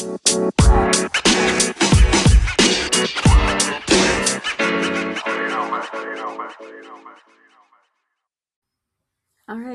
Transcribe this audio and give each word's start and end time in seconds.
Alright, 0.00 0.22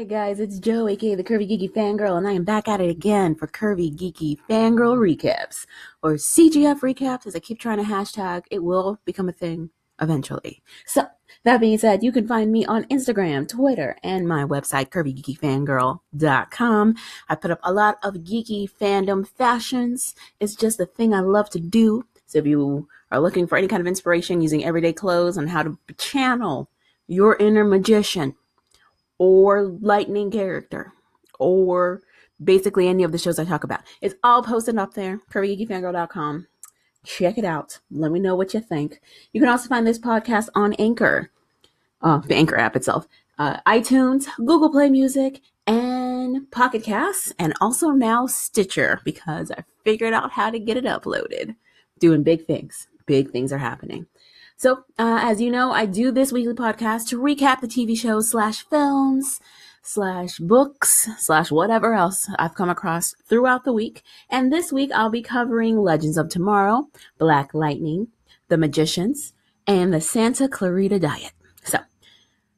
guys, 0.08 0.40
it's 0.40 0.58
Joe, 0.58 0.88
aka 0.88 1.14
the 1.14 1.24
Curvy 1.24 1.48
Geeky 1.48 1.72
Fangirl, 1.72 2.18
and 2.18 2.28
I 2.28 2.32
am 2.32 2.44
back 2.44 2.68
at 2.68 2.82
it 2.82 2.90
again 2.90 3.36
for 3.36 3.46
Curvy 3.46 3.96
Geeky 3.96 4.40
Fangirl 4.50 4.98
Recaps, 4.98 5.68
or 6.02 6.14
CGF 6.14 6.80
Recaps, 6.80 7.28
as 7.28 7.36
I 7.36 7.40
keep 7.40 7.60
trying 7.60 7.78
to 7.78 7.84
hashtag. 7.84 8.46
It 8.50 8.64
will 8.64 9.00
become 9.06 9.30
a 9.30 9.34
thing 9.34 9.70
eventually. 10.02 10.62
So, 10.86 11.06
that 11.44 11.62
being 11.62 11.78
said, 11.78 12.04
you 12.04 12.12
can 12.12 12.28
find 12.28 12.52
me 12.52 12.66
on 12.66 12.84
Instagram, 12.86 13.48
Twitter, 13.48 13.96
and 14.04 14.28
my 14.28 14.44
website, 14.44 14.90
curvygeekyfangirl.com. 14.90 16.96
I 17.30 17.36
put 17.36 17.52
up 17.52 17.60
a 17.64 17.72
lot 17.72 18.00
of 18.04 18.16
geeky 18.16 18.68
fandom 18.70 19.28
fashions. 19.28 20.16
It's 20.40 20.56
just 20.56 20.80
a 20.80 20.88
thing 20.88 21.14
I 21.14 21.20
love 21.20 21.52
to 21.52 21.60
do. 21.60 22.06
So, 22.26 22.40
if 22.40 22.48
you 22.48 22.88
are 23.12 23.20
looking 23.20 23.46
for 23.48 23.58
any 23.58 23.68
kind 23.68 23.82
of 23.82 23.88
inspiration 23.88 24.42
using 24.42 24.66
everyday 24.66 24.94
clothes 24.94 25.38
on 25.38 25.48
how 25.48 25.64
to 25.64 25.78
channel 25.98 26.70
your 27.08 27.36
inner 27.36 27.64
magician, 27.64 28.36
or 29.18 29.64
lightning 29.64 30.32
character 30.32 30.94
or 31.40 32.02
basically 32.44 32.88
any 32.88 33.04
of 33.04 33.12
the 33.12 33.18
shows 33.18 33.40
I 33.40 33.46
talk 33.46 33.64
about. 33.64 33.82
It's 34.02 34.16
all 34.24 34.44
posted 34.44 34.78
up 34.78 34.94
there, 34.94 35.22
curvygeekyfangirl.com. 35.32 36.48
Check 37.06 37.38
it 37.38 37.46
out. 37.46 37.80
Let 37.92 38.12
me 38.12 38.20
know 38.20 38.36
what 38.36 38.54
you 38.54 38.60
think. 38.60 39.00
You 39.32 39.40
can 39.40 39.50
also 39.50 39.70
find 39.70 39.86
this 39.86 40.00
podcast 40.00 40.50
on 40.56 40.74
Anchor, 40.74 41.32
uh, 42.02 42.18
the 42.20 42.36
Anchor 42.36 42.58
app 42.58 42.76
itself, 42.76 43.08
uh, 43.38 43.58
iTunes, 43.68 44.28
Google 44.38 44.70
Play 44.70 44.90
Music, 44.90 45.42
and 45.68 46.50
Pocket 46.52 46.84
Casts, 46.84 47.34
and 47.40 47.54
also 47.62 47.92
now 47.92 48.28
Stitcher 48.28 49.02
because 49.04 49.52
I 49.52 49.64
figured 49.84 50.14
out 50.14 50.32
how 50.32 50.50
to 50.50 50.60
get 50.60 50.78
it 50.78 50.86
uploaded. 50.86 51.56
Doing 52.00 52.24
big 52.24 52.46
things. 52.46 52.88
Big 53.06 53.32
things 53.32 53.54
are 53.54 53.58
happening. 53.60 54.08
So, 54.58 54.84
uh, 54.98 55.20
as 55.22 55.42
you 55.42 55.52
know, 55.52 55.72
I 55.72 55.86
do 55.86 56.12
this 56.12 56.32
weekly 56.32 56.54
podcast 56.54 57.08
to 57.10 57.20
recap 57.20 57.62
the 57.62 57.68
TV 57.68 57.98
shows 57.98 58.32
slash 58.32 58.66
films 58.68 59.40
slash 59.86 60.40
books 60.40 61.08
slash 61.18 61.52
whatever 61.52 61.94
else 61.94 62.30
I've 62.40 62.56
come 62.56 62.70
across 62.70 63.16
throughout 63.26 63.64
the 63.64 63.74
week. 63.74 64.04
And 64.30 64.52
this 64.52 64.74
week 64.74 64.92
I'll 64.94 65.10
be 65.10 65.22
covering 65.22 65.78
Legends 65.78 66.18
of 66.18 66.30
Tomorrow, 66.30 66.90
Black 67.18 67.54
Lightning, 67.54 68.08
The 68.48 68.58
Magicians, 68.58 69.34
and 69.68 69.94
the 69.94 70.02
Santa 70.02 70.48
Clarita 70.48 71.00
Diet. 71.00 71.32
So, 71.64 71.80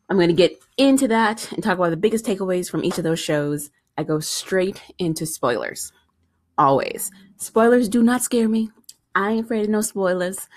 I'm 0.09 0.17
going 0.17 0.29
to 0.29 0.33
get 0.33 0.57
into 0.77 1.07
that 1.09 1.51
and 1.51 1.63
talk 1.63 1.77
about 1.77 1.89
the 1.89 1.97
biggest 1.97 2.25
takeaways 2.25 2.69
from 2.69 2.83
each 2.83 2.97
of 2.97 3.03
those 3.03 3.19
shows. 3.19 3.71
I 3.97 4.03
go 4.03 4.19
straight 4.19 4.81
into 4.97 5.25
spoilers. 5.25 5.91
Always. 6.57 7.11
Spoilers 7.37 7.89
do 7.89 8.03
not 8.03 8.23
scare 8.23 8.47
me. 8.47 8.69
I 9.15 9.31
ain't 9.31 9.45
afraid 9.45 9.63
of 9.63 9.69
no 9.69 9.81
spoilers. 9.81 10.47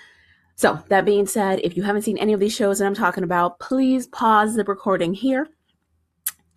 So, 0.55 0.79
that 0.89 1.05
being 1.05 1.25
said, 1.25 1.59
if 1.63 1.75
you 1.75 1.83
haven't 1.83 2.03
seen 2.03 2.17
any 2.17 2.33
of 2.33 2.39
these 2.39 2.55
shows 2.55 2.79
that 2.79 2.85
I'm 2.85 2.93
talking 2.93 3.23
about, 3.23 3.59
please 3.59 4.07
pause 4.07 4.55
the 4.55 4.63
recording 4.63 5.13
here, 5.13 5.47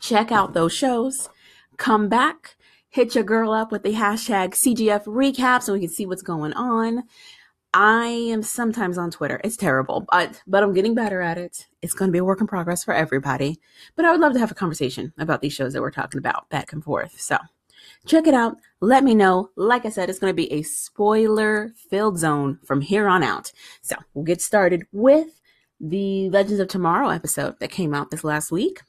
check 0.05 0.30
out 0.30 0.52
those 0.52 0.72
shows, 0.72 1.28
come 1.77 2.08
back, 2.08 2.56
hit 2.91 3.14
your 3.14 3.24
girl 3.24 3.52
up 3.52 3.72
with 3.72 3.83
the 3.83 3.94
hashtag 3.94 4.50
CGF 4.50 5.05
recap 5.05 5.62
so 5.62 5.72
we 5.72 5.80
can 5.80 5.88
see 5.88 6.06
what's 6.06 6.22
going 6.22 6.52
on. 6.52 7.05
I 7.72 8.06
am 8.06 8.42
sometimes 8.42 8.98
on 8.98 9.11
Twitter. 9.11 9.41
It's 9.42 9.56
terrible, 9.56 10.06
but 10.12 10.41
but 10.46 10.62
I'm 10.62 10.74
getting 10.74 10.94
better 10.94 11.20
at 11.20 11.38
it. 11.38 11.66
It's 11.83 11.94
going 11.94 12.08
to 12.08 12.12
be 12.12 12.19
a 12.19 12.24
work 12.24 12.41
in 12.41 12.46
progress 12.46 12.84
for 12.84 12.94
everybody. 12.94 13.58
But 13.96 14.05
I 14.05 14.12
would 14.12 14.20
love 14.20 14.33
to 14.34 14.38
have 14.38 14.52
a 14.52 14.55
conversation 14.55 15.12
about 15.19 15.41
these 15.41 15.55
shows 15.55 15.72
that 15.72 15.83
we're 15.83 15.91
talking 15.91 16.18
about 16.18 16.48
back 16.50 16.72
and 16.72 16.84
forth. 16.84 17.18
So, 17.20 17.36
Check 18.06 18.27
it 18.27 18.34
out. 18.34 18.56
Let 18.80 19.02
me 19.02 19.14
know. 19.14 19.50
Like 19.56 19.86
I 19.86 19.89
said, 19.89 20.08
it's 20.11 20.18
going 20.18 20.30
to 20.30 20.34
be 20.34 20.52
a 20.52 20.62
spoiler 20.62 21.72
filled 21.89 22.18
zone 22.18 22.58
from 22.64 22.80
here 22.80 23.08
on 23.08 23.22
out. 23.22 23.50
So 23.83 23.96
we'll 24.12 24.24
get 24.24 24.42
started 24.42 24.84
with 24.92 25.41
the 25.80 26.28
Legends 26.30 26.61
of 26.61 26.68
Tomorrow 26.68 27.08
episode 27.08 27.58
that 27.61 27.70
came 27.70 27.95
out 27.95 28.11
this 28.11 28.24
last 28.24 28.52
week. 28.52 28.80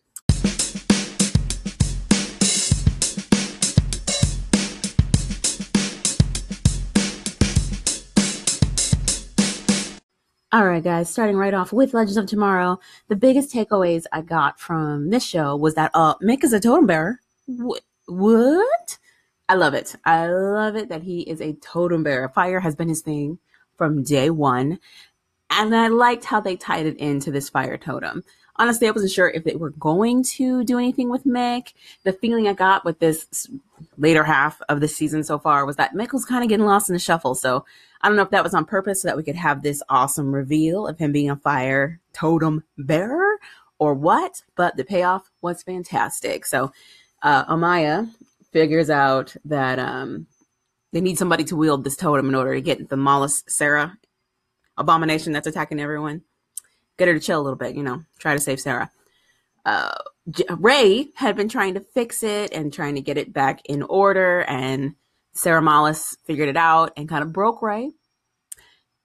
All 10.56 10.66
right, 10.66 10.82
guys, 10.82 11.10
starting 11.10 11.36
right 11.36 11.54
off 11.54 11.74
with 11.74 11.94
Legends 11.94 12.16
of 12.16 12.28
Tomorrow, 12.28 12.80
the 13.10 13.16
biggest 13.18 13.54
takeaways 13.54 14.06
I 14.14 14.22
got 14.22 14.58
from 14.58 15.10
this 15.10 15.22
show 15.22 15.54
was 15.58 15.76
that 15.76 15.92
uh, 15.94 16.16
Mick 16.20 16.46
is 16.46 16.54
a 16.54 16.62
totem 16.62 16.86
bearer. 16.86 17.20
What? 17.46 17.82
what? 18.06 18.98
I 19.50 19.56
love 19.56 19.74
it. 19.74 19.98
I 20.06 20.28
love 20.28 20.78
it 20.78 20.88
that 20.88 21.04
he 21.04 21.24
is 21.24 21.42
a 21.42 21.56
totem 21.56 22.04
bearer. 22.04 22.30
Fire 22.30 22.62
has 22.62 22.74
been 22.74 22.88
his 22.88 23.02
thing 23.02 23.38
from 23.78 24.02
day 24.02 24.30
one. 24.30 24.80
And 25.50 25.76
I 25.76 25.90
liked 25.90 26.24
how 26.24 26.40
they 26.40 26.56
tied 26.56 26.86
it 26.86 26.96
into 27.00 27.32
this 27.32 27.50
fire 27.50 27.78
totem. 27.78 28.24
Honestly, 28.58 28.88
I 28.88 28.92
wasn't 28.92 29.12
sure 29.12 29.30
if 29.30 29.44
they 29.44 29.56
were 29.56 29.72
going 29.72 30.24
to 30.36 30.64
do 30.64 30.78
anything 30.78 31.10
with 31.10 31.26
Mick. 31.26 31.74
The 32.04 32.14
feeling 32.14 32.48
I 32.48 32.54
got 32.54 32.86
with 32.86 33.00
this 33.00 33.48
later 33.98 34.24
half 34.24 34.62
of 34.70 34.80
the 34.80 34.88
season 34.88 35.24
so 35.24 35.38
far 35.38 35.66
was 35.66 35.76
that 35.76 35.94
Mick 35.94 36.14
was 36.14 36.26
kind 36.26 36.44
of 36.44 36.50
getting 36.50 36.66
lost 36.66 36.90
in 36.90 36.94
the 36.94 37.00
shuffle. 37.00 37.36
So 37.36 37.66
I 38.02 38.08
don't 38.08 38.16
know 38.16 38.24
if 38.24 38.30
that 38.30 38.44
was 38.44 38.54
on 38.54 38.66
purpose 38.66 39.02
so 39.02 39.08
that 39.08 39.18
we 39.18 39.24
could 39.24 39.36
have 39.36 39.62
this 39.62 39.84
awesome 39.90 40.34
reveal 40.34 40.88
of 40.88 40.98
him 40.98 41.12
being 41.12 41.30
a 41.30 41.36
fire 41.36 42.00
totem 42.14 42.64
bearer 42.78 43.40
or 43.78 43.94
what, 43.94 44.42
but 44.56 44.78
the 44.78 44.86
payoff 44.86 45.30
was 45.42 45.64
fantastic. 45.64 46.46
So 46.46 46.72
uh, 47.24 47.46
Amaya 47.46 48.10
figures 48.54 48.90
out 48.90 49.36
that 49.44 49.80
um, 49.80 50.28
they 50.94 51.02
need 51.02 51.18
somebody 51.18 51.44
to 51.46 51.58
wield 51.58 51.84
this 51.84 51.98
totem 51.98 52.30
in 52.30 52.36
order 52.36 52.56
to 52.56 52.62
get 52.62 52.88
the 52.88 52.96
Mallus 52.96 53.44
Sarah 53.50 53.98
abomination 54.78 55.34
that's 55.34 55.48
attacking 55.48 55.82
everyone. 55.82 56.22
Get 56.98 57.08
her 57.08 57.14
to 57.14 57.20
chill 57.20 57.40
a 57.40 57.44
little 57.44 57.58
bit, 57.58 57.76
you 57.76 57.84
know, 57.84 58.04
try 58.20 58.34
to 58.34 58.40
save 58.40 58.60
Sarah. 58.60 58.90
Uh, 59.66 59.96
Ray 60.58 61.10
had 61.16 61.36
been 61.36 61.50
trying 61.50 61.74
to 61.74 61.80
fix 61.80 62.24
it 62.24 62.54
and 62.54 62.74
trying 62.74 62.96
to 62.96 63.02
get 63.02 63.18
it 63.18 63.34
back 63.34 63.62
in 63.66 63.84
order, 63.84 64.42
and 64.44 64.96
Sarah 65.34 65.62
Mallus 65.62 66.16
figured 66.26 66.50
it 66.50 66.58
out 66.58 66.94
and 66.96 67.10
kind 67.10 67.24
of 67.24 67.34
broke 67.34 67.62
Ray. 67.62 67.92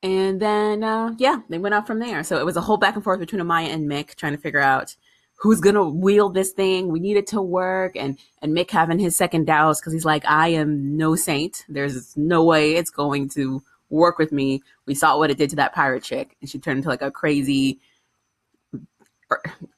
And 0.03 0.41
then, 0.41 0.83
uh, 0.83 1.15
yeah, 1.19 1.41
they 1.49 1.59
went 1.59 1.75
out 1.75 1.87
from 1.87 1.99
there. 1.99 2.23
So 2.23 2.39
it 2.39 2.47
was 2.47 2.57
a 2.57 2.63
whole 2.63 2.79
back 2.79 2.95
and 2.95 3.05
forth 3.05 3.21
between 3.21 3.43
Amaya 3.43 3.69
and 3.69 3.91
Mick 3.91 4.15
trying 4.15 4.33
to 4.33 4.41
figure 4.41 4.61
out 4.61 4.97
who's 5.41 5.61
gonna 5.61 5.89
wield 5.89 6.35
this 6.35 6.53
thing. 6.53 6.89
We 6.89 7.01
need 7.01 7.17
it 7.17 7.27
to 7.29 7.43
work. 7.43 7.97
And 7.97 8.19
and 8.41 8.57
Mick 8.57 8.71
having 8.71 8.99
his 8.99 9.17
second 9.17 9.47
doubts 9.47 9.81
because 9.81 9.93
he's 9.93 10.05
like, 10.05 10.25
I 10.27 10.49
am 10.49 10.97
no 10.97 11.17
saint. 11.17 11.65
There's 11.69 12.17
no 12.17 12.45
way 12.45 12.77
it's 12.77 12.91
going 12.91 13.29
to 13.31 13.63
work 13.91 14.19
with 14.19 14.33
me. 14.33 14.63
We 14.87 14.95
saw 14.95 15.19
what 15.19 15.31
it 15.31 15.39
did 15.39 15.51
to 15.51 15.57
that 15.57 15.75
pirate 15.75 16.03
chick, 16.03 16.37
and 16.41 16.49
she 16.49 16.59
turned 16.59 16.79
into 16.79 16.89
like 16.89 17.03
a 17.03 17.11
crazy 17.11 17.81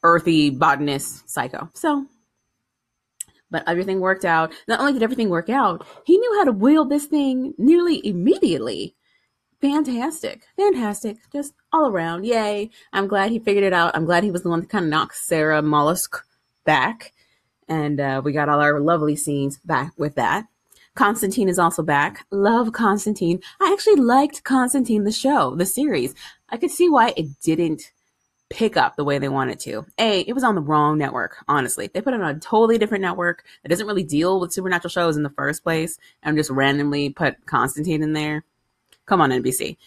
earthy 0.03 0.51
botanist 0.51 1.29
psycho. 1.29 1.69
So 1.75 2.07
but 3.51 3.69
everything 3.69 4.01
worked 4.01 4.25
out. 4.25 4.51
Not 4.67 4.81
only 4.81 4.95
did 4.95 5.03
everything 5.03 5.29
work 5.29 5.51
out, 5.51 5.87
he 6.07 6.17
knew 6.17 6.39
how 6.39 6.45
to 6.45 6.53
wield 6.53 6.89
this 6.89 7.05
thing 7.05 7.53
nearly 7.59 8.01
immediately 8.07 8.97
fantastic, 9.63 10.43
fantastic, 10.57 11.19
just 11.33 11.55
all 11.73 11.89
around. 11.89 12.27
Yay! 12.27 12.69
I'm 12.93 13.07
glad 13.07 13.31
he 13.31 13.39
figured 13.39 13.65
it 13.65 13.73
out. 13.73 13.95
I'm 13.95 14.05
glad 14.05 14.25
he 14.25 14.31
was 14.31 14.43
the 14.43 14.51
one 14.51 14.61
that 14.61 14.69
kind 14.69 14.85
of 14.85 14.91
knocked 14.91 15.15
Sarah 15.17 15.63
Mallus 15.63 16.09
back, 16.67 17.13
and 17.69 18.01
uh, 18.01 18.21
we 18.23 18.33
got 18.33 18.49
all 18.49 18.61
our 18.61 18.81
lovely 18.81 19.17
scenes 19.17 19.59
back 19.59 19.93
with 19.97 20.17
that. 20.17 20.47
Constantine 20.95 21.49
is 21.49 21.59
also 21.59 21.83
back. 21.83 22.27
Love 22.31 22.73
Constantine. 22.73 23.41
I 23.61 23.73
actually 23.73 23.97
liked 23.97 24.45
Constantine, 24.45 25.05
the 25.05 25.13
show, 25.13 25.55
the 25.55 25.67
series. 25.67 26.15
I 26.51 26.59
could 26.59 26.71
see 26.71 26.89
why 26.89 27.15
it 27.17 27.41
didn't 27.41 27.93
pick 28.51 28.77
up 28.77 28.97
the 28.97 29.05
way 29.05 29.19
they 29.19 29.31
wanted 29.31 29.59
to. 29.61 29.87
A, 29.99 30.21
it 30.21 30.35
was 30.35 30.45
on 30.45 30.55
the 30.55 30.61
wrong 30.61 30.99
network, 30.99 31.43
honestly. 31.49 31.89
They 31.93 32.03
put 32.03 32.13
it 32.13 32.21
on 32.21 32.37
a 32.37 32.39
totally 32.39 32.77
different 32.77 33.01
network 33.01 33.45
that 33.63 33.71
doesn't 33.71 33.87
really 33.87 34.05
deal 34.05 34.39
with 34.39 34.53
supernatural 34.53 34.91
shows 34.91 35.17
in 35.17 35.23
the 35.23 35.31
first 35.31 35.63
place 35.63 35.99
and 36.23 36.37
just 36.37 36.51
randomly 36.51 37.09
put 37.09 37.47
Constantine 37.47 38.03
in 38.03 38.13
there. 38.13 38.45
Come 39.07 39.23
on, 39.23 39.31
NBC. 39.31 39.79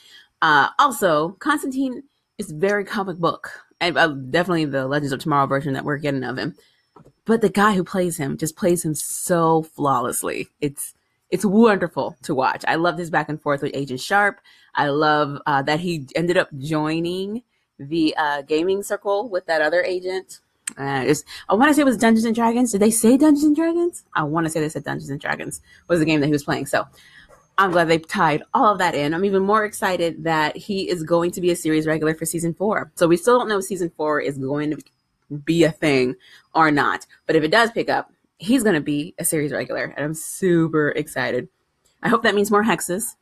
Uh, 0.41 0.69
also, 0.79 1.31
Constantine 1.39 2.03
is 2.39 2.51
very 2.51 2.83
comic 2.83 3.17
book, 3.17 3.51
and 3.79 3.97
uh, 3.97 4.07
definitely 4.07 4.65
the 4.65 4.87
Legends 4.87 5.13
of 5.13 5.19
Tomorrow 5.19 5.45
version 5.45 5.73
that 5.73 5.85
we're 5.85 5.97
getting 5.97 6.23
of 6.23 6.37
him. 6.37 6.55
But 7.25 7.41
the 7.41 7.49
guy 7.49 7.73
who 7.73 7.83
plays 7.83 8.17
him 8.17 8.37
just 8.37 8.55
plays 8.55 8.83
him 8.83 8.95
so 8.95 9.63
flawlessly. 9.63 10.49
It's 10.59 10.93
it's 11.35 11.43
wonderful 11.43 12.15
to 12.23 12.33
watch. 12.33 12.63
I 12.65 12.75
love 12.75 12.95
this 12.95 13.09
back 13.09 13.27
and 13.27 13.41
forth 13.41 13.61
with 13.61 13.71
Agent 13.75 13.99
Sharpe. 13.99 14.39
I 14.73 14.87
love 14.87 15.37
uh, 15.45 15.61
that 15.63 15.81
he 15.81 16.07
ended 16.15 16.37
up 16.37 16.47
joining 16.59 17.43
the 17.77 18.15
uh, 18.17 18.41
gaming 18.43 18.81
circle 18.81 19.27
with 19.27 19.45
that 19.47 19.61
other 19.61 19.83
agent. 19.83 20.39
Uh, 20.77 21.13
I 21.49 21.53
want 21.55 21.69
to 21.69 21.73
say 21.73 21.81
it 21.81 21.85
was 21.85 21.97
Dungeons 21.97 22.23
and 22.23 22.33
Dragons. 22.33 22.71
Did 22.71 22.79
they 22.79 22.89
say 22.89 23.17
Dungeons 23.17 23.43
and 23.43 23.53
Dragons? 23.53 24.05
I 24.13 24.23
want 24.23 24.45
to 24.45 24.49
say 24.49 24.61
they 24.61 24.69
said 24.69 24.85
Dungeons 24.85 25.09
and 25.09 25.19
Dragons 25.19 25.59
was 25.89 25.99
the 25.99 26.05
game 26.05 26.21
that 26.21 26.27
he 26.27 26.31
was 26.31 26.45
playing. 26.45 26.67
So 26.67 26.87
I'm 27.57 27.71
glad 27.71 27.89
they 27.89 27.97
tied 27.99 28.43
all 28.53 28.71
of 28.71 28.77
that 28.77 28.95
in. 28.95 29.13
I'm 29.13 29.25
even 29.25 29.43
more 29.43 29.65
excited 29.65 30.23
that 30.23 30.55
he 30.55 30.89
is 30.89 31.03
going 31.03 31.31
to 31.31 31.41
be 31.41 31.51
a 31.51 31.55
series 31.57 31.85
regular 31.85 32.15
for 32.15 32.25
season 32.25 32.53
four. 32.53 32.93
So 32.95 33.09
we 33.09 33.17
still 33.17 33.37
don't 33.37 33.49
know 33.49 33.57
if 33.57 33.65
season 33.65 33.91
four 33.97 34.21
is 34.21 34.37
going 34.37 34.71
to 34.71 35.39
be 35.43 35.65
a 35.65 35.71
thing 35.71 36.15
or 36.53 36.71
not. 36.71 37.05
But 37.27 37.35
if 37.35 37.43
it 37.43 37.51
does 37.51 37.71
pick 37.71 37.89
up, 37.89 38.13
he's 38.37 38.63
going 38.63 38.75
to 38.75 38.81
be 38.81 39.15
a 39.17 39.25
series 39.25 39.51
regular. 39.51 39.93
And 39.95 40.05
I'm 40.05 40.13
super 40.13 40.89
excited. 40.89 41.47
I 42.03 42.09
hope 42.09 42.23
that 42.23 42.35
means 42.35 42.51
more 42.51 42.63
hexes. 42.63 43.15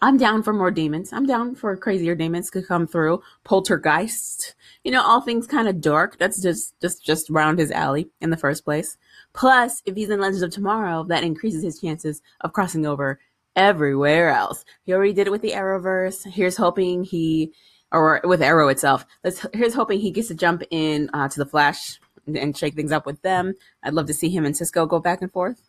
I'm 0.00 0.18
down 0.18 0.42
for 0.42 0.52
more 0.52 0.70
demons. 0.70 1.12
I'm 1.12 1.24
down 1.24 1.54
for 1.54 1.76
crazier 1.76 2.14
demons 2.14 2.50
to 2.50 2.62
come 2.62 2.86
through. 2.86 3.22
Poltergeist, 3.44 4.54
you 4.82 4.90
know, 4.90 5.02
all 5.02 5.20
things 5.20 5.46
kind 5.46 5.68
of 5.68 5.80
dark. 5.80 6.18
That's 6.18 6.42
just 6.42 6.78
just 6.80 7.02
just 7.02 7.30
round 7.30 7.58
his 7.58 7.70
alley 7.70 8.10
in 8.20 8.30
the 8.30 8.36
first 8.36 8.64
place. 8.64 8.98
Plus, 9.32 9.82
if 9.86 9.94
he's 9.94 10.10
in 10.10 10.20
Legends 10.20 10.42
of 10.42 10.50
Tomorrow, 10.50 11.04
that 11.04 11.24
increases 11.24 11.62
his 11.62 11.80
chances 11.80 12.20
of 12.42 12.52
crossing 12.52 12.84
over 12.84 13.18
everywhere 13.56 14.30
else. 14.30 14.64
He 14.82 14.92
already 14.92 15.12
did 15.12 15.26
it 15.26 15.30
with 15.30 15.42
the 15.42 15.52
Arrowverse. 15.52 16.30
Here's 16.30 16.56
hoping 16.56 17.04
he, 17.04 17.52
or 17.90 18.20
with 18.24 18.42
Arrow 18.42 18.68
itself. 18.68 19.06
Let's 19.22 19.46
here's 19.54 19.74
hoping 19.74 20.00
he 20.00 20.10
gets 20.10 20.28
to 20.28 20.34
jump 20.34 20.64
in 20.70 21.08
uh, 21.14 21.28
to 21.28 21.38
the 21.38 21.46
Flash 21.46 21.98
and, 22.26 22.56
shake 22.56 22.74
things 22.74 22.92
up 22.92 23.06
with 23.06 23.20
them. 23.22 23.54
I'd 23.82 23.94
love 23.94 24.06
to 24.06 24.14
see 24.14 24.28
him 24.28 24.44
and 24.44 24.56
Cisco 24.56 24.86
go 24.86 25.00
back 25.00 25.22
and 25.22 25.32
forth. 25.32 25.60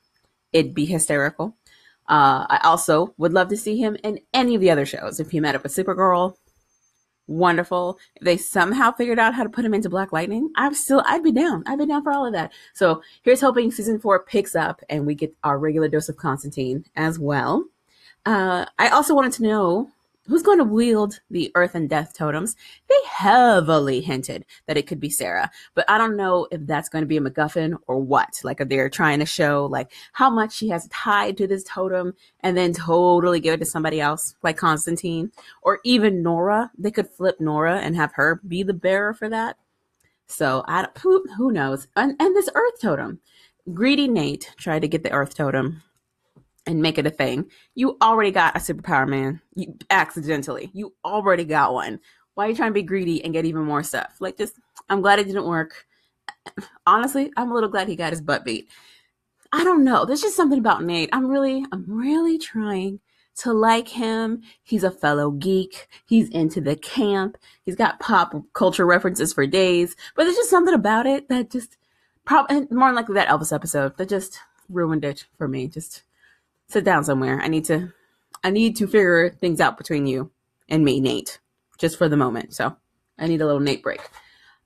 It'd 0.53 0.73
be 0.73 0.85
hysterical. 0.85 1.55
Uh, 2.07 2.45
I 2.49 2.59
also 2.63 3.13
would 3.17 3.33
love 3.33 3.49
to 3.49 3.57
see 3.57 3.77
him 3.77 3.97
in 4.03 4.19
any 4.33 4.55
of 4.55 4.61
the 4.61 4.69
other 4.69 4.85
shows. 4.85 5.19
If 5.19 5.31
he 5.31 5.39
met 5.39 5.55
up 5.55 5.63
with 5.63 5.75
Supergirl, 5.75 6.35
wonderful. 7.27 7.97
If 8.15 8.23
they 8.23 8.37
somehow 8.37 8.91
figured 8.91 9.19
out 9.19 9.33
how 9.33 9.43
to 9.43 9.49
put 9.49 9.65
him 9.65 9.73
into 9.73 9.89
Black 9.89 10.11
Lightning, 10.11 10.51
I'm 10.55 10.73
still 10.73 11.03
I'd 11.05 11.23
be 11.23 11.31
down. 11.31 11.63
I'd 11.65 11.79
be 11.79 11.87
down 11.87 12.03
for 12.03 12.11
all 12.11 12.25
of 12.25 12.33
that. 12.33 12.51
So 12.73 13.01
here's 13.23 13.41
hoping 13.41 13.71
season 13.71 13.99
four 13.99 14.23
picks 14.23 14.55
up 14.55 14.81
and 14.89 15.05
we 15.05 15.15
get 15.15 15.35
our 15.43 15.57
regular 15.57 15.87
dose 15.87 16.09
of 16.09 16.17
Constantine 16.17 16.85
as 16.95 17.17
well. 17.17 17.65
Uh, 18.25 18.65
I 18.79 18.89
also 18.89 19.13
wanted 19.15 19.33
to 19.33 19.43
know 19.43 19.91
who's 20.27 20.43
going 20.43 20.57
to 20.57 20.63
wield 20.63 21.19
the 21.29 21.51
earth 21.55 21.75
and 21.75 21.89
death 21.89 22.13
totems. 22.13 22.55
They 22.89 22.95
heavily 23.07 24.01
hinted 24.01 24.45
that 24.65 24.77
it 24.77 24.87
could 24.87 24.99
be 24.99 25.09
Sarah, 25.09 25.51
but 25.73 25.85
I 25.89 25.97
don't 25.97 26.17
know 26.17 26.47
if 26.51 26.65
that's 26.65 26.89
going 26.89 27.03
to 27.03 27.07
be 27.07 27.17
a 27.17 27.21
MacGuffin 27.21 27.77
or 27.87 27.99
what. 27.99 28.39
Like 28.43 28.61
if 28.61 28.69
they're 28.69 28.89
trying 28.89 29.19
to 29.19 29.25
show 29.25 29.65
like 29.65 29.91
how 30.13 30.29
much 30.29 30.53
she 30.53 30.69
has 30.69 30.87
tied 30.89 31.37
to 31.37 31.47
this 31.47 31.63
totem 31.63 32.13
and 32.41 32.57
then 32.57 32.73
totally 32.73 33.39
give 33.39 33.53
it 33.53 33.59
to 33.59 33.65
somebody 33.65 34.01
else, 34.01 34.35
like 34.43 34.57
Constantine, 34.57 35.31
or 35.61 35.79
even 35.83 36.23
Nora. 36.23 36.71
They 36.77 36.91
could 36.91 37.09
flip 37.09 37.39
Nora 37.39 37.79
and 37.79 37.95
have 37.95 38.13
her 38.13 38.41
be 38.47 38.63
the 38.63 38.73
bearer 38.73 39.13
for 39.13 39.29
that. 39.29 39.57
So 40.27 40.63
I 40.67 40.87
who, 41.01 41.23
who 41.37 41.51
knows? 41.51 41.87
And, 41.95 42.15
and 42.19 42.35
this 42.35 42.49
earth 42.55 42.81
totem, 42.81 43.19
greedy 43.73 44.07
Nate 44.07 44.53
tried 44.57 44.79
to 44.79 44.87
get 44.87 45.03
the 45.03 45.11
earth 45.11 45.35
totem 45.35 45.83
and 46.65 46.81
make 46.81 46.97
it 46.97 47.05
a 47.05 47.11
thing. 47.11 47.49
You 47.75 47.97
already 48.01 48.31
got 48.31 48.55
a 48.55 48.59
superpower 48.59 49.07
man. 49.07 49.41
You 49.55 49.75
accidentally. 49.89 50.69
You 50.73 50.93
already 51.03 51.45
got 51.45 51.73
one. 51.73 51.99
Why 52.33 52.45
are 52.45 52.49
you 52.49 52.55
trying 52.55 52.71
to 52.71 52.73
be 52.73 52.83
greedy 52.83 53.23
and 53.23 53.33
get 53.33 53.45
even 53.45 53.63
more 53.63 53.83
stuff? 53.83 54.15
Like 54.19 54.37
just 54.37 54.59
I'm 54.89 55.01
glad 55.01 55.19
it 55.19 55.27
didn't 55.27 55.45
work. 55.45 55.85
Honestly, 56.87 57.31
I'm 57.37 57.51
a 57.51 57.53
little 57.53 57.69
glad 57.69 57.87
he 57.87 57.95
got 57.95 58.11
his 58.11 58.21
butt 58.21 58.45
beat. 58.45 58.69
I 59.51 59.63
don't 59.63 59.83
know. 59.83 60.05
There's 60.05 60.21
just 60.21 60.35
something 60.35 60.59
about 60.59 60.83
Nate. 60.83 61.09
I'm 61.13 61.27
really, 61.27 61.65
I'm 61.71 61.85
really 61.87 62.37
trying 62.37 62.99
to 63.37 63.53
like 63.53 63.87
him. 63.87 64.41
He's 64.63 64.83
a 64.83 64.91
fellow 64.91 65.31
geek. 65.31 65.87
He's 66.05 66.29
into 66.29 66.61
the 66.61 66.75
camp. 66.75 67.37
He's 67.63 67.75
got 67.75 67.99
pop 67.99 68.33
culture 68.53 68.85
references 68.85 69.33
for 69.33 69.45
days. 69.47 69.95
But 70.15 70.23
there's 70.23 70.35
just 70.35 70.49
something 70.49 70.73
about 70.73 71.05
it 71.05 71.29
that 71.29 71.51
just 71.51 71.77
probably 72.25 72.67
more 72.71 72.91
likely 72.91 73.15
that 73.15 73.27
Elvis 73.27 73.53
episode 73.53 73.97
that 73.97 74.09
just 74.09 74.39
ruined 74.69 75.05
it 75.05 75.25
for 75.37 75.47
me. 75.47 75.67
Just 75.67 76.03
sit 76.67 76.83
down 76.83 77.03
somewhere. 77.03 77.39
I 77.41 77.47
need 77.47 77.65
to 77.65 77.93
I 78.43 78.49
need 78.51 78.75
to 78.77 78.87
figure 78.87 79.29
things 79.29 79.59
out 79.59 79.77
between 79.77 80.05
you 80.05 80.31
and 80.69 80.83
me, 80.83 80.99
Nate, 80.99 81.39
just 81.77 81.97
for 81.97 82.07
the 82.07 82.17
moment. 82.17 82.53
So 82.53 82.75
I 83.17 83.27
need 83.27 83.41
a 83.41 83.45
little 83.45 83.59
Nate 83.59 83.83
break. 83.83 84.01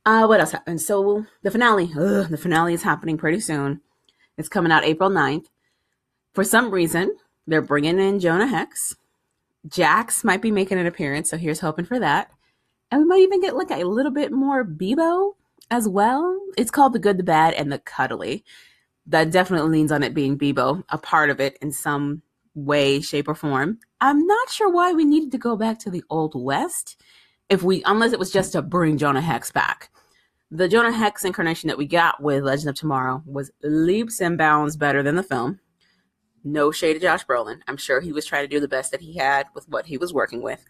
Uh, 0.06 0.26
what 0.26 0.40
else 0.40 0.52
happened? 0.52 0.82
So 0.82 1.26
the 1.44 1.52
finale, 1.52 1.92
ugh, 1.98 2.30
the 2.30 2.38
finale 2.38 2.74
is 2.74 2.84
happening 2.84 3.18
pretty 3.18 3.40
soon. 3.40 3.82
It's 4.38 4.50
coming 4.50 4.72
out 4.72 4.86
April 4.86 5.10
9th. 5.10 5.46
For 6.34 6.44
some 6.44 6.72
reason, 6.72 7.16
they're 7.48 7.62
bringing 7.62 8.00
in 8.00 8.20
Jonah 8.20 8.48
Hex. 8.48 8.96
Jax 9.68 10.24
might 10.24 10.42
be 10.42 10.52
making 10.52 10.80
an 10.80 10.86
appearance, 10.86 11.30
so 11.30 11.38
here's 11.38 11.60
hoping 11.60 11.86
for 11.86 12.00
that. 12.00 12.32
And 12.92 13.02
we 13.02 13.08
might 13.08 13.22
even 13.22 13.42
get 13.42 13.56
like 13.56 13.72
a 13.72 13.84
little 13.84 14.12
bit 14.12 14.32
more 14.32 14.64
Beebo 14.64 15.34
as 15.70 15.88
well. 15.88 16.40
It's 16.58 16.72
called 16.72 16.94
The 16.94 17.00
Good, 17.00 17.18
the 17.18 17.24
Bad, 17.24 17.54
and 17.54 17.72
the 17.72 17.80
Cuddly 17.80 18.44
that 19.10 19.32
definitely 19.32 19.72
leans 19.72 19.92
on 19.92 20.04
it 20.04 20.14
being 20.14 20.38
Beebo, 20.38 20.84
a 20.90 20.98
part 20.98 21.30
of 21.30 21.40
it 21.40 21.58
in 21.62 21.72
some 21.72 22.22
way, 22.54 23.02
shape, 23.02 23.28
or 23.28 23.36
form. 23.36 23.80
I'm 24.00 24.26
not 24.26 24.50
sure 24.50 24.70
why 24.70 24.94
we 24.94 25.04
needed 25.04 25.32
to 25.32 25.38
go 25.38 25.56
back 25.56 25.80
to 25.80 25.90
the 25.90 26.04
Old 26.10 26.34
West 26.36 27.02
if 27.50 27.64
we, 27.64 27.84
unless 27.86 28.14
it 28.14 28.20
was 28.20 28.32
just 28.32 28.52
to 28.52 28.62
bring 28.62 28.98
Jonah 28.98 29.22
Hex 29.22 29.52
back. 29.52 29.90
The 30.52 30.68
Jonah 30.68 30.92
Hex 30.92 31.26
incarnation 31.26 31.68
that 31.68 31.78
we 31.78 31.86
got 31.86 32.22
with 32.22 32.44
Legend 32.44 32.70
of 32.70 32.76
Tomorrow 32.76 33.24
was 33.26 33.52
leaps 33.64 34.22
and 34.22 34.38
bounds 34.38 34.78
better 34.78 35.02
than 35.02 35.16
the 35.16 35.24
film. 35.24 35.60
No 36.44 36.72
shade 36.72 36.94
to 36.94 37.00
Josh 37.00 37.26
Brolin. 37.26 37.62
I'm 37.68 37.78
sure 37.78 38.02
he 38.02 38.14
was 38.14 38.26
trying 38.26 38.44
to 38.44 38.48
do 38.48 38.60
the 38.60 38.68
best 38.68 38.92
that 38.92 39.02
he 39.02 39.18
had 39.18 39.48
with 39.56 39.68
what 39.68 39.88
he 39.88 39.98
was 39.98 40.14
working 40.14 40.42
with. 40.42 40.66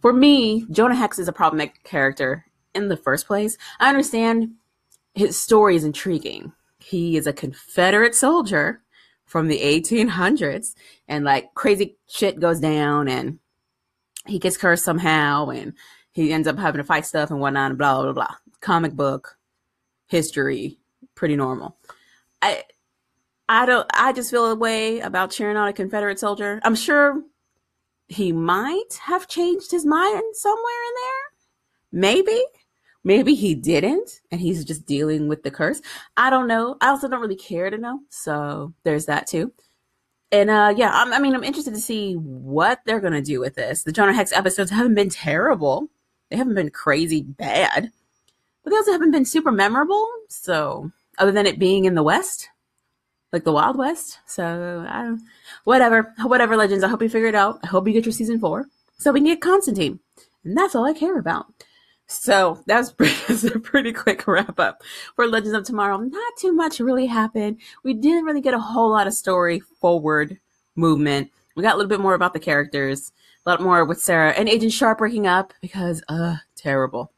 For 0.00 0.12
me, 0.12 0.66
Jonah 0.70 0.96
Hex 0.96 1.18
is 1.18 1.28
a 1.28 1.32
problematic 1.32 1.82
character 1.84 2.46
in 2.74 2.88
the 2.88 2.96
first 2.96 3.26
place. 3.26 3.56
I 3.78 3.88
understand 3.88 4.52
his 5.14 5.40
story 5.40 5.76
is 5.76 5.84
intriguing 5.84 6.52
he 6.86 7.16
is 7.16 7.26
a 7.26 7.32
Confederate 7.32 8.14
soldier 8.14 8.80
from 9.24 9.48
the 9.48 9.58
1800s, 9.58 10.76
and 11.08 11.24
like 11.24 11.52
crazy 11.54 11.96
shit 12.06 12.38
goes 12.38 12.60
down, 12.60 13.08
and 13.08 13.40
he 14.24 14.38
gets 14.38 14.56
cursed 14.56 14.84
somehow, 14.84 15.48
and 15.48 15.72
he 16.12 16.32
ends 16.32 16.46
up 16.46 16.56
having 16.56 16.78
to 16.78 16.84
fight 16.84 17.04
stuff 17.04 17.32
and 17.32 17.40
whatnot, 17.40 17.72
and 17.72 17.78
blah 17.78 18.02
blah 18.02 18.12
blah. 18.12 18.36
Comic 18.60 18.92
book 18.92 19.36
history, 20.06 20.78
pretty 21.16 21.34
normal. 21.34 21.76
I 22.40 22.62
I 23.48 23.66
don't. 23.66 23.88
I 23.92 24.12
just 24.12 24.30
feel 24.30 24.46
a 24.46 24.54
way 24.54 25.00
about 25.00 25.32
cheering 25.32 25.56
on 25.56 25.66
a 25.66 25.72
Confederate 25.72 26.20
soldier. 26.20 26.60
I'm 26.62 26.76
sure 26.76 27.20
he 28.06 28.30
might 28.30 29.00
have 29.02 29.26
changed 29.26 29.72
his 29.72 29.84
mind 29.84 30.22
somewhere 30.34 30.82
in 30.86 30.94
there. 31.02 32.00
Maybe 32.00 32.44
Maybe 33.06 33.36
he 33.36 33.54
didn't 33.54 34.20
and 34.32 34.40
he's 34.40 34.64
just 34.64 34.84
dealing 34.84 35.28
with 35.28 35.44
the 35.44 35.50
curse. 35.52 35.80
I 36.16 36.28
don't 36.28 36.48
know. 36.48 36.76
I 36.80 36.88
also 36.88 37.08
don't 37.08 37.20
really 37.20 37.36
care 37.36 37.70
to 37.70 37.78
know. 37.78 38.00
So 38.10 38.74
there's 38.82 39.06
that 39.06 39.28
too. 39.28 39.52
And 40.32 40.50
uh 40.50 40.74
yeah, 40.76 40.90
I'm, 40.92 41.12
i 41.12 41.20
mean, 41.20 41.32
I'm 41.32 41.44
interested 41.44 41.72
to 41.72 41.80
see 41.80 42.14
what 42.14 42.80
they're 42.84 42.98
to 43.00 43.22
do 43.22 43.38
with 43.38 43.54
this. 43.54 43.84
The 43.84 43.92
Jonah 43.92 44.12
Hex 44.12 44.32
episodes 44.32 44.72
haven't 44.72 44.96
been 44.96 45.08
terrible. 45.08 45.88
They 46.30 46.36
haven't 46.36 46.56
been 46.56 46.70
crazy 46.70 47.22
bad. 47.22 47.92
But 48.64 48.70
they 48.70 48.76
also 48.76 48.90
haven't 48.90 49.12
been 49.12 49.24
super 49.24 49.52
memorable. 49.52 50.04
So, 50.28 50.90
other 51.16 51.30
than 51.30 51.46
it 51.46 51.60
being 51.60 51.84
in 51.84 51.94
the 51.94 52.02
West, 52.02 52.48
like 53.32 53.44
the 53.44 53.52
Wild 53.52 53.78
West. 53.78 54.18
So, 54.26 54.84
I 54.88 55.02
don't 55.04 55.22
whatever. 55.62 56.12
Whatever 56.24 56.56
legends. 56.56 56.82
I 56.82 56.88
hope 56.88 57.02
you 57.02 57.08
figure 57.08 57.28
it 57.28 57.36
out. 57.36 57.60
I 57.62 57.68
hope 57.68 57.86
you 57.86 57.92
get 57.92 58.04
your 58.04 58.12
season 58.12 58.40
4 58.40 58.66
so 58.98 59.12
we 59.12 59.20
can 59.20 59.28
get 59.28 59.40
Constantine. 59.40 60.00
And 60.42 60.56
that's 60.58 60.74
all 60.74 60.84
I 60.84 60.92
care 60.92 61.20
about. 61.20 61.46
So 62.06 62.62
that's, 62.66 62.90
a 62.90 63.58
pretty 63.60 63.92
quick 63.92 64.26
wrap 64.26 64.58
up 64.58 64.82
for 65.14 65.26
Legends 65.26 65.54
of 65.54 65.64
Tomorrow. 65.64 65.98
Not 65.98 66.32
too 66.38 66.52
much 66.52 66.80
really 66.80 67.06
happened. 67.06 67.58
We 67.82 67.94
didn't 67.94 68.24
really 68.24 68.40
get 68.40 68.54
a 68.54 68.60
whole 68.60 68.90
lot 68.90 69.06
of 69.06 69.14
story 69.14 69.60
forward 69.80 70.38
movement. 70.74 71.30
We 71.54 71.62
got 71.62 71.74
a 71.74 71.76
little 71.76 71.88
bit 71.88 72.00
more 72.00 72.14
about 72.14 72.32
the 72.34 72.40
characters, 72.40 73.12
a 73.44 73.50
lot 73.50 73.62
more 73.62 73.84
with 73.84 74.00
Sarah 74.00 74.32
and 74.32 74.48
Agent 74.48 74.72
Sharpe 74.72 74.98
breaking 74.98 75.26
up 75.26 75.54
because, 75.60 76.02
uh, 76.08 76.36
terrible. 76.54 77.12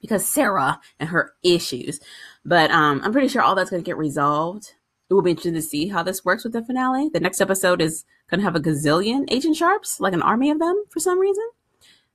Because 0.00 0.26
Sarah 0.26 0.78
and 1.00 1.08
her 1.08 1.32
issues. 1.42 2.00
But 2.44 2.70
um, 2.70 3.00
I'm 3.02 3.12
pretty 3.12 3.28
sure 3.28 3.42
all 3.42 3.54
that's 3.54 3.70
going 3.70 3.82
to 3.82 3.86
get 3.86 3.96
resolved. 3.96 4.74
It 5.08 5.14
will 5.14 5.22
be 5.22 5.30
interesting 5.30 5.54
to 5.54 5.62
see 5.62 5.88
how 5.88 6.02
this 6.02 6.24
works 6.24 6.44
with 6.44 6.52
the 6.52 6.64
finale. 6.64 7.08
The 7.08 7.20
next 7.20 7.40
episode 7.40 7.80
is 7.80 8.04
going 8.28 8.40
to 8.40 8.44
have 8.44 8.56
a 8.56 8.60
gazillion 8.60 9.24
Agent 9.30 9.56
Sharpes, 9.56 10.00
like 10.00 10.12
an 10.12 10.22
army 10.22 10.50
of 10.50 10.58
them 10.58 10.84
for 10.90 11.00
some 11.00 11.18
reason. 11.18 11.48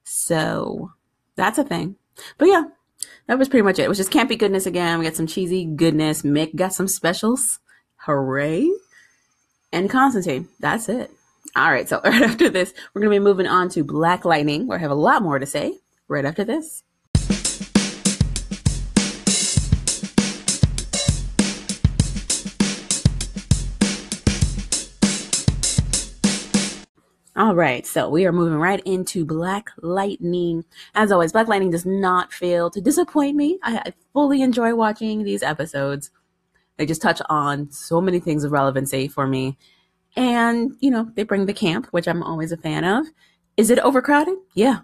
So 0.03 0.91
that's 1.41 1.57
a 1.57 1.63
thing. 1.63 1.95
But 2.37 2.49
yeah, 2.49 2.65
that 3.25 3.39
was 3.39 3.49
pretty 3.49 3.63
much 3.63 3.79
it. 3.79 3.83
It 3.83 3.89
was 3.89 3.97
just 3.97 4.11
campy 4.11 4.37
goodness 4.37 4.67
again. 4.67 4.99
We 4.99 5.05
got 5.05 5.15
some 5.15 5.25
cheesy 5.25 5.65
goodness. 5.65 6.21
Mick 6.21 6.55
got 6.55 6.71
some 6.71 6.87
specials. 6.87 7.59
Hooray. 8.05 8.69
And 9.73 9.89
Constantine. 9.89 10.49
That's 10.59 10.87
it. 10.87 11.09
All 11.55 11.71
right. 11.71 11.89
So 11.89 11.99
right 12.05 12.21
after 12.21 12.47
this, 12.47 12.75
we're 12.93 13.01
going 13.01 13.11
to 13.11 13.19
be 13.19 13.23
moving 13.23 13.47
on 13.47 13.69
to 13.69 13.83
Black 13.83 14.23
Lightning, 14.23 14.67
where 14.67 14.77
I 14.77 14.81
have 14.81 14.91
a 14.91 14.95
lot 14.95 15.23
more 15.23 15.39
to 15.39 15.47
say 15.47 15.79
right 16.07 16.25
after 16.25 16.43
this. 16.43 16.83
All 27.41 27.55
right, 27.55 27.87
so 27.87 28.07
we 28.07 28.27
are 28.27 28.31
moving 28.31 28.59
right 28.59 28.79
into 28.85 29.25
Black 29.25 29.71
Lightning. 29.81 30.63
As 30.93 31.11
always, 31.11 31.31
Black 31.31 31.47
Lightning 31.47 31.71
does 31.71 31.87
not 31.87 32.31
fail 32.31 32.69
to 32.69 32.79
disappoint 32.79 33.35
me. 33.35 33.57
I, 33.63 33.93
fully 34.13 34.43
enjoy 34.43 34.75
watching 34.75 35.23
these 35.23 35.41
episodes. 35.41 36.11
They 36.77 36.85
just 36.85 37.01
touch 37.01 37.19
on 37.29 37.71
so 37.71 37.99
many 37.99 38.19
things 38.19 38.43
of 38.43 38.51
relevancy 38.51 39.05
eh, 39.05 39.07
for 39.07 39.25
me. 39.25 39.57
And, 40.15 40.75
you 40.81 40.91
know, 40.91 41.09
they 41.15 41.23
bring 41.23 41.47
the 41.47 41.53
camp, 41.55 41.87
which 41.87 42.07
I'm 42.07 42.21
always 42.21 42.51
a 42.51 42.57
fan 42.57 42.83
of. 42.83 43.07
Is 43.57 43.71
it 43.71 43.79
overcrowded? 43.79 44.37
Yeah. 44.53 44.81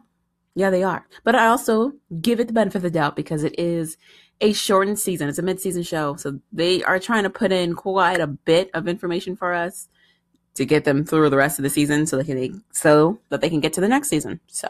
Yeah, 0.56 0.72
they 0.72 0.82
are. 0.82 1.06
But 1.24 1.36
I 1.36 1.46
also 1.46 1.94
give 2.20 2.40
it 2.40 2.48
the 2.48 2.54
benefit 2.54 2.78
of 2.78 2.82
the 2.82 2.90
doubt 2.90 3.16
because 3.16 3.44
it 3.44 3.54
is 3.60 3.98
a 4.42 4.52
shortened 4.52 4.98
season. 4.98 5.30
It's 5.30 5.38
a 5.38 5.44
mid 5.44 5.60
season 5.60 5.84
show. 5.84 6.16
So 6.16 6.40
they 6.52 6.84
are 6.86 6.98
trying 6.98 7.22
to 7.22 7.30
put 7.30 7.52
in 7.52 7.76
quite 7.76 8.20
a 8.20 8.26
bit 8.26 8.72
of 8.74 8.88
information 8.88 9.36
for 9.36 9.54
us 9.54 9.90
to 10.58 10.66
get 10.66 10.84
them 10.86 11.06
through 11.06 11.30
the 11.30 11.38
rest 11.38 11.60
of 11.60 11.64
the 11.64 11.70
season 11.70 12.08
so 12.08 12.18
they 12.18 12.24
can 12.24 12.64
so 12.72 13.20
that 13.30 13.42
they 13.42 13.50
can 13.50 13.60
get 13.60 13.74
to 13.74 13.82
the 13.82 13.88
next 13.88 14.10
season. 14.10 14.40
So 14.48 14.68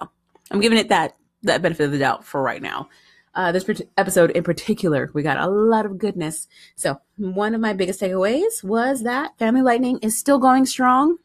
I'm 0.52 0.60
giving 0.60 0.78
it 0.78 0.90
that 0.90 1.16
that 1.44 1.62
benefit 1.62 1.86
of 1.86 1.92
the 1.92 1.98
doubt 1.98 2.26
for 2.26 2.42
right 2.42 2.62
now. 2.62 2.90
Uh, 3.34 3.52
this 3.52 3.70
episode 3.98 4.32
in 4.32 4.44
particular, 4.44 5.10
we 5.14 5.22
got 5.24 5.38
a 5.38 5.48
lot 5.48 5.86
of 5.86 5.98
goodness. 5.98 6.48
So 6.76 7.00
one 7.18 7.54
of 7.54 7.62
my 7.62 7.72
biggest 7.72 8.02
takeaways 8.02 8.64
was 8.64 9.04
that 9.04 9.38
Family 9.38 9.62
Lightning 9.62 10.00
is 10.02 10.18
still 10.18 10.40
going 10.40 10.66
strong. 10.66 11.18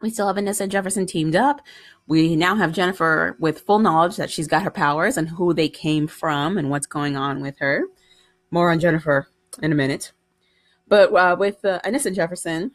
We 0.00 0.10
still 0.10 0.28
have 0.28 0.36
Anissa 0.36 0.62
and 0.62 0.70
Jefferson 0.72 1.04
teamed 1.04 1.34
up. 1.34 1.60
We 2.06 2.36
now 2.36 2.54
have 2.54 2.72
Jennifer 2.72 3.36
with 3.40 3.60
full 3.60 3.80
knowledge 3.80 4.16
that 4.16 4.30
she's 4.30 4.46
got 4.46 4.62
her 4.62 4.70
powers 4.70 5.16
and 5.16 5.28
who 5.28 5.52
they 5.52 5.68
came 5.68 6.06
from 6.06 6.56
and 6.56 6.70
what's 6.70 6.86
going 6.86 7.16
on 7.16 7.42
with 7.42 7.58
her. 7.58 7.84
More 8.50 8.70
on 8.70 8.78
Jennifer 8.78 9.28
in 9.60 9.72
a 9.72 9.74
minute. 9.74 10.12
But 10.86 11.12
uh, 11.12 11.36
with 11.36 11.64
uh, 11.64 11.80
Anissa 11.84 12.06
and 12.06 12.14
Jefferson, 12.14 12.70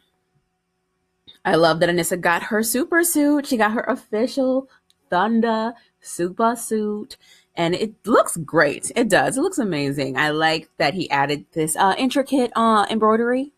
I 1.44 1.56
love 1.56 1.80
that 1.80 1.90
Anissa 1.90 2.20
got 2.20 2.44
her 2.44 2.64
super 2.64 3.04
suit. 3.04 3.48
She 3.48 3.58
got 3.58 3.72
her 3.74 3.82
official 3.82 4.70
Thunder 5.10 5.74
super 6.00 6.56
suit 6.56 7.18
and 7.56 7.76
it 7.76 7.94
looks 8.06 8.38
great. 8.38 8.92
It 8.96 9.10
does. 9.10 9.38
It 9.38 9.42
looks 9.42 9.58
amazing. 9.58 10.18
I 10.18 10.30
like 10.30 10.70
that 10.78 10.94
he 10.94 11.10
added 11.10 11.46
this 11.54 11.76
uh, 11.76 11.96
intricate 11.98 12.52
uh, 12.56 12.86
embroidery, 12.90 13.52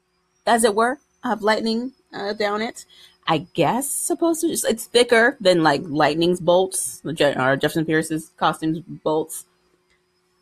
as 0.46 0.64
it 0.64 0.76
were, 0.76 1.00
of 1.24 1.42
lightning 1.42 1.94
uh, 2.14 2.34
down 2.34 2.62
it. 2.62 2.86
I 3.28 3.48
guess 3.54 3.90
supposed 3.90 4.42
to. 4.42 4.50
Just, 4.50 4.66
it's 4.66 4.86
thicker 4.86 5.38
than 5.40 5.64
like 5.64 5.84
lightning's 5.86 6.42
bolts, 6.42 7.02
or 7.06 7.14
Jefferson 7.14 7.86
Pierce's 7.86 8.32
costumes 8.36 8.80
bolts, 8.80 9.46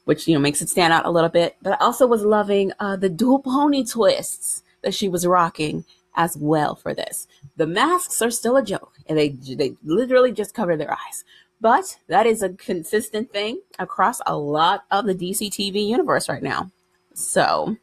which 0.05 0.27
you 0.27 0.33
know 0.33 0.39
makes 0.41 0.61
it 0.61 0.69
stand 0.69 0.93
out 0.93 1.05
a 1.05 1.11
little 1.11 1.29
bit. 1.29 1.57
But 1.61 1.73
I 1.73 1.85
also 1.85 2.07
was 2.07 2.23
loving 2.23 2.71
uh, 2.79 2.95
the 2.95 3.09
dual 3.09 3.39
pony 3.39 3.85
twists 3.85 4.63
that 4.81 4.95
she 4.95 5.07
was 5.07 5.27
rocking 5.27 5.85
as 6.15 6.37
well 6.37 6.75
for 6.75 6.93
this. 6.93 7.27
The 7.57 7.67
masks 7.67 8.21
are 8.21 8.31
still 8.31 8.57
a 8.57 8.63
joke, 8.63 8.93
and 9.07 9.17
they 9.17 9.29
they 9.29 9.75
literally 9.83 10.31
just 10.31 10.53
cover 10.53 10.75
their 10.75 10.91
eyes. 10.91 11.23
But 11.61 11.97
that 12.07 12.25
is 12.25 12.41
a 12.41 12.49
consistent 12.49 13.31
thing 13.31 13.61
across 13.77 14.19
a 14.25 14.35
lot 14.35 14.83
of 14.89 15.05
the 15.05 15.13
DC 15.13 15.49
TV 15.49 15.87
universe 15.87 16.27
right 16.27 16.41
now. 16.41 16.71
So, 17.13 17.77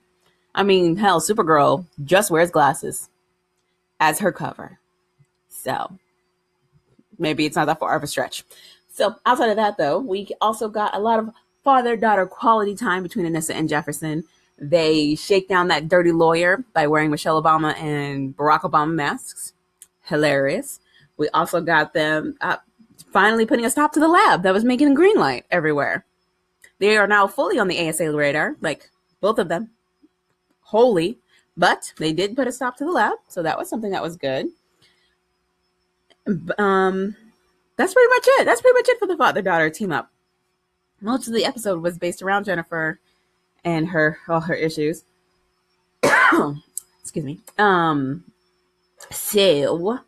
I 0.54 0.64
mean, 0.64 0.96
hell, 0.96 1.20
Supergirl 1.20 1.86
just 2.04 2.30
wears 2.30 2.50
glasses 2.50 3.08
as 4.00 4.18
her 4.18 4.32
cover. 4.32 4.80
So, 5.48 5.96
maybe 7.18 7.46
it's 7.46 7.54
not 7.54 7.66
that 7.66 7.78
far 7.78 7.94
of 7.94 8.02
a 8.02 8.08
stretch. 8.08 8.44
So, 8.92 9.14
outside 9.24 9.50
of 9.50 9.56
that, 9.56 9.78
though, 9.78 9.98
we 9.98 10.28
also 10.40 10.68
got 10.68 10.96
a 10.96 10.98
lot 10.98 11.20
of 11.20 11.30
father 11.62 11.96
daughter 11.96 12.26
quality 12.26 12.74
time 12.74 13.04
between 13.04 13.26
Anissa 13.26 13.54
and 13.54 13.68
Jefferson. 13.68 14.24
They 14.60 15.14
shake 15.14 15.48
down 15.48 15.68
that 15.68 15.88
dirty 15.88 16.12
lawyer 16.12 16.64
by 16.72 16.86
wearing 16.86 17.10
Michelle 17.10 17.40
Obama 17.40 17.76
and 17.76 18.36
Barack 18.36 18.62
Obama 18.62 18.92
masks. 18.92 19.52
Hilarious. 20.02 20.80
We 21.16 21.28
also 21.30 21.60
got 21.60 21.92
them 21.94 22.36
uh, 22.40 22.56
finally 23.12 23.46
putting 23.46 23.64
a 23.64 23.70
stop 23.70 23.92
to 23.92 24.00
the 24.00 24.08
lab 24.08 24.42
that 24.42 24.54
was 24.54 24.64
making 24.64 24.90
a 24.90 24.94
green 24.94 25.16
light 25.16 25.44
everywhere. 25.50 26.04
They 26.78 26.96
are 26.96 27.06
now 27.06 27.26
fully 27.26 27.58
on 27.58 27.68
the 27.68 27.88
ASA 27.88 28.10
radar, 28.12 28.56
like 28.60 28.90
both 29.20 29.38
of 29.38 29.48
them, 29.48 29.70
wholly, 30.60 31.18
but 31.56 31.92
they 31.98 32.12
did 32.12 32.36
put 32.36 32.46
a 32.46 32.52
stop 32.52 32.76
to 32.76 32.84
the 32.84 32.92
lab, 32.92 33.18
so 33.26 33.42
that 33.42 33.58
was 33.58 33.68
something 33.68 33.90
that 33.90 34.02
was 34.02 34.16
good. 34.16 34.46
Um, 36.58 37.16
that's 37.76 37.94
pretty 37.94 38.08
much 38.08 38.24
it. 38.26 38.44
That's 38.44 38.60
pretty 38.60 38.74
much 38.74 38.88
it 38.88 38.98
for 38.98 39.06
the 39.06 39.16
father 39.16 39.42
daughter 39.42 39.70
team 39.70 39.92
up. 39.92 40.10
Most 41.00 41.26
of 41.26 41.34
the 41.34 41.44
episode 41.44 41.82
was 41.82 41.98
based 41.98 42.22
around 42.22 42.44
Jennifer 42.44 43.00
and 43.64 43.88
her 43.88 44.18
all 44.28 44.40
her 44.40 44.54
issues. 44.54 45.04
Excuse 47.00 47.24
me. 47.24 47.40
Um, 47.58 48.24
so 49.10 50.00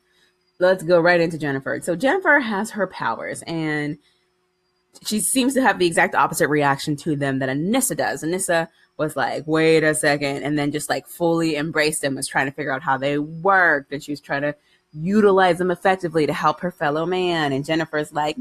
let's 0.58 0.82
go 0.82 1.00
right 1.00 1.20
into 1.20 1.38
Jennifer. 1.38 1.80
So 1.82 1.96
Jennifer 1.96 2.38
has 2.40 2.70
her 2.72 2.86
powers 2.86 3.42
and 3.42 3.98
she 5.04 5.20
seems 5.20 5.54
to 5.54 5.62
have 5.62 5.78
the 5.78 5.86
exact 5.86 6.14
opposite 6.14 6.48
reaction 6.48 6.96
to 6.96 7.16
them 7.16 7.38
that 7.38 7.48
Anissa 7.48 7.96
does. 7.96 8.22
Anissa 8.22 8.68
was 8.96 9.16
like, 9.16 9.46
wait 9.46 9.82
a 9.82 9.94
second, 9.94 10.42
and 10.42 10.58
then 10.58 10.72
just 10.72 10.90
like 10.90 11.06
fully 11.06 11.56
embraced 11.56 12.02
them, 12.02 12.16
was 12.16 12.28
trying 12.28 12.46
to 12.46 12.52
figure 12.52 12.72
out 12.72 12.82
how 12.82 12.98
they 12.98 13.18
worked, 13.18 13.92
and 13.92 14.02
she 14.02 14.12
was 14.12 14.20
trying 14.20 14.42
to 14.42 14.54
utilize 14.92 15.58
them 15.58 15.70
effectively 15.70 16.26
to 16.26 16.32
help 16.32 16.60
her 16.60 16.70
fellow 16.70 17.06
man. 17.06 17.52
And 17.52 17.64
Jennifer's 17.64 18.12
like, 18.12 18.36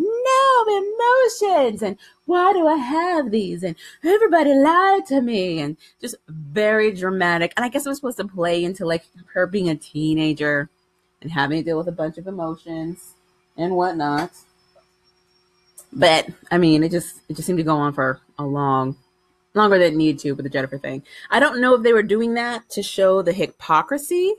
emotions, 0.68 1.82
and 1.82 1.98
why 2.26 2.54
do 2.54 2.68
I 2.68 2.76
have 2.76 3.32
these? 3.32 3.64
And 3.64 3.76
everybody 4.04 4.54
lied 4.54 5.06
to 5.08 5.22
me, 5.22 5.60
and 5.60 5.78
just 6.00 6.16
very 6.28 6.92
dramatic. 6.92 7.54
And 7.56 7.66
I 7.66 7.70
guess 7.70 7.86
it 7.86 7.90
was 7.90 7.98
supposed 7.98 8.18
to 8.18 8.28
play 8.28 8.64
into 8.64 8.86
like 8.86 9.06
her 9.34 9.48
being 9.48 9.70
a 9.70 9.76
teenager 9.76 10.70
and 11.22 11.32
having 11.32 11.60
to 11.60 11.64
deal 11.64 11.78
with 11.78 11.88
a 11.88 11.94
bunch 11.94 12.18
of 12.18 12.28
emotions 12.28 13.14
and 13.58 13.76
whatnot. 13.76 14.32
But 15.92 16.28
I 16.52 16.58
mean, 16.58 16.84
it 16.84 16.92
just 16.92 17.22
it 17.30 17.36
just 17.36 17.46
seemed 17.46 17.60
to 17.60 17.64
go 17.64 17.76
on 17.76 17.94
for 17.94 18.22
a 18.38 18.46
long, 18.46 18.96
longer 19.54 19.78
than 19.80 19.94
it 19.94 19.98
needed 19.98 20.20
to 20.20 20.34
with 20.34 20.44
the 20.44 20.50
Jennifer 20.50 20.78
thing. 20.78 21.04
I 21.30 21.40
don't 21.40 21.62
know 21.62 21.76
if 21.76 21.84
they 21.84 21.94
were 21.94 22.04
doing 22.04 22.36
that 22.36 22.70
to 22.72 22.84
show 22.84 23.22
the 23.22 23.34
hypocrisy 23.34 24.36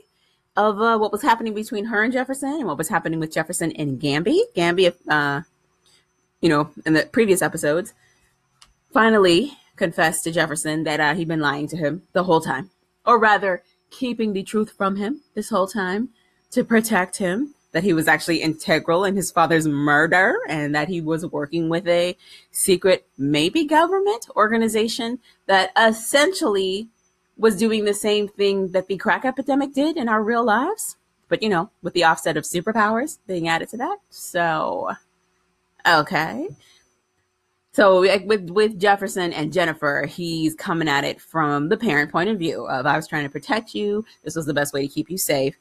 of 0.57 0.81
uh, 0.81 0.97
what 0.97 1.11
was 1.11 1.21
happening 1.21 1.53
between 1.53 1.85
her 1.85 2.03
and 2.03 2.13
Jefferson 2.13 2.53
and 2.53 2.65
what 2.65 2.77
was 2.77 2.89
happening 2.89 3.19
with 3.19 3.33
Jefferson 3.33 3.71
and 3.73 3.99
Gambi. 3.99 4.39
Gambi, 4.55 4.93
uh, 5.07 5.41
you 6.41 6.49
know, 6.49 6.71
in 6.85 6.93
the 6.93 7.07
previous 7.11 7.41
episodes, 7.41 7.93
finally 8.91 9.57
confessed 9.75 10.23
to 10.23 10.31
Jefferson 10.31 10.83
that 10.83 10.99
uh, 10.99 11.13
he'd 11.13 11.27
been 11.27 11.39
lying 11.39 11.67
to 11.67 11.77
him 11.77 12.03
the 12.13 12.23
whole 12.23 12.41
time, 12.41 12.69
or 13.05 13.17
rather, 13.17 13.63
keeping 13.89 14.33
the 14.33 14.43
truth 14.43 14.73
from 14.77 14.95
him 14.95 15.21
this 15.33 15.49
whole 15.49 15.67
time 15.67 16.09
to 16.49 16.63
protect 16.63 17.17
him, 17.17 17.53
that 17.71 17.83
he 17.83 17.93
was 17.93 18.07
actually 18.07 18.41
integral 18.41 19.05
in 19.05 19.15
his 19.15 19.31
father's 19.31 19.67
murder, 19.67 20.39
and 20.49 20.75
that 20.75 20.89
he 20.89 20.99
was 20.99 21.25
working 21.25 21.69
with 21.69 21.87
a 21.87 22.17
secret, 22.51 23.07
maybe 23.17 23.65
government 23.65 24.27
organization 24.35 25.19
that 25.45 25.71
essentially 25.77 26.89
was 27.37 27.57
doing 27.57 27.85
the 27.85 27.93
same 27.93 28.27
thing 28.27 28.71
that 28.71 28.87
the 28.87 28.97
crack 28.97 29.25
epidemic 29.25 29.73
did 29.73 29.97
in 29.97 30.09
our 30.09 30.21
real 30.21 30.43
lives. 30.43 30.97
But, 31.27 31.41
you 31.41 31.49
know, 31.49 31.69
with 31.81 31.93
the 31.93 32.03
offset 32.03 32.35
of 32.35 32.43
superpowers 32.43 33.19
being 33.25 33.47
added 33.47 33.69
to 33.69 33.77
that. 33.77 33.99
So, 34.09 34.91
okay. 35.87 36.47
So 37.73 38.01
with 38.25 38.49
with 38.49 38.79
Jefferson 38.79 39.31
and 39.33 39.53
Jennifer, 39.53 40.05
he's 40.05 40.55
coming 40.55 40.89
at 40.89 41.03
it 41.03 41.21
from 41.21 41.69
the 41.69 41.77
parent 41.77 42.11
point 42.11 42.29
of 42.29 42.37
view 42.37 42.65
of 42.67 42.85
I 42.85 42.97
was 42.97 43.07
trying 43.07 43.23
to 43.23 43.29
protect 43.29 43.73
you. 43.73 44.05
This 44.23 44.35
was 44.35 44.45
the 44.45 44.53
best 44.53 44.73
way 44.73 44.81
to 44.81 44.93
keep 44.93 45.09
you 45.09 45.17
safe 45.17 45.55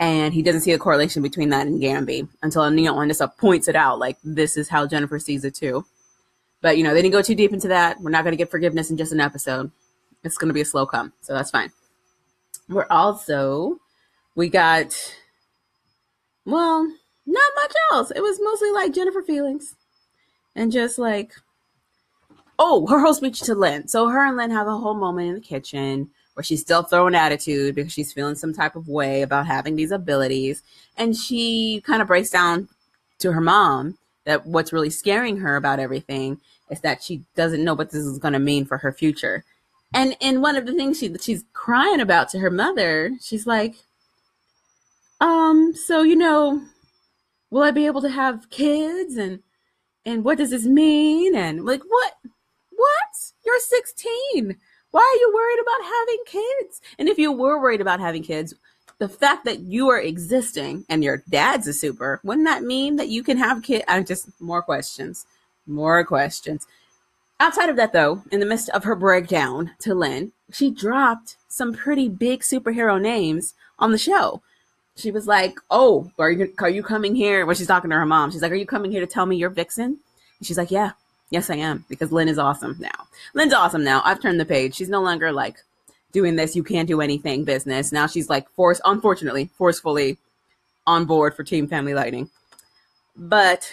and 0.00 0.32
he 0.32 0.42
doesn't 0.42 0.62
see 0.62 0.72
a 0.72 0.78
correlation 0.78 1.22
between 1.22 1.50
that 1.50 1.66
and 1.66 1.80
Gambi 1.80 2.26
until 2.42 2.68
Neil 2.70 2.96
Anissa 2.96 3.36
points 3.36 3.68
it 3.68 3.76
out, 3.76 3.98
like 3.98 4.16
this 4.24 4.56
is 4.56 4.68
how 4.68 4.86
Jennifer 4.86 5.18
sees 5.18 5.44
it 5.44 5.54
too. 5.54 5.84
But 6.62 6.78
you 6.78 6.84
know, 6.84 6.94
they 6.94 7.02
didn't 7.02 7.12
go 7.12 7.22
too 7.22 7.34
deep 7.34 7.52
into 7.52 7.68
that. 7.68 8.00
We're 8.00 8.10
not 8.10 8.24
going 8.24 8.32
to 8.32 8.38
get 8.38 8.50
forgiveness 8.50 8.90
in 8.90 8.96
just 8.96 9.12
an 9.12 9.20
episode. 9.20 9.70
It's 10.24 10.38
going 10.38 10.48
to 10.48 10.54
be 10.54 10.62
a 10.62 10.64
slow 10.64 10.86
come, 10.86 11.12
so 11.20 11.34
that's 11.34 11.50
fine. 11.50 11.70
We're 12.68 12.86
also 12.88 13.78
we 14.34 14.48
got 14.48 14.96
well, 16.46 16.90
not 17.30 17.52
much 17.56 17.72
else. 17.92 18.12
It 18.14 18.20
was 18.20 18.38
mostly 18.42 18.70
like 18.70 18.92
Jennifer 18.92 19.22
feelings, 19.22 19.76
and 20.54 20.72
just 20.72 20.98
like 20.98 21.32
oh, 22.60 22.86
her 22.88 23.00
whole 23.00 23.14
speech 23.14 23.40
to 23.40 23.54
Lynn. 23.54 23.88
So 23.88 24.08
her 24.08 24.24
and 24.24 24.36
Lynn 24.36 24.50
have 24.50 24.66
a 24.66 24.76
whole 24.76 24.94
moment 24.94 25.28
in 25.28 25.34
the 25.36 25.40
kitchen 25.40 26.10
where 26.34 26.44
she's 26.44 26.60
still 26.60 26.82
throwing 26.82 27.14
attitude 27.14 27.74
because 27.74 27.90
she's 27.90 28.12
feeling 28.12 28.34
some 28.34 28.52
type 28.52 28.76
of 28.76 28.86
way 28.86 29.22
about 29.22 29.46
having 29.46 29.76
these 29.76 29.90
abilities. 29.90 30.62
And 30.96 31.16
she 31.16 31.82
kind 31.86 32.02
of 32.02 32.08
breaks 32.08 32.28
down 32.28 32.68
to 33.20 33.32
her 33.32 33.40
mom 33.40 33.96
that 34.26 34.46
what's 34.46 34.74
really 34.74 34.90
scaring 34.90 35.38
her 35.38 35.56
about 35.56 35.80
everything 35.80 36.38
is 36.70 36.80
that 36.82 37.02
she 37.02 37.22
doesn't 37.34 37.64
know 37.64 37.74
what 37.74 37.90
this 37.90 38.04
is 38.04 38.18
going 38.18 38.34
to 38.34 38.38
mean 38.38 38.66
for 38.66 38.76
her 38.76 38.92
future. 38.92 39.42
And 39.94 40.14
in 40.20 40.42
one 40.42 40.54
of 40.54 40.66
the 40.66 40.74
things 40.74 40.98
she 40.98 41.12
she's 41.18 41.44
crying 41.54 42.00
about 42.00 42.28
to 42.30 42.38
her 42.40 42.50
mother, 42.50 43.10
she's 43.22 43.46
like, 43.46 43.74
um, 45.20 45.74
so 45.74 46.02
you 46.02 46.14
know, 46.14 46.62
will 47.50 47.62
I 47.62 47.70
be 47.70 47.86
able 47.86 48.02
to 48.02 48.10
have 48.10 48.50
kids 48.50 49.16
and 49.16 49.40
and 50.04 50.24
what 50.24 50.38
does 50.38 50.50
this 50.50 50.64
mean? 50.64 51.36
And 51.36 51.64
like 51.64 51.82
what? 51.86 52.14
What? 52.70 53.32
You're 53.44 53.60
16 53.60 54.56
why 54.90 55.00
are 55.00 55.20
you 55.20 55.32
worried 55.32 55.60
about 55.62 55.84
having 55.84 56.18
kids? 56.26 56.80
And 56.98 57.08
if 57.08 57.18
you 57.18 57.32
were 57.32 57.60
worried 57.60 57.80
about 57.80 58.00
having 58.00 58.22
kids, 58.22 58.54
the 58.98 59.08
fact 59.08 59.44
that 59.44 59.60
you 59.60 59.88
are 59.88 60.00
existing 60.00 60.84
and 60.88 61.04
your 61.04 61.22
dad's 61.28 61.68
a 61.68 61.72
super, 61.72 62.20
wouldn't 62.24 62.46
that 62.46 62.64
mean 62.64 62.96
that 62.96 63.08
you 63.08 63.22
can 63.22 63.38
have 63.38 63.62
kids? 63.62 63.84
I'm 63.88 64.02
uh, 64.02 64.06
just 64.06 64.28
more 64.40 64.62
questions, 64.62 65.26
more 65.66 66.04
questions. 66.04 66.66
Outside 67.38 67.70
of 67.70 67.76
that, 67.76 67.92
though, 67.92 68.22
in 68.30 68.40
the 68.40 68.46
midst 68.46 68.68
of 68.70 68.84
her 68.84 68.94
breakdown 68.94 69.70
to 69.80 69.94
Lynn, 69.94 70.32
she 70.52 70.70
dropped 70.70 71.36
some 71.48 71.72
pretty 71.72 72.08
big 72.08 72.40
superhero 72.40 73.00
names 73.00 73.54
on 73.78 73.92
the 73.92 73.98
show. 73.98 74.42
She 75.00 75.10
was 75.10 75.26
like, 75.26 75.58
"Oh, 75.70 76.10
are 76.18 76.30
you 76.30 76.52
are 76.58 76.68
you 76.68 76.82
coming 76.82 77.14
here?" 77.14 77.46
When 77.46 77.56
she's 77.56 77.66
talking 77.66 77.90
to 77.90 77.96
her 77.96 78.06
mom, 78.06 78.30
she's 78.30 78.42
like, 78.42 78.52
"Are 78.52 78.56
you 78.56 78.66
coming 78.66 78.90
here 78.90 79.00
to 79.00 79.06
tell 79.06 79.26
me 79.26 79.36
you're 79.36 79.50
Vixen?" 79.50 79.98
And 80.38 80.46
she's 80.46 80.58
like, 80.58 80.70
"Yeah." 80.70 80.92
Yes, 81.30 81.48
I 81.48 81.56
am 81.56 81.84
because 81.88 82.10
Lynn 82.10 82.28
is 82.28 82.38
awesome 82.38 82.76
now. 82.80 83.06
Lynn's 83.34 83.52
awesome 83.52 83.84
now. 83.84 84.02
I've 84.04 84.20
turned 84.20 84.40
the 84.40 84.44
page. 84.44 84.74
She's 84.74 84.88
no 84.88 85.00
longer 85.00 85.30
like 85.30 85.58
doing 86.12 86.36
this 86.36 86.56
you 86.56 86.64
can't 86.64 86.88
do 86.88 87.00
anything 87.00 87.44
business. 87.44 87.92
Now 87.92 88.06
she's 88.06 88.28
like 88.28 88.50
forced, 88.50 88.80
unfortunately, 88.84 89.48
forcefully 89.56 90.18
on 90.86 91.04
board 91.04 91.34
for 91.34 91.44
Team 91.44 91.68
Family 91.68 91.94
Lightning. 91.94 92.30
But 93.16 93.72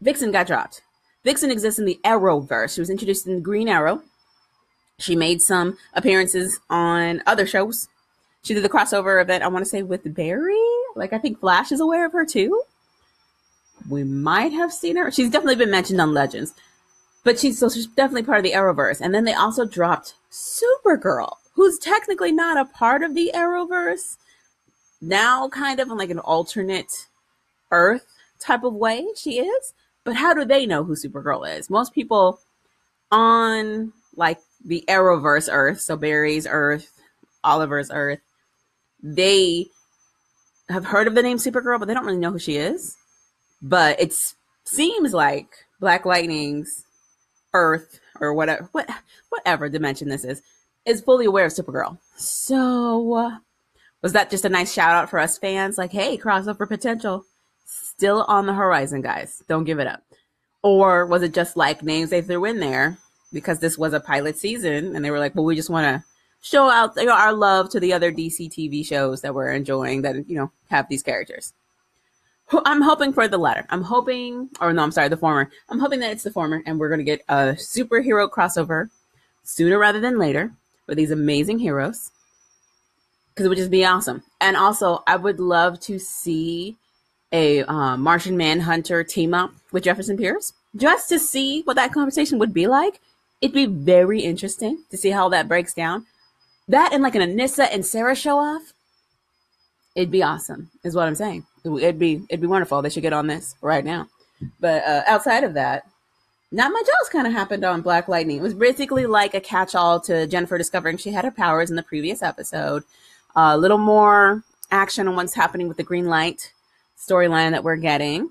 Vixen 0.00 0.30
got 0.30 0.46
dropped. 0.46 0.82
Vixen 1.24 1.50
exists 1.50 1.80
in 1.80 1.84
the 1.84 1.98
Arrowverse. 2.04 2.74
She 2.74 2.80
was 2.80 2.90
introduced 2.90 3.26
in 3.26 3.42
Green 3.42 3.68
Arrow. 3.68 4.02
She 4.98 5.16
made 5.16 5.42
some 5.42 5.76
appearances 5.94 6.60
on 6.70 7.22
other 7.26 7.46
shows. 7.46 7.88
She 8.42 8.54
did 8.54 8.64
the 8.64 8.68
crossover 8.68 9.20
event, 9.20 9.42
I 9.42 9.48
want 9.48 9.64
to 9.64 9.68
say, 9.68 9.82
with 9.82 10.14
Barry. 10.14 10.56
Like, 10.94 11.12
I 11.12 11.18
think 11.18 11.40
Flash 11.40 11.72
is 11.72 11.80
aware 11.80 12.06
of 12.06 12.12
her 12.12 12.24
too. 12.24 12.62
We 13.88 14.04
might 14.04 14.52
have 14.52 14.72
seen 14.72 14.96
her. 14.96 15.10
She's 15.10 15.30
definitely 15.30 15.56
been 15.56 15.70
mentioned 15.70 16.00
on 16.00 16.14
Legends. 16.14 16.54
But 17.24 17.38
she's 17.38 17.58
so 17.58 17.68
she's 17.68 17.86
definitely 17.86 18.22
part 18.22 18.38
of 18.38 18.44
the 18.44 18.52
Arrowverse. 18.52 19.00
And 19.00 19.14
then 19.14 19.24
they 19.24 19.34
also 19.34 19.64
dropped 19.64 20.14
Supergirl, 20.30 21.36
who's 21.52 21.78
technically 21.78 22.32
not 22.32 22.56
a 22.56 22.64
part 22.64 23.02
of 23.02 23.14
the 23.14 23.32
Arrowverse. 23.34 24.16
Now, 25.00 25.48
kind 25.48 25.80
of 25.80 25.90
in 25.90 25.96
like 25.96 26.10
an 26.10 26.18
alternate 26.20 27.06
Earth 27.70 28.06
type 28.40 28.64
of 28.64 28.74
way, 28.74 29.06
she 29.16 29.40
is. 29.40 29.74
But 30.04 30.16
how 30.16 30.32
do 30.32 30.44
they 30.44 30.64
know 30.64 30.84
who 30.84 30.94
Supergirl 30.94 31.58
is? 31.58 31.68
Most 31.68 31.92
people 31.92 32.40
on 33.10 33.92
like 34.16 34.38
the 34.64 34.84
Arrowverse 34.88 35.48
Earth, 35.52 35.80
so 35.80 35.96
Barry's 35.96 36.46
Earth, 36.48 36.90
Oliver's 37.44 37.90
Earth, 37.92 38.20
they 39.02 39.66
have 40.68 40.84
heard 40.84 41.06
of 41.06 41.14
the 41.14 41.22
name 41.22 41.38
Supergirl, 41.38 41.78
but 41.78 41.88
they 41.88 41.94
don't 41.94 42.06
really 42.06 42.18
know 42.18 42.32
who 42.32 42.38
she 42.38 42.56
is. 42.56 42.96
But 43.62 44.00
it 44.00 44.14
seems 44.64 45.12
like 45.12 45.48
Black 45.80 46.04
Lightning's 46.04 46.84
Earth 47.54 48.00
or 48.20 48.34
whatever, 48.34 48.68
what, 48.72 48.88
whatever 49.30 49.68
dimension 49.68 50.08
this 50.08 50.24
is, 50.24 50.42
is 50.84 51.00
fully 51.00 51.26
aware 51.26 51.46
of 51.46 51.52
Supergirl. 51.52 51.98
So, 52.16 53.38
was 54.02 54.12
that 54.12 54.30
just 54.30 54.44
a 54.44 54.48
nice 54.48 54.72
shout 54.72 54.94
out 54.94 55.10
for 55.10 55.18
us 55.18 55.38
fans? 55.38 55.78
Like, 55.78 55.92
hey, 55.92 56.16
crossover 56.18 56.68
potential 56.68 57.24
still 57.66 58.24
on 58.28 58.46
the 58.46 58.54
horizon, 58.54 59.02
guys. 59.02 59.42
Don't 59.48 59.64
give 59.64 59.78
it 59.78 59.86
up. 59.86 60.02
Or 60.62 61.06
was 61.06 61.22
it 61.22 61.34
just 61.34 61.56
like 61.56 61.82
names 61.82 62.10
they 62.10 62.22
threw 62.22 62.44
in 62.44 62.60
there 62.60 62.98
because 63.32 63.60
this 63.60 63.78
was 63.78 63.92
a 63.92 64.00
pilot 64.00 64.38
season 64.38 64.94
and 64.94 65.04
they 65.04 65.10
were 65.10 65.18
like, 65.18 65.34
well, 65.34 65.44
we 65.44 65.56
just 65.56 65.70
want 65.70 65.84
to 65.84 66.04
show 66.40 66.68
out 66.70 66.92
you 66.96 67.06
know, 67.06 67.14
our 67.14 67.32
love 67.32 67.70
to 67.70 67.80
the 67.80 67.92
other 67.92 68.12
DC 68.12 68.50
TV 68.50 68.86
shows 68.86 69.22
that 69.22 69.34
we're 69.34 69.52
enjoying 69.52 70.02
that, 70.02 70.28
you 70.28 70.36
know, 70.36 70.50
have 70.70 70.88
these 70.88 71.02
characters. 71.02 71.52
I'm 72.64 72.80
hoping 72.80 73.12
for 73.12 73.28
the 73.28 73.38
latter. 73.38 73.66
I'm 73.68 73.82
hoping, 73.82 74.48
or 74.60 74.72
no, 74.72 74.82
I'm 74.82 74.92
sorry, 74.92 75.08
the 75.08 75.16
former. 75.16 75.50
I'm 75.68 75.78
hoping 75.78 76.00
that 76.00 76.12
it's 76.12 76.22
the 76.22 76.30
former, 76.30 76.62
and 76.64 76.78
we're 76.78 76.88
going 76.88 76.98
to 76.98 77.04
get 77.04 77.22
a 77.28 77.54
superhero 77.58 78.30
crossover 78.30 78.88
sooner 79.42 79.78
rather 79.78 80.00
than 80.00 80.18
later 80.18 80.52
with 80.86 80.96
these 80.96 81.10
amazing 81.10 81.58
heroes 81.58 82.10
because 83.38 83.46
it 83.46 83.50
would 83.50 83.58
just 83.58 83.70
be 83.70 83.84
awesome. 83.84 84.22
And 84.40 84.56
also, 84.56 85.04
I 85.06 85.16
would 85.16 85.38
love 85.38 85.78
to 85.80 85.98
see 85.98 86.76
a 87.30 87.62
uh, 87.62 87.96
Martian 87.96 88.36
Manhunter 88.36 89.04
team 89.04 89.32
up 89.32 89.52
with 89.70 89.84
Jefferson 89.84 90.16
Pierce 90.16 90.54
just 90.74 91.08
to 91.10 91.18
see 91.18 91.62
what 91.62 91.76
that 91.76 91.92
conversation 91.92 92.38
would 92.38 92.52
be 92.52 92.66
like. 92.66 93.00
It'd 93.40 93.54
be 93.54 93.66
very 93.66 94.22
interesting 94.22 94.82
to 94.90 94.96
see 94.96 95.10
how 95.10 95.28
that 95.28 95.46
breaks 95.46 95.72
down. 95.72 96.06
That 96.68 96.92
and 96.92 97.02
like 97.02 97.14
an 97.14 97.22
Anissa 97.22 97.68
and 97.72 97.84
Sarah 97.84 98.14
show 98.14 98.38
off, 98.38 98.74
it'd 99.94 100.10
be 100.10 100.22
awesome, 100.22 100.70
is 100.84 100.94
what 100.94 101.08
I'm 101.08 101.14
saying. 101.14 101.46
It'd 101.64 101.98
be 101.98 102.22
it'd 102.28 102.40
be 102.40 102.46
wonderful. 102.46 102.82
They 102.82 102.90
should 102.90 103.02
get 103.02 103.12
on 103.12 103.26
this 103.26 103.56
right 103.60 103.84
now. 103.84 104.08
But 104.60 104.84
uh, 104.84 105.02
outside 105.06 105.44
of 105.44 105.54
that, 105.54 105.86
not 106.52 106.72
much 106.72 106.86
else 106.88 107.08
kind 107.08 107.26
of 107.26 107.32
happened 107.32 107.64
on 107.64 107.82
Black 107.82 108.08
Lightning. 108.08 108.38
It 108.38 108.42
was 108.42 108.54
basically 108.54 109.06
like 109.06 109.34
a 109.34 109.40
catch-all 109.40 110.00
to 110.00 110.26
Jennifer 110.26 110.56
discovering 110.56 110.96
she 110.96 111.10
had 111.10 111.24
her 111.24 111.30
powers 111.30 111.70
in 111.70 111.76
the 111.76 111.82
previous 111.82 112.22
episode. 112.22 112.84
A 113.36 113.40
uh, 113.40 113.56
little 113.56 113.78
more 113.78 114.44
action 114.70 115.08
on 115.08 115.16
what's 115.16 115.34
happening 115.34 115.68
with 115.68 115.76
the 115.76 115.82
Green 115.82 116.06
Light 116.06 116.52
storyline 116.98 117.50
that 117.50 117.64
we're 117.64 117.76
getting, 117.76 118.30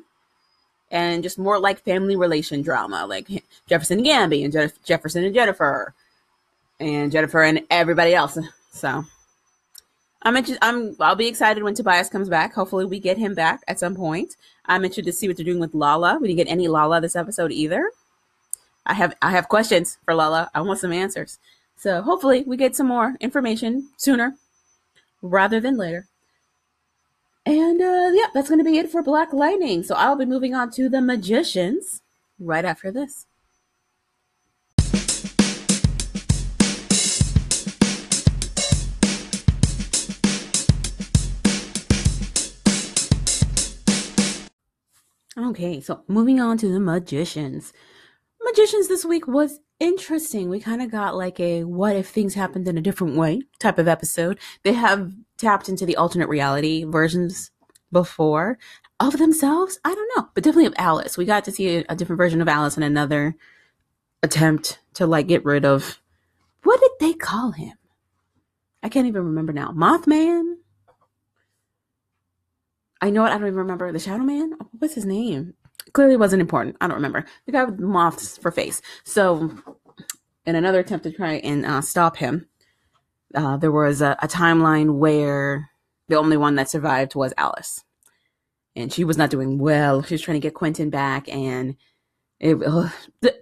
and 0.91 1.23
just 1.23 1.37
more 1.37 1.59
like 1.59 1.83
family 1.83 2.15
relation 2.15 2.61
drama, 2.61 3.05
like 3.05 3.27
Jefferson 3.67 4.03
Gambi 4.03 4.43
and 4.43 4.53
Jeff- 4.53 4.83
Jefferson 4.83 5.23
and 5.23 5.33
Jennifer, 5.33 5.93
and 6.79 7.11
Jennifer 7.11 7.43
and 7.43 7.61
everybody 7.69 8.13
else. 8.13 8.37
So 8.71 9.03
I'm 10.21 10.35
interested. 10.35 10.63
I'm. 10.63 10.95
I'll 10.99 11.15
be 11.15 11.27
excited 11.27 11.63
when 11.63 11.73
Tobias 11.73 12.09
comes 12.09 12.29
back. 12.29 12.53
Hopefully, 12.53 12.85
we 12.85 12.99
get 12.99 13.17
him 13.17 13.33
back 13.33 13.61
at 13.67 13.79
some 13.79 13.95
point. 13.95 14.35
I'm 14.65 14.83
interested 14.83 15.05
to 15.05 15.13
see 15.13 15.27
what 15.27 15.37
they're 15.37 15.45
doing 15.45 15.59
with 15.59 15.73
Lala. 15.73 16.17
We 16.19 16.27
didn't 16.27 16.45
get 16.45 16.51
any 16.51 16.67
Lala 16.67 17.01
this 17.01 17.15
episode 17.15 17.51
either. 17.51 17.91
I 18.85 18.93
have. 18.93 19.15
I 19.21 19.31
have 19.31 19.47
questions 19.49 19.97
for 20.05 20.13
Lala. 20.13 20.49
I 20.53 20.61
want 20.61 20.79
some 20.79 20.91
answers. 20.91 21.39
So 21.75 22.01
hopefully, 22.01 22.43
we 22.45 22.57
get 22.57 22.75
some 22.75 22.87
more 22.87 23.15
information 23.19 23.89
sooner 23.97 24.35
rather 25.21 25.59
than 25.59 25.77
later. 25.77 26.07
And 27.45 27.81
uh, 27.81 28.11
yeah, 28.13 28.27
that's 28.33 28.49
going 28.49 28.59
to 28.59 28.65
be 28.65 28.77
it 28.77 28.91
for 28.91 29.01
Black 29.01 29.31
Lightning. 29.31 29.83
So 29.83 29.95
I'll 29.95 30.17
be 30.17 30.25
moving 30.25 30.53
on 30.53 30.69
to 30.71 30.89
the 30.89 30.99
Magicians 30.99 32.01
right 32.39 32.65
after 32.65 32.91
this. 32.91 33.25
Okay, 45.47 45.79
so 45.79 46.03
moving 46.09 46.41
on 46.41 46.57
to 46.57 46.67
the 46.67 46.79
magicians. 46.79 47.71
Magicians 48.43 48.89
this 48.89 49.05
week 49.05 49.27
was 49.27 49.61
interesting. 49.79 50.49
We 50.49 50.59
kind 50.59 50.81
of 50.81 50.91
got 50.91 51.15
like 51.15 51.39
a 51.39 51.63
what 51.63 51.95
if 51.95 52.09
things 52.09 52.33
happened 52.33 52.67
in 52.67 52.77
a 52.77 52.81
different 52.81 53.15
way 53.15 53.43
type 53.57 53.77
of 53.77 53.87
episode. 53.87 54.39
They 54.63 54.73
have 54.73 55.13
tapped 55.37 55.69
into 55.69 55.85
the 55.85 55.95
alternate 55.95 56.27
reality 56.27 56.83
versions 56.83 57.51
before 57.93 58.57
of 58.99 59.17
themselves. 59.17 59.79
I 59.85 59.95
don't 59.95 60.11
know, 60.17 60.27
but 60.33 60.43
definitely 60.43 60.65
of 60.65 60.73
Alice. 60.77 61.17
We 61.17 61.23
got 61.23 61.45
to 61.45 61.51
see 61.53 61.77
a, 61.77 61.95
different 61.95 62.17
version 62.17 62.41
of 62.41 62.49
Alice 62.49 62.75
in 62.75 62.83
another 62.83 63.37
attempt 64.21 64.79
to 64.95 65.07
like 65.07 65.27
get 65.27 65.45
rid 65.45 65.63
of 65.63 66.01
what 66.63 66.81
did 66.81 66.91
they 66.99 67.13
call 67.13 67.51
him? 67.51 67.77
I 68.83 68.89
can't 68.89 69.07
even 69.07 69.23
remember 69.23 69.53
now. 69.53 69.71
Mothman? 69.71 70.56
I 73.01 73.09
know 73.09 73.25
it. 73.25 73.29
I 73.29 73.37
don't 73.37 73.47
even 73.47 73.55
remember 73.55 73.91
the 73.91 73.99
Shadow 73.99 74.23
Man. 74.23 74.53
What's 74.79 74.95
his 74.95 75.05
name? 75.05 75.53
Clearly 75.93 76.17
wasn't 76.17 76.41
important. 76.41 76.77
I 76.81 76.87
don't 76.87 76.95
remember 76.95 77.25
the 77.45 77.51
guy 77.51 77.63
with 77.63 77.79
moths 77.79 78.37
for 78.37 78.51
face. 78.51 78.81
So, 79.03 79.51
in 80.45 80.55
another 80.55 80.79
attempt 80.79 81.03
to 81.03 81.11
try 81.11 81.33
and 81.35 81.65
uh, 81.65 81.81
stop 81.81 82.17
him, 82.17 82.47
uh, 83.35 83.57
there 83.57 83.71
was 83.71 84.01
a, 84.01 84.17
a 84.21 84.27
timeline 84.27 84.95
where 84.95 85.69
the 86.07 86.17
only 86.17 86.37
one 86.37 86.55
that 86.55 86.69
survived 86.69 87.15
was 87.15 87.33
Alice, 87.37 87.83
and 88.75 88.91
she 88.91 89.03
was 89.03 89.17
not 89.17 89.29
doing 89.29 89.57
well. 89.57 90.01
She 90.01 90.13
was 90.13 90.21
trying 90.21 90.39
to 90.39 90.45
get 90.45 90.53
Quentin 90.53 90.89
back, 90.89 91.29
and 91.29 91.75
it, 92.39 92.55
uh, 92.63 92.89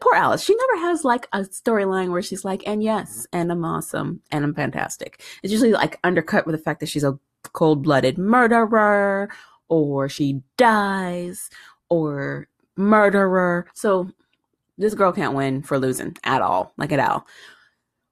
poor 0.02 0.16
Alice. 0.16 0.44
She 0.44 0.56
never 0.56 0.88
has 0.88 1.04
like 1.04 1.28
a 1.34 1.42
storyline 1.42 2.12
where 2.12 2.22
she's 2.22 2.46
like, 2.46 2.64
"And 2.68 2.84
yes, 2.84 3.28
and 3.32 3.52
I'm 3.52 3.66
awesome, 3.66 4.22
and 4.32 4.44
I'm 4.44 4.54
fantastic." 4.54 5.22
It's 5.44 5.52
usually 5.52 5.74
like 5.74 6.00
undercut 6.04 6.46
with 6.46 6.56
the 6.56 6.62
fact 6.62 6.80
that 6.82 6.90
she's 6.90 7.04
a 7.04 7.20
cold 7.56 7.82
blooded 7.82 8.18
murderer 8.18 9.30
or 9.68 10.08
she 10.08 10.44
dies 10.58 11.50
or 11.90 12.48
murderer. 12.76 13.66
So 13.74 14.12
this 14.78 14.94
girl 14.94 15.12
can't 15.12 15.34
win 15.34 15.64
for 15.64 15.80
losing 15.80 16.16
at 16.24 16.42
all, 16.42 16.74
like 16.78 16.92
at 16.92 17.00
all. 17.00 17.26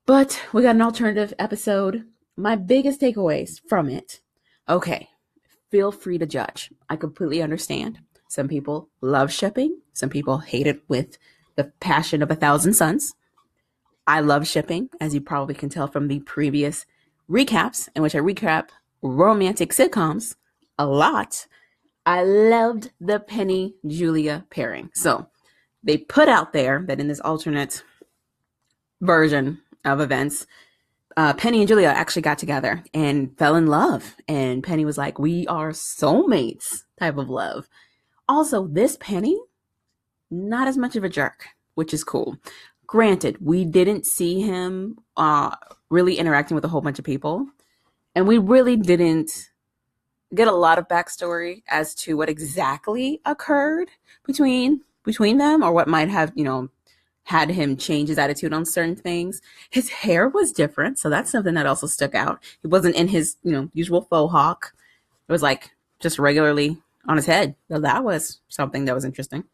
But 0.05 0.41
we 0.53 0.63
got 0.63 0.75
an 0.75 0.81
alternative 0.81 1.33
episode. 1.37 2.05
My 2.35 2.55
biggest 2.55 3.01
takeaways 3.01 3.61
from 3.67 3.89
it 3.89 4.21
okay, 4.69 5.09
feel 5.69 5.91
free 5.91 6.17
to 6.17 6.25
judge. 6.25 6.71
I 6.89 6.95
completely 6.95 7.41
understand. 7.41 7.99
Some 8.29 8.47
people 8.47 8.89
love 9.01 9.31
shipping, 9.31 9.81
some 9.91 10.09
people 10.09 10.37
hate 10.37 10.67
it 10.67 10.81
with 10.87 11.17
the 11.55 11.65
passion 11.81 12.23
of 12.23 12.31
a 12.31 12.35
thousand 12.35 12.73
suns. 12.73 13.13
I 14.07 14.21
love 14.21 14.47
shipping, 14.47 14.89
as 15.01 15.13
you 15.13 15.19
probably 15.19 15.53
can 15.53 15.69
tell 15.69 15.87
from 15.87 16.07
the 16.07 16.21
previous 16.21 16.85
recaps, 17.29 17.89
in 17.93 18.01
which 18.01 18.15
I 18.15 18.19
recap 18.19 18.69
romantic 19.03 19.71
sitcoms 19.71 20.35
a 20.79 20.85
lot, 20.85 21.45
I 22.05 22.23
loved 22.23 22.91
the 22.99 23.19
Penny 23.19 23.75
Julia 23.85 24.45
pairing. 24.49 24.89
So 24.93 25.27
they 25.83 25.97
put 25.97 26.27
out 26.27 26.53
there 26.53 26.83
that 26.87 26.99
in 26.99 27.07
this 27.07 27.19
alternate 27.19 27.83
version 29.01 29.61
of 29.85 29.99
events, 29.99 30.47
uh, 31.15 31.33
Penny 31.33 31.59
and 31.59 31.67
Julia 31.67 31.89
actually 31.89 32.23
got 32.23 32.39
together 32.39 32.83
and 32.93 33.37
fell 33.37 33.55
in 33.55 33.67
love. 33.67 34.15
And 34.27 34.63
Penny 34.63 34.85
was 34.85 34.97
like, 34.97 35.19
We 35.19 35.45
are 35.47 35.69
soulmates 35.69 36.83
type 36.99 37.17
of 37.17 37.29
love. 37.29 37.67
Also, 38.27 38.67
this 38.67 38.97
Penny, 38.99 39.39
not 40.31 40.67
as 40.67 40.77
much 40.77 40.95
of 40.95 41.03
a 41.03 41.09
jerk, 41.09 41.45
which 41.75 41.93
is 41.93 42.03
cool. 42.03 42.37
Granted, 42.87 43.37
we 43.39 43.65
didn't 43.65 44.05
see 44.05 44.41
him 44.41 44.97
uh, 45.17 45.55
really 45.89 46.15
interacting 46.15 46.55
with 46.55 46.65
a 46.65 46.67
whole 46.67 46.81
bunch 46.81 46.99
of 46.99 47.05
people 47.05 47.47
and 48.15 48.27
we 48.27 48.37
really 48.37 48.75
didn't 48.75 49.49
get 50.33 50.47
a 50.47 50.51
lot 50.51 50.79
of 50.79 50.87
backstory 50.87 51.63
as 51.69 51.93
to 51.93 52.17
what 52.17 52.29
exactly 52.29 53.21
occurred 53.25 53.89
between 54.25 54.81
between 55.03 55.37
them 55.37 55.61
or 55.63 55.71
what 55.71 55.87
might 55.87 56.09
have 56.09 56.31
you 56.35 56.43
know 56.43 56.69
had 57.23 57.49
him 57.49 57.77
change 57.77 58.09
his 58.09 58.17
attitude 58.17 58.53
on 58.53 58.65
certain 58.65 58.95
things. 58.95 59.41
His 59.69 59.89
hair 59.89 60.27
was 60.27 60.51
different, 60.51 60.99
so 60.99 61.09
that's 61.09 61.31
something 61.31 61.53
that 61.53 61.65
also 61.65 61.87
stuck 61.87 62.15
out. 62.15 62.43
He 62.61 62.67
wasn't 62.67 62.95
in 62.95 63.07
his, 63.07 63.37
you 63.43 63.51
know, 63.51 63.69
usual 63.73 64.01
faux 64.01 64.31
hawk. 64.31 64.73
It 65.27 65.31
was 65.31 65.41
like 65.41 65.71
just 65.99 66.19
regularly 66.19 66.77
on 67.07 67.17
his 67.17 67.25
head. 67.25 67.55
So 67.69 67.79
that 67.79 68.03
was 68.03 68.41
something 68.49 68.85
that 68.85 68.95
was 68.95 69.05
interesting. 69.05 69.45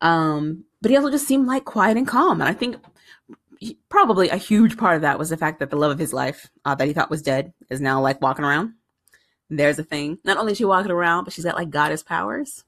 Um, 0.00 0.64
but 0.82 0.90
he 0.90 0.96
also 0.96 1.10
just 1.10 1.26
seemed 1.26 1.46
like 1.46 1.64
quiet 1.64 1.96
and 1.96 2.06
calm. 2.06 2.40
And 2.40 2.48
I 2.48 2.52
think 2.52 2.76
he, 3.62 3.78
probably 3.88 4.28
a 4.28 4.36
huge 4.36 4.76
part 4.76 4.96
of 4.96 5.02
that 5.02 5.20
was 5.20 5.30
the 5.30 5.36
fact 5.36 5.60
that 5.60 5.70
the 5.70 5.76
love 5.76 5.92
of 5.92 5.98
his 5.98 6.12
life, 6.12 6.50
uh, 6.64 6.74
that 6.74 6.88
he 6.88 6.92
thought 6.92 7.10
was 7.10 7.22
dead, 7.22 7.52
is 7.70 7.80
now 7.80 8.00
like 8.00 8.20
walking 8.20 8.44
around. 8.44 8.74
There's 9.48 9.78
a 9.78 9.84
thing. 9.84 10.18
Not 10.24 10.36
only 10.36 10.52
is 10.52 10.58
she 10.58 10.64
walking 10.64 10.90
around, 10.90 11.24
but 11.24 11.32
she's 11.32 11.44
got 11.44 11.54
like 11.54 11.70
goddess 11.70 12.02
powers 12.02 12.64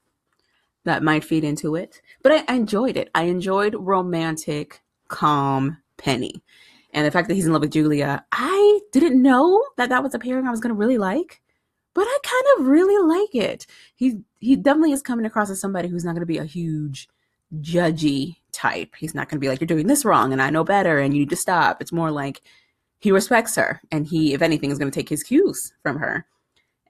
that 0.85 1.03
might 1.03 1.25
feed 1.25 1.43
into 1.43 1.75
it. 1.75 2.01
But 2.23 2.31
I, 2.31 2.43
I 2.47 2.55
enjoyed 2.55 2.95
it. 2.95 3.09
I 3.13 3.23
enjoyed 3.23 3.75
romantic, 3.77 4.81
calm 5.09 5.79
Penny. 5.97 6.41
And 6.93 7.05
the 7.05 7.11
fact 7.11 7.27
that 7.27 7.33
he's 7.33 7.45
in 7.45 7.51
love 7.51 7.61
with 7.61 7.73
Julia, 7.73 8.23
I 8.31 8.79
didn't 8.93 9.21
know 9.21 9.61
that 9.75 9.89
that 9.89 10.01
was 10.01 10.15
a 10.15 10.19
pairing 10.19 10.47
I 10.47 10.51
was 10.51 10.61
going 10.61 10.73
to 10.73 10.79
really 10.79 10.97
like, 10.97 11.41
but 11.93 12.07
I 12.07 12.17
kind 12.23 12.45
of 12.57 12.67
really 12.67 13.05
like 13.05 13.35
it. 13.35 13.67
He 13.95 14.21
he 14.39 14.55
definitely 14.55 14.93
is 14.93 15.01
coming 15.01 15.25
across 15.25 15.49
as 15.49 15.59
somebody 15.59 15.89
who's 15.89 16.05
not 16.05 16.11
going 16.11 16.21
to 16.21 16.25
be 16.25 16.37
a 16.37 16.45
huge 16.45 17.09
judgy 17.59 18.37
type. 18.55 18.95
He's 18.97 19.13
not 19.13 19.29
going 19.29 19.37
to 19.37 19.41
be 19.41 19.49
like 19.49 19.59
you're 19.59 19.67
doing 19.67 19.87
this 19.87 20.05
wrong 20.05 20.33
and 20.33 20.41
I 20.41 20.49
know 20.49 20.63
better 20.63 20.99
and 20.99 21.13
you 21.13 21.19
need 21.19 21.29
to 21.29 21.35
stop. 21.35 21.81
It's 21.81 21.91
more 21.91 22.11
like 22.11 22.41
he 22.99 23.11
respects 23.11 23.55
her 23.55 23.81
and 23.91 24.07
he 24.07 24.33
if 24.33 24.41
anything 24.41 24.71
is 24.71 24.79
going 24.79 24.89
to 24.89 24.95
take 24.95 25.09
his 25.09 25.23
cues 25.23 25.73
from 25.83 25.97
her. 25.97 26.25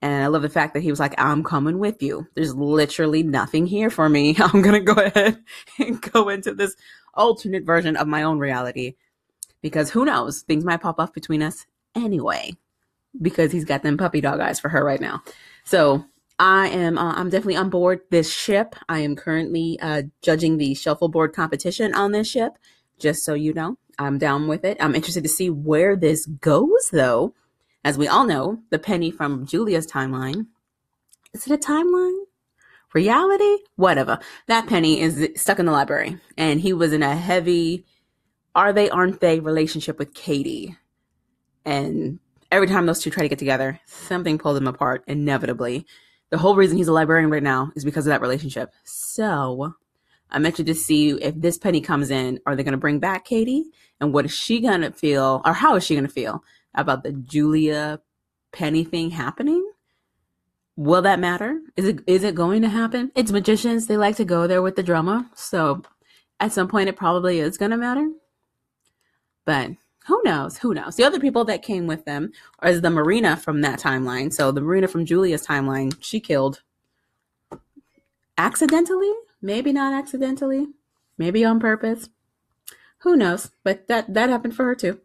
And 0.01 0.23
I 0.23 0.28
love 0.28 0.43
the 0.43 0.49
fact 0.49 0.73
that 0.73 0.84
he 0.84 0.91
was 0.91 0.99
like, 0.99 1.15
I'm 1.17 1.43
coming 1.43 1.80
with 1.80 2.04
you. 2.04 2.28
There's 2.36 2.54
literally 2.54 3.23
nothing 3.23 3.65
here 3.65 3.89
for 3.89 4.08
me. 4.08 4.36
I'm 4.39 4.62
going 4.62 4.86
to 4.86 4.93
go 4.93 5.01
ahead 5.01 5.43
and 5.80 6.01
go 6.01 6.30
into 6.30 6.54
this 6.54 6.75
alternate 7.13 7.65
version 7.65 7.95
of 7.95 8.08
my 8.08 8.23
own 8.23 8.38
reality 8.38 8.95
because 9.62 9.89
who 9.89 10.06
knows? 10.06 10.41
Things 10.41 10.63
might 10.63 10.82
pop 10.82 10.99
up 10.99 11.13
between 11.13 11.41
us 11.41 11.65
anyway 11.95 12.54
because 13.21 13.51
he's 13.51 13.65
got 13.65 13.84
them 13.84 13.97
puppy 13.97 14.21
dog 14.21 14.39
eyes 14.39 14.60
for 14.60 14.69
her 14.69 14.84
right 14.84 15.01
now. 15.01 15.23
So 15.63 16.06
I 16.37 16.67
am 16.67 16.97
uh, 16.97 17.13
I'm 17.13 17.29
definitely 17.29 17.55
on 17.55 17.69
board 17.69 18.01
this 18.11 18.31
ship. 18.31 18.75
I 18.89 18.99
am 18.99 19.15
currently 19.15 19.79
uh, 19.81 20.03
judging 20.21 20.57
the 20.57 20.73
shuffleboard 20.73 21.33
competition 21.33 21.93
on 21.93 22.11
this 22.11 22.29
ship. 22.29 22.53
Just 22.99 23.23
so 23.23 23.33
you 23.33 23.53
know, 23.53 23.77
I'm 23.99 24.17
down 24.17 24.47
with 24.47 24.63
it. 24.63 24.77
I'm 24.79 24.95
interested 24.95 25.23
to 25.23 25.29
see 25.29 25.49
where 25.49 25.95
this 25.95 26.25
goes, 26.25 26.89
though. 26.91 27.33
As 27.83 27.97
we 27.97 28.07
all 28.07 28.25
know, 28.25 28.59
the 28.69 28.79
penny 28.79 29.11
from 29.11 29.45
Julia's 29.45 29.85
timeline. 29.85 30.47
Is 31.33 31.45
it 31.45 31.53
a 31.53 31.57
timeline? 31.57 32.17
Reality? 32.93 33.57
Whatever. 33.75 34.19
That 34.47 34.67
penny 34.67 35.01
is 35.01 35.27
stuck 35.35 35.59
in 35.59 35.65
the 35.65 35.71
library, 35.71 36.17
and 36.37 36.61
he 36.61 36.73
was 36.73 36.93
in 36.93 37.03
a 37.03 37.15
heavy 37.15 37.85
are 38.55 38.71
they, 38.71 38.89
aren't 38.89 39.19
they 39.19 39.39
relationship 39.41 39.99
with 39.99 40.13
Kady. 40.13 40.77
And 41.65 42.19
every 42.51 42.67
time 42.67 42.85
those 42.85 43.01
two 43.01 43.09
try 43.09 43.23
to 43.23 43.29
get 43.29 43.39
together, 43.39 43.81
something 43.85 44.37
pulls 44.37 44.55
them 44.55 44.67
apart 44.67 45.03
inevitably. 45.07 45.85
The 46.31 46.38
whole 46.38 46.55
reason 46.55 46.77
he's 46.77 46.88
a 46.88 46.93
librarian 46.93 47.29
right 47.29 47.43
now 47.43 47.71
is 47.75 47.85
because 47.85 48.05
of 48.07 48.11
that 48.11 48.21
relationship. 48.21 48.71
So 48.83 49.75
I'm 50.31 50.45
interested 50.45 50.67
to 50.67 50.75
see 50.75 51.11
if 51.11 51.35
this 51.35 51.57
penny 51.57 51.81
comes 51.81 52.09
in, 52.09 52.39
are 52.45 52.55
they 52.55 52.63
going 52.63 52.73
to 52.73 52.77
bring 52.77 52.99
back 52.99 53.25
Kady? 53.25 53.65
And 54.01 54.13
what 54.13 54.25
is 54.25 54.33
she 54.33 54.59
going 54.59 54.81
to 54.81 54.91
feel, 54.91 55.41
or 55.45 55.53
how 55.53 55.75
is 55.75 55.85
she 55.85 55.95
going 55.95 56.07
to 56.07 56.11
feel 56.11 56.43
about 56.73 57.03
the 57.03 57.13
Julia 57.13 58.01
Penny 58.51 58.83
thing 58.83 59.11
happening? 59.11 59.71
Will 60.75 61.01
that 61.03 61.19
matter? 61.19 61.59
Is 61.77 61.85
it 61.85 61.99
is 62.05 62.23
it 62.23 62.35
going 62.35 62.61
to 62.63 62.69
happen? 62.69 63.11
It's 63.15 63.31
magicians. 63.31 63.88
They 63.88 63.95
like 63.95 64.17
to 64.17 64.25
go 64.25 64.45
there 64.45 64.61
with 64.61 64.75
the 64.75 64.83
drama. 64.83 65.29
So 65.35 65.83
at 66.39 66.51
some 66.51 66.67
point 66.67 66.89
it 66.89 66.97
probably 66.97 67.39
is 67.39 67.57
going 67.57 67.71
to 67.71 67.77
matter. 67.77 68.09
But 69.45 69.71
who 70.07 70.21
knows? 70.23 70.57
Who 70.59 70.73
knows? 70.73 70.95
The 70.95 71.03
other 71.03 71.19
people 71.19 71.45
that 71.45 71.63
came 71.63 71.87
with 71.87 72.05
them 72.05 72.31
is 72.63 72.81
the 72.81 72.91
Marina 72.91 73.35
from 73.37 73.61
that 73.61 73.79
timeline. 73.79 74.31
So 74.31 74.51
the 74.51 74.61
Marina 74.61 74.87
from 74.87 75.05
Julia's 75.05 75.45
timeline, 75.45 75.95
she 75.99 76.19
killed 76.19 76.61
accidentally, 78.37 79.11
maybe 79.41 79.73
not 79.73 79.93
accidentally, 79.93 80.67
maybe 81.17 81.43
on 81.43 81.59
purpose. 81.59 82.09
Who 82.99 83.15
knows? 83.15 83.49
But 83.63 83.87
that 83.87 84.13
that 84.13 84.29
happened 84.29 84.55
for 84.55 84.65
her 84.65 84.75
too. 84.75 84.99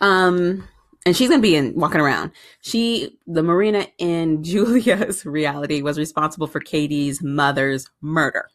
Um 0.00 0.68
and 1.06 1.16
she's 1.16 1.30
gonna 1.30 1.40
be 1.40 1.56
in 1.56 1.74
walking 1.74 2.00
around. 2.00 2.32
She, 2.60 3.18
the 3.26 3.42
Marina 3.42 3.86
in 3.98 4.44
Julia's 4.44 5.24
reality, 5.24 5.80
was 5.80 5.98
responsible 5.98 6.46
for 6.46 6.60
Kady's 6.60 7.22
mother's 7.22 7.88
murder. 8.02 8.50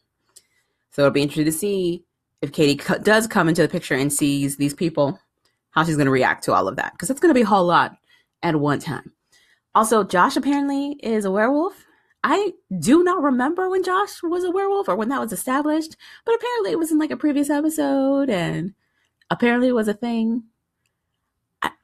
So 0.92 1.02
it'll 1.02 1.12
be 1.12 1.24
interesting 1.24 1.46
to 1.46 1.52
see 1.52 2.04
if 2.42 2.52
Kady 2.52 2.80
does 3.02 3.26
come 3.26 3.50
into 3.50 3.64
the 3.64 3.68
picture 3.68 3.96
and 3.96 4.14
sees 4.14 4.58
these 4.58 4.76
people 4.76 5.20
how 5.78 5.84
she's 5.84 5.96
going 5.96 6.08
to 6.08 6.12
react 6.12 6.44
to 6.44 6.54
all 6.54 6.68
of 6.68 6.76
that 6.76 6.92
because 6.94 7.12
it's 7.12 7.20
going 7.20 7.30
to 7.30 7.38
be 7.38 7.44
a 7.44 7.46
whole 7.46 7.64
lot 7.64 7.96
at 8.42 8.56
one 8.56 8.80
time. 8.80 9.12
Also, 9.76 10.04
Josh 10.04 10.36
apparently 10.36 10.94
is 11.04 11.24
a 11.24 11.30
werewolf. 11.30 11.86
I 12.24 12.54
do 12.80 13.04
not 13.04 13.22
remember 13.22 13.70
when 13.70 13.84
Josh 13.84 14.24
was 14.24 14.44
a 14.44 14.50
werewolf 14.50 14.90
or 14.90 14.96
when 14.96 15.10
that 15.10 15.22
was 15.22 15.32
established, 15.32 15.96
but 16.26 16.34
apparently 16.34 16.72
it 16.72 16.80
was 16.80 16.92
in 16.92 16.98
like 16.98 17.12
a 17.12 17.16
previous 17.16 17.52
episode 17.52 18.28
and 18.28 18.74
apparently 19.30 19.68
it 19.68 19.76
was 19.76 19.88
a 19.88 19.94
thing. 19.94 20.46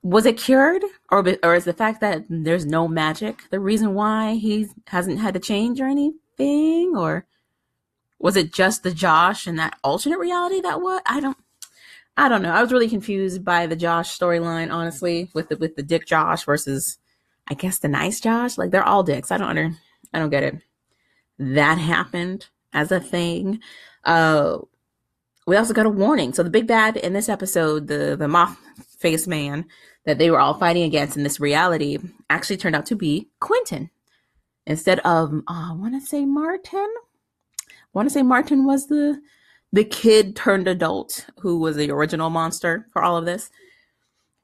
Was 0.01 0.25
it 0.25 0.37
cured 0.39 0.83
or 1.11 1.23
or 1.43 1.53
is 1.53 1.65
the 1.65 1.73
fact 1.73 2.01
that 2.01 2.23
there's 2.27 2.65
no 2.65 2.87
magic 2.87 3.43
the 3.51 3.59
reason 3.59 3.93
why 3.93 4.33
he 4.35 4.69
hasn't 4.87 5.19
had 5.19 5.35
to 5.35 5.39
change 5.39 5.79
or 5.79 5.85
anything 5.85 6.95
or 6.97 7.27
was 8.17 8.35
it 8.37 8.53
just 8.53 8.81
the 8.81 8.91
Josh 8.91 9.45
and 9.45 9.59
that 9.59 9.77
alternate 9.83 10.17
reality 10.17 10.61
that 10.61 10.81
what? 10.81 11.03
I 11.05 11.19
don't 11.19 11.37
I 12.15 12.29
don't 12.29 12.43
know. 12.43 12.51
I 12.51 12.61
was 12.61 12.71
really 12.71 12.89
confused 12.89 13.43
by 13.43 13.65
the 13.65 13.75
Josh 13.75 14.17
storyline, 14.17 14.71
honestly, 14.71 15.29
with 15.33 15.49
the 15.49 15.57
with 15.57 15.75
the 15.75 15.83
Dick 15.83 16.05
Josh 16.05 16.45
versus, 16.45 16.99
I 17.47 17.55
guess 17.55 17.79
the 17.79 17.87
nice 17.87 18.19
Josh. 18.19 18.57
Like 18.57 18.71
they're 18.71 18.83
all 18.87 19.03
dicks. 19.03 19.31
I 19.31 19.37
don't 19.37 19.49
under, 19.49 19.71
I 20.13 20.19
don't 20.19 20.29
get 20.29 20.43
it. 20.43 20.55
That 21.39 21.79
happened 21.79 22.47
as 22.71 22.91
a 22.91 22.99
thing. 22.99 23.59
Uh, 24.03 24.59
we 25.47 25.57
also 25.57 25.73
got 25.73 25.87
a 25.87 25.89
warning. 25.89 26.33
So 26.33 26.43
the 26.43 26.49
big 26.49 26.67
bad 26.67 26.97
in 26.97 27.13
this 27.13 27.29
episode, 27.29 27.87
the 27.87 28.15
the 28.15 28.27
moth 28.27 28.57
face 28.99 29.27
man 29.27 29.65
that 30.05 30.17
they 30.19 30.29
were 30.29 30.39
all 30.39 30.53
fighting 30.53 30.83
against 30.83 31.17
in 31.17 31.23
this 31.23 31.39
reality, 31.39 31.97
actually 32.29 32.57
turned 32.57 32.75
out 32.75 32.85
to 32.87 32.95
be 32.95 33.29
Quentin 33.39 33.89
instead 34.67 34.99
of 34.99 35.33
uh, 35.47 35.71
I 35.71 35.73
want 35.73 35.99
to 35.99 36.05
say 36.05 36.25
Martin. 36.25 36.93
I 37.69 37.91
want 37.93 38.07
to 38.07 38.13
say 38.13 38.23
Martin 38.23 38.65
was 38.65 38.87
the 38.87 39.19
the 39.73 39.83
kid 39.83 40.35
turned 40.35 40.67
adult 40.67 41.25
who 41.39 41.59
was 41.59 41.75
the 41.75 41.91
original 41.91 42.29
monster 42.29 42.87
for 42.93 43.03
all 43.03 43.17
of 43.17 43.25
this. 43.25 43.49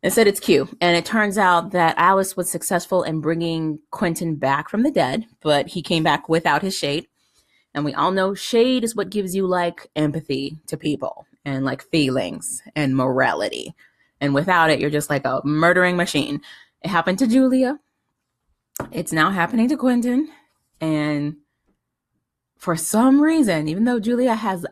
and 0.02 0.12
said 0.13 0.28
it's 0.28 0.39
Q. 0.39 0.68
And 0.82 0.98
it 0.98 1.06
turns 1.06 1.38
out 1.38 1.72
that 1.72 1.96
Alice 1.98 2.36
was 2.36 2.50
successful 2.50 3.04
in 3.04 3.22
bringing 3.22 3.80
Quentin 3.92 4.36
back 4.36 4.70
from 4.70 4.84
the 4.84 4.92
dead, 4.92 5.26
but 5.42 5.68
he 5.68 5.82
came 5.82 6.04
back 6.04 6.30
without 6.30 6.62
his 6.62 6.76
shade. 6.78 7.08
And 7.74 7.86
we 7.86 7.94
all 7.94 8.12
know 8.12 8.34
shade 8.34 8.84
is 8.84 8.96
what 8.96 9.12
gives 9.12 9.36
you 9.36 9.46
like 9.46 9.89
empathy 9.96 10.58
to 10.68 10.78
people 10.78 11.28
and 11.46 11.65
like 11.65 11.84
feelings 11.84 12.62
and 12.76 12.96
morality. 12.96 13.76
And 14.22 14.34
without 14.34 14.72
it, 14.72 14.80
you're 14.80 14.89
just 14.89 15.10
like 15.10 15.26
a 15.26 15.42
murdering 15.46 15.96
machine. 15.96 16.42
It 16.82 16.89
happened 16.89 17.20
to 17.20 17.28
Julia. 17.28 17.80
It's 18.92 19.13
now 19.13 19.30
happening 19.30 19.70
to 19.70 19.78
Quentin. 19.78 20.30
And 20.82 21.38
for 22.58 22.76
some 22.76 23.22
reason, 23.22 23.68
even 23.68 23.84
though 23.84 24.00
Julia 24.00 24.36
has 24.36 24.65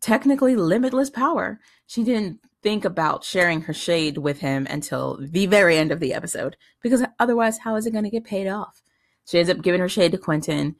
technically 0.00 0.56
limitless 0.56 1.10
power. 1.10 1.60
She 1.86 2.04
didn't 2.04 2.40
think 2.62 2.84
about 2.84 3.24
sharing 3.24 3.62
her 3.62 3.74
shade 3.74 4.18
with 4.18 4.40
him 4.40 4.66
until 4.70 5.18
the 5.20 5.46
very 5.46 5.76
end 5.76 5.90
of 5.90 6.00
the 6.00 6.14
episode 6.14 6.56
because 6.80 7.04
otherwise, 7.18 7.58
how 7.58 7.74
is 7.74 7.86
it 7.86 7.92
going 7.92 8.04
to 8.04 8.10
get 8.10 8.24
paid 8.24 8.46
off? 8.46 8.82
She 9.26 9.38
ends 9.38 9.50
up 9.50 9.62
giving 9.62 9.80
her 9.80 9.88
shade 9.88 10.12
to 10.12 10.18
Quentin 10.18 10.76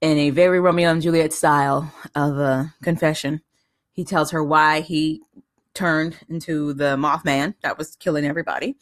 in 0.00 0.18
a 0.18 0.30
very 0.30 0.60
Romeo 0.60 0.90
and 0.90 1.02
Juliet 1.02 1.32
style 1.32 1.92
of 2.14 2.38
a 2.38 2.74
confession. 2.82 3.40
He 3.92 4.04
tells 4.04 4.30
her 4.30 4.42
why 4.42 4.80
he 4.80 5.22
turned 5.74 6.16
into 6.28 6.72
the 6.72 6.96
Mothman 6.96 7.54
that 7.62 7.78
was 7.78 7.96
killing 7.96 8.24
everybody. 8.24 8.76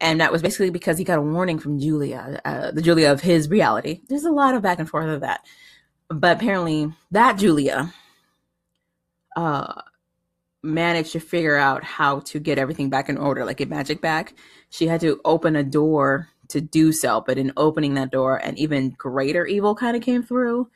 And 0.00 0.20
that 0.20 0.32
was 0.32 0.40
basically 0.40 0.70
because 0.70 0.96
he 0.96 1.04
got 1.04 1.18
a 1.18 1.22
warning 1.22 1.58
from 1.58 1.78
Julia, 1.78 2.40
uh, 2.44 2.70
the 2.70 2.80
Julia 2.80 3.12
of 3.12 3.20
his 3.20 3.50
reality. 3.50 4.00
There's 4.08 4.24
a 4.24 4.30
lot 4.30 4.54
of 4.54 4.62
back 4.62 4.78
and 4.78 4.88
forth 4.88 5.08
of 5.08 5.20
that. 5.20 5.44
But 6.08 6.38
apparently, 6.38 6.92
that 7.10 7.38
Julia 7.38 7.92
uh, 9.36 9.82
managed 10.62 11.12
to 11.12 11.20
figure 11.20 11.56
out 11.56 11.84
how 11.84 12.20
to 12.20 12.38
get 12.38 12.58
everything 12.58 12.90
back 12.90 13.08
in 13.08 13.16
order, 13.16 13.44
like 13.44 13.60
a 13.60 13.66
magic 13.66 14.00
bag. 14.00 14.34
She 14.70 14.86
had 14.86 15.00
to 15.00 15.20
open 15.24 15.56
a 15.56 15.64
door 15.64 16.28
to 16.48 16.60
do 16.60 16.92
so, 16.92 17.22
but 17.26 17.38
in 17.38 17.52
opening 17.56 17.94
that 17.94 18.10
door, 18.10 18.36
an 18.36 18.58
even 18.58 18.90
greater 18.90 19.46
evil 19.46 19.74
kind 19.74 19.96
of 19.96 20.02
came 20.02 20.22
through. 20.22 20.68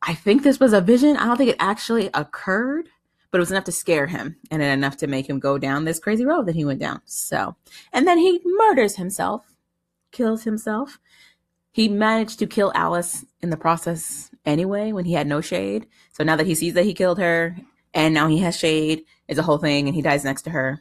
I 0.00 0.14
think 0.14 0.42
this 0.42 0.58
was 0.58 0.72
a 0.72 0.80
vision. 0.80 1.16
I 1.16 1.26
don't 1.26 1.36
think 1.36 1.50
it 1.50 1.56
actually 1.60 2.10
occurred, 2.14 2.88
but 3.30 3.38
it 3.38 3.40
was 3.40 3.50
enough 3.50 3.64
to 3.64 3.72
scare 3.72 4.06
him 4.06 4.36
and 4.50 4.62
enough 4.62 4.96
to 4.98 5.06
make 5.06 5.28
him 5.28 5.38
go 5.38 5.58
down 5.58 5.84
this 5.84 6.00
crazy 6.00 6.24
road 6.24 6.46
that 6.46 6.56
he 6.56 6.64
went 6.64 6.80
down. 6.80 7.00
So, 7.04 7.56
and 7.92 8.06
then 8.06 8.18
he 8.18 8.40
murders 8.44 8.96
himself, 8.96 9.54
kills 10.10 10.44
himself. 10.44 10.98
He 11.72 11.88
managed 11.88 12.38
to 12.38 12.46
kill 12.46 12.70
Alice 12.74 13.24
in 13.40 13.50
the 13.50 13.56
process 13.56 14.30
anyway 14.44 14.92
when 14.92 15.06
he 15.06 15.14
had 15.14 15.26
no 15.26 15.40
shade. 15.40 15.86
So 16.12 16.22
now 16.22 16.36
that 16.36 16.46
he 16.46 16.54
sees 16.54 16.74
that 16.74 16.84
he 16.84 16.94
killed 16.94 17.18
her, 17.18 17.56
and 17.94 18.14
now 18.14 18.28
he 18.28 18.38
has 18.38 18.58
shade. 18.58 19.04
It's 19.26 19.38
a 19.38 19.42
whole 19.42 19.58
thing, 19.58 19.86
and 19.86 19.94
he 19.94 20.02
dies 20.02 20.24
next 20.24 20.42
to 20.42 20.50
her. 20.50 20.80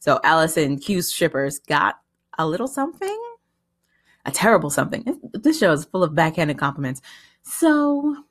So 0.00 0.20
Alice 0.24 0.56
and 0.56 0.80
Q's 0.80 1.12
shippers 1.12 1.60
got 1.60 2.00
a 2.36 2.46
little 2.46 2.68
something, 2.68 3.16
a 4.24 4.30
terrible 4.30 4.70
something. 4.70 5.20
This 5.32 5.58
show 5.58 5.72
is 5.72 5.84
full 5.84 6.02
of 6.02 6.14
backhanded 6.14 6.58
compliments. 6.58 7.00
So 7.42 8.24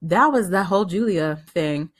that 0.00 0.28
was 0.28 0.50
the 0.50 0.64
whole 0.64 0.84
Julia 0.84 1.40
thing. 1.48 1.90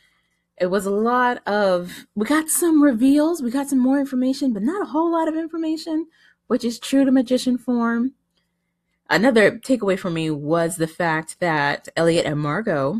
It 0.61 0.66
was 0.66 0.87
a 0.87 0.90
lot 0.90 1.46
of, 1.46 2.07
we 2.14 2.26
got 2.26 2.48
some 2.48 2.83
reveals, 2.83 3.42
we 3.42 3.50
got 3.50 3.68
some 3.68 3.78
more 3.78 3.98
information, 3.98 4.52
but 4.52 4.62
not 4.62 4.83
a 4.83 4.90
whole 4.90 5.11
lot 5.11 5.28
of 5.28 5.35
information, 5.35 6.07
which 6.46 6.64
is 6.64 6.78
true 6.78 7.05
to 7.05 7.11
magician 7.11 7.59
form. 7.59 8.14
Another 9.12 9.59
takeaway 9.59 9.98
for 9.98 10.09
me 10.09 10.31
was 10.31 10.77
the 10.77 10.87
fact 10.87 11.38
that 11.38 11.87
Eliot 11.98 12.25
and 12.25 12.40
Margo 12.40 12.98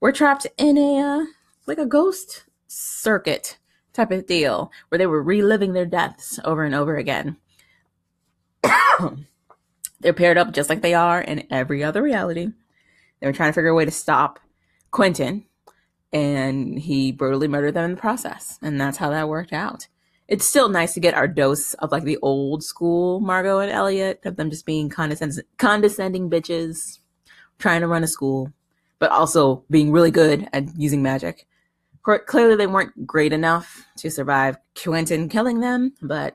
were 0.00 0.10
trapped 0.10 0.48
in 0.58 0.76
a, 0.76 0.98
uh, 0.98 1.24
like 1.64 1.78
a 1.78 1.86
ghost 1.86 2.42
circuit 2.66 3.56
type 3.92 4.10
of 4.10 4.26
deal 4.26 4.72
where 4.88 4.98
they 4.98 5.06
were 5.06 5.22
reliving 5.22 5.74
their 5.74 5.86
deaths 5.86 6.40
over 6.44 6.64
and 6.64 6.74
over 6.74 6.96
again. 6.96 7.36
They're 10.00 10.12
paired 10.12 10.38
up 10.38 10.50
just 10.50 10.68
like 10.68 10.82
they 10.82 10.94
are 10.94 11.20
in 11.20 11.46
every 11.52 11.84
other 11.84 12.02
reality. 12.02 12.48
They 13.20 13.28
were 13.28 13.32
trying 13.32 13.50
to 13.50 13.54
figure 13.54 13.70
a 13.70 13.74
way 13.76 13.84
to 13.84 13.92
stop 13.92 14.40
Quentin, 14.90 15.44
and 16.12 16.76
he 16.80 17.12
brutally 17.12 17.46
murdered 17.46 17.74
them 17.74 17.84
in 17.84 17.94
the 17.94 18.00
process. 18.00 18.58
And 18.60 18.80
that's 18.80 18.96
how 18.96 19.10
that 19.10 19.28
worked 19.28 19.52
out. 19.52 19.86
It's 20.32 20.46
still 20.46 20.70
nice 20.70 20.94
to 20.94 21.00
get 21.00 21.12
our 21.12 21.28
dose 21.28 21.74
of 21.74 21.92
like 21.92 22.04
the 22.04 22.16
old 22.22 22.64
school 22.64 23.20
Margo 23.20 23.58
and 23.58 23.70
Eliot, 23.70 24.24
of 24.24 24.36
them 24.36 24.48
just 24.48 24.64
being 24.64 24.88
condescend- 24.88 25.44
condescending 25.58 26.30
bitches, 26.30 27.00
trying 27.58 27.82
to 27.82 27.86
run 27.86 28.02
a 28.02 28.06
school, 28.06 28.50
but 28.98 29.10
also 29.10 29.62
being 29.68 29.92
really 29.92 30.10
good 30.10 30.48
at 30.54 30.74
using 30.74 31.02
magic. 31.02 31.46
Clearly, 32.02 32.56
they 32.56 32.66
weren't 32.66 33.06
great 33.06 33.34
enough 33.34 33.84
to 33.98 34.10
survive 34.10 34.56
Quentin 34.74 35.28
killing 35.28 35.60
them, 35.60 35.92
but 36.00 36.34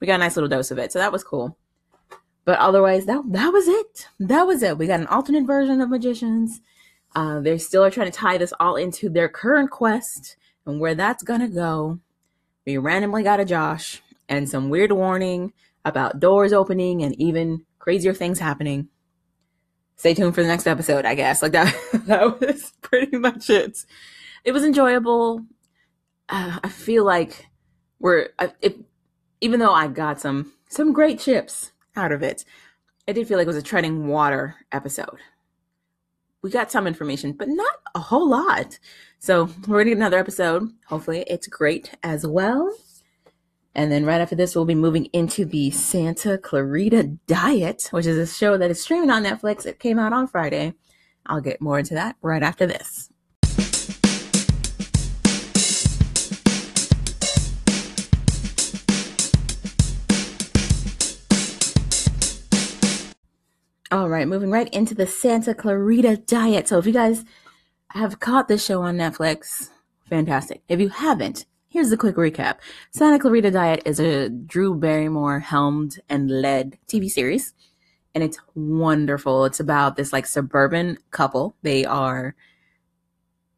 we 0.00 0.06
got 0.06 0.16
a 0.16 0.18
nice 0.18 0.36
little 0.36 0.50
dose 0.50 0.70
of 0.70 0.76
it. 0.76 0.92
So 0.92 0.98
that 0.98 1.10
was 1.10 1.24
cool. 1.24 1.56
But 2.44 2.58
otherwise, 2.58 3.06
that 3.06 3.22
that 3.32 3.54
was 3.54 3.66
it. 3.68 4.06
That 4.18 4.46
was 4.46 4.62
it. 4.62 4.76
We 4.76 4.86
got 4.86 5.00
an 5.00 5.06
alternate 5.06 5.46
version 5.46 5.80
of 5.80 5.88
magicians. 5.88 6.60
Uh, 7.16 7.40
they 7.40 7.56
still 7.56 7.84
are 7.84 7.90
trying 7.90 8.12
to 8.12 8.18
tie 8.18 8.36
this 8.36 8.52
all 8.60 8.76
into 8.76 9.08
their 9.08 9.30
current 9.30 9.70
quest 9.70 10.36
and 10.66 10.78
where 10.78 10.94
that's 10.94 11.22
gonna 11.22 11.48
go. 11.48 12.00
We 12.66 12.78
randomly 12.78 13.22
got 13.22 13.40
a 13.40 13.44
Josh 13.44 14.02
and 14.28 14.48
some 14.48 14.70
weird 14.70 14.92
warning 14.92 15.52
about 15.84 16.20
doors 16.20 16.52
opening 16.52 17.02
and 17.02 17.18
even 17.20 17.64
crazier 17.78 18.12
things 18.12 18.38
happening. 18.38 18.88
Stay 19.96 20.14
tuned 20.14 20.34
for 20.34 20.42
the 20.42 20.48
next 20.48 20.66
episode, 20.66 21.04
I 21.04 21.14
guess. 21.14 21.42
Like 21.42 21.52
that, 21.52 21.74
that 22.06 22.40
was 22.40 22.72
pretty 22.82 23.16
much 23.16 23.50
it. 23.50 23.84
It 24.44 24.52
was 24.52 24.64
enjoyable. 24.64 25.44
Uh, 26.28 26.58
I 26.62 26.68
feel 26.68 27.04
like 27.04 27.46
we're, 27.98 28.28
if, 28.62 28.74
even 29.40 29.60
though 29.60 29.72
I 29.72 29.88
got 29.88 30.20
some 30.20 30.52
some 30.70 30.92
great 30.92 31.18
chips 31.18 31.72
out 31.96 32.12
of 32.12 32.22
it. 32.22 32.44
I 33.06 33.12
did 33.12 33.26
feel 33.26 33.36
like 33.36 33.44
it 33.44 33.48
was 33.48 33.56
a 33.56 33.62
treading 33.62 34.06
water 34.06 34.56
episode. 34.72 35.18
We 36.42 36.50
got 36.50 36.72
some 36.72 36.86
information, 36.86 37.32
but 37.32 37.48
not 37.48 37.74
a 37.94 38.00
whole 38.00 38.28
lot. 38.28 38.78
So 39.18 39.44
we're 39.66 39.78
gonna 39.78 39.90
get 39.90 39.96
another 39.98 40.18
episode. 40.18 40.70
Hopefully, 40.86 41.24
it's 41.26 41.46
great 41.46 41.92
as 42.02 42.26
well. 42.26 42.74
And 43.74 43.92
then 43.92 44.04
right 44.04 44.20
after 44.20 44.34
this, 44.34 44.54
we'll 44.54 44.64
be 44.64 44.74
moving 44.74 45.04
into 45.12 45.44
the 45.44 45.70
Santa 45.70 46.38
Clarita 46.38 47.04
Diet, 47.26 47.88
which 47.90 48.06
is 48.06 48.18
a 48.18 48.32
show 48.32 48.56
that 48.56 48.70
is 48.70 48.82
streaming 48.82 49.10
on 49.10 49.22
Netflix. 49.22 49.64
It 49.66 49.78
came 49.78 49.98
out 49.98 50.12
on 50.12 50.26
Friday. 50.26 50.74
I'll 51.26 51.40
get 51.40 51.60
more 51.60 51.78
into 51.78 51.94
that 51.94 52.16
right 52.22 52.42
after 52.42 52.66
this. 52.66 53.09
All 63.92 64.08
right, 64.08 64.28
moving 64.28 64.52
right 64.52 64.72
into 64.72 64.94
the 64.94 65.08
Santa 65.08 65.52
Clarita 65.52 66.18
Diet. 66.18 66.68
So 66.68 66.78
if 66.78 66.86
you 66.86 66.92
guys 66.92 67.24
have 67.88 68.20
caught 68.20 68.46
this 68.46 68.64
show 68.64 68.82
on 68.82 68.96
Netflix, 68.96 69.70
fantastic. 70.08 70.62
If 70.68 70.78
you 70.78 70.90
haven't, 70.90 71.44
here's 71.68 71.90
the 71.90 71.96
quick 71.96 72.14
recap. 72.14 72.58
Santa 72.92 73.18
Clarita 73.18 73.50
Diet 73.50 73.82
is 73.84 73.98
a 73.98 74.28
Drew 74.28 74.76
Barrymore 74.76 75.40
helmed 75.40 75.98
and 76.08 76.30
led 76.30 76.78
TV 76.86 77.10
series, 77.10 77.52
and 78.14 78.22
it's 78.22 78.38
wonderful. 78.54 79.44
It's 79.44 79.58
about 79.58 79.96
this 79.96 80.12
like 80.12 80.26
suburban 80.26 80.98
couple. 81.10 81.56
They 81.62 81.84
are 81.84 82.36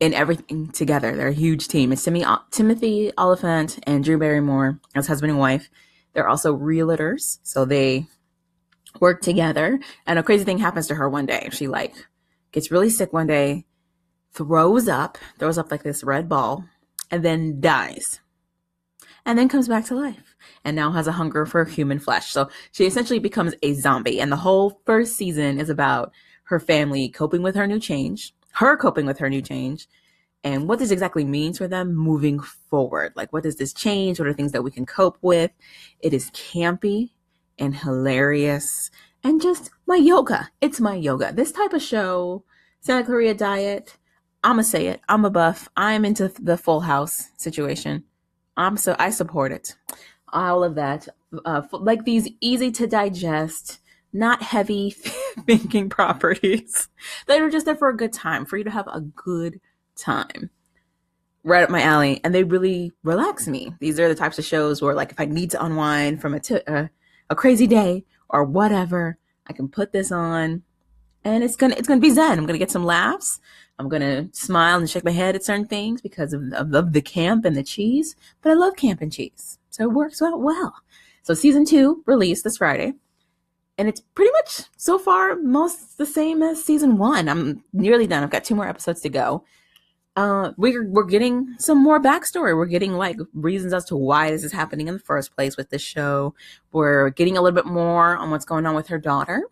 in 0.00 0.14
everything 0.14 0.68
together. 0.68 1.14
They're 1.14 1.28
a 1.28 1.34
huge 1.34 1.68
team. 1.68 1.92
It's 1.92 2.04
Timmy, 2.04 2.24
uh, 2.24 2.38
Timothy 2.50 3.12
Olyphant 3.18 3.80
and 3.82 4.02
Drew 4.02 4.16
Barrymore 4.16 4.80
as 4.94 5.08
husband 5.08 5.32
and 5.32 5.38
wife. 5.38 5.68
They're 6.14 6.28
also 6.28 6.56
realtors, 6.56 7.38
so 7.42 7.66
they 7.66 8.06
work 9.00 9.22
together. 9.22 9.80
And 10.06 10.18
a 10.18 10.22
crazy 10.22 10.44
thing 10.44 10.58
happens 10.58 10.86
to 10.88 10.94
her 10.94 11.08
one 11.08 11.26
day. 11.26 11.48
She 11.52 11.68
like 11.68 11.94
gets 12.52 12.70
really 12.70 12.90
sick 12.90 13.12
one 13.12 13.26
day, 13.26 13.64
throws 14.32 14.88
up, 14.88 15.18
throws 15.38 15.58
up 15.58 15.70
like 15.70 15.82
this 15.82 16.04
red 16.04 16.28
ball, 16.28 16.64
and 17.10 17.24
then 17.24 17.60
dies. 17.60 18.20
And 19.24 19.38
then 19.38 19.48
comes 19.48 19.68
back 19.68 19.84
to 19.86 19.94
life 19.94 20.34
and 20.64 20.74
now 20.74 20.90
has 20.90 21.06
a 21.06 21.12
hunger 21.12 21.46
for 21.46 21.64
human 21.64 22.00
flesh. 22.00 22.30
So 22.30 22.50
she 22.72 22.86
essentially 22.86 23.20
becomes 23.20 23.54
a 23.62 23.74
zombie. 23.74 24.20
And 24.20 24.32
the 24.32 24.36
whole 24.36 24.80
first 24.84 25.16
season 25.16 25.60
is 25.60 25.70
about 25.70 26.12
her 26.44 26.58
family 26.58 27.08
coping 27.08 27.42
with 27.42 27.54
her 27.54 27.66
new 27.66 27.78
change, 27.78 28.34
her 28.54 28.76
coping 28.76 29.06
with 29.06 29.18
her 29.18 29.30
new 29.30 29.40
change, 29.40 29.86
and 30.44 30.68
what 30.68 30.80
this 30.80 30.90
exactly 30.90 31.24
means 31.24 31.58
for 31.58 31.68
them 31.68 31.94
moving 31.94 32.40
forward. 32.40 33.12
Like, 33.14 33.32
what 33.32 33.44
does 33.44 33.56
this 33.56 33.72
change? 33.72 34.18
What 34.18 34.26
are 34.26 34.32
things 34.32 34.52
that 34.52 34.64
we 34.64 34.72
can 34.72 34.86
cope 34.86 35.18
with? 35.22 35.52
It 36.00 36.12
is 36.12 36.30
campy 36.32 37.10
and 37.58 37.76
hilarious 37.76 38.90
and 39.24 39.40
just 39.40 39.70
my 39.86 39.96
yoga. 39.96 40.50
It's 40.60 40.80
my 40.80 40.94
yoga. 40.94 41.32
This 41.32 41.52
type 41.52 41.72
of 41.72 41.82
show, 41.82 42.44
Santa 42.80 43.04
Clarita 43.04 43.34
Diet, 43.34 43.96
I'ma 44.44 44.62
say 44.62 44.88
it. 44.88 45.00
I'm 45.08 45.24
a 45.24 45.30
buff. 45.30 45.68
I'm 45.76 46.04
into 46.04 46.28
the 46.28 46.56
Full 46.56 46.80
House 46.80 47.30
situation. 47.36 48.04
I'm 48.56 48.76
so 48.76 48.96
I 48.98 49.10
support 49.10 49.52
it. 49.52 49.76
All 50.32 50.64
of 50.64 50.74
that, 50.74 51.08
uh, 51.44 51.62
like 51.72 52.04
these 52.04 52.28
easy 52.40 52.70
to 52.72 52.86
digest, 52.86 53.78
not 54.12 54.42
heavy 54.42 54.90
thinking 55.46 55.88
properties 55.88 56.88
that 57.26 57.40
are 57.40 57.50
just 57.50 57.66
there 57.66 57.76
for 57.76 57.88
a 57.88 57.96
good 57.96 58.12
time, 58.12 58.44
for 58.44 58.56
you 58.56 58.64
to 58.64 58.70
have 58.70 58.88
a 58.88 59.00
good 59.00 59.60
time. 59.96 60.50
Right 61.44 61.64
up 61.64 61.70
my 61.70 61.82
alley, 61.82 62.20
and 62.22 62.34
they 62.34 62.44
really 62.44 62.92
relax 63.02 63.48
me. 63.48 63.74
These 63.80 63.98
are 63.98 64.08
the 64.08 64.14
types 64.14 64.38
of 64.38 64.44
shows 64.44 64.80
where, 64.80 64.94
like, 64.94 65.10
if 65.10 65.18
I 65.18 65.24
need 65.24 65.50
to 65.52 65.64
unwind 65.64 66.20
from 66.20 66.34
a 66.34 66.40
t- 66.40 66.60
uh, 66.66 66.86
a 67.32 67.36
crazy 67.36 67.66
day 67.66 68.04
or 68.28 68.44
whatever, 68.44 69.18
I 69.46 69.52
can 69.52 69.68
put 69.68 69.92
this 69.92 70.12
on 70.12 70.62
and 71.24 71.42
it's 71.42 71.56
gonna 71.56 71.74
it's 71.76 71.88
gonna 71.88 72.00
be 72.00 72.10
zen. 72.10 72.38
I'm 72.38 72.46
gonna 72.46 72.58
get 72.58 72.70
some 72.70 72.84
laughs. 72.84 73.40
I'm 73.78 73.88
gonna 73.88 74.28
smile 74.32 74.78
and 74.78 74.88
shake 74.88 75.04
my 75.04 75.12
head 75.12 75.34
at 75.34 75.44
certain 75.44 75.66
things 75.66 76.00
because 76.00 76.32
of, 76.32 76.52
of, 76.52 76.74
of 76.74 76.92
the 76.92 77.02
camp 77.02 77.44
and 77.44 77.56
the 77.56 77.62
cheese. 77.62 78.14
But 78.42 78.50
I 78.50 78.54
love 78.54 78.76
camp 78.76 79.00
and 79.00 79.12
cheese, 79.12 79.58
so 79.70 79.84
it 79.84 79.92
works 79.92 80.22
out 80.22 80.40
well. 80.40 80.74
So 81.22 81.34
season 81.34 81.64
two 81.64 82.02
released 82.06 82.44
this 82.44 82.58
Friday, 82.58 82.94
and 83.78 83.88
it's 83.88 84.00
pretty 84.00 84.32
much 84.32 84.62
so 84.76 84.98
far 84.98 85.36
most 85.36 85.96
the 85.98 86.06
same 86.06 86.42
as 86.42 86.64
season 86.64 86.98
one. 86.98 87.28
I'm 87.28 87.64
nearly 87.72 88.06
done. 88.06 88.22
I've 88.22 88.30
got 88.30 88.44
two 88.44 88.56
more 88.56 88.68
episodes 88.68 89.00
to 89.02 89.08
go 89.08 89.44
uh, 90.14 90.52
we're 90.56 90.86
we're 90.86 91.04
getting 91.04 91.54
some 91.58 91.82
more 91.82 92.00
backstory. 92.00 92.56
We're 92.56 92.66
getting 92.66 92.92
like 92.92 93.16
reasons 93.32 93.72
as 93.72 93.84
to 93.86 93.96
why 93.96 94.30
this 94.30 94.44
is 94.44 94.52
happening 94.52 94.88
in 94.88 94.94
the 94.94 95.00
first 95.00 95.34
place 95.34 95.56
with 95.56 95.70
this 95.70 95.82
show. 95.82 96.34
We're 96.70 97.10
getting 97.10 97.36
a 97.36 97.42
little 97.42 97.54
bit 97.54 97.70
more 97.70 98.16
on 98.16 98.30
what's 98.30 98.44
going 98.44 98.66
on 98.66 98.74
with 98.74 98.88
her 98.88 98.98
daughter 98.98 99.44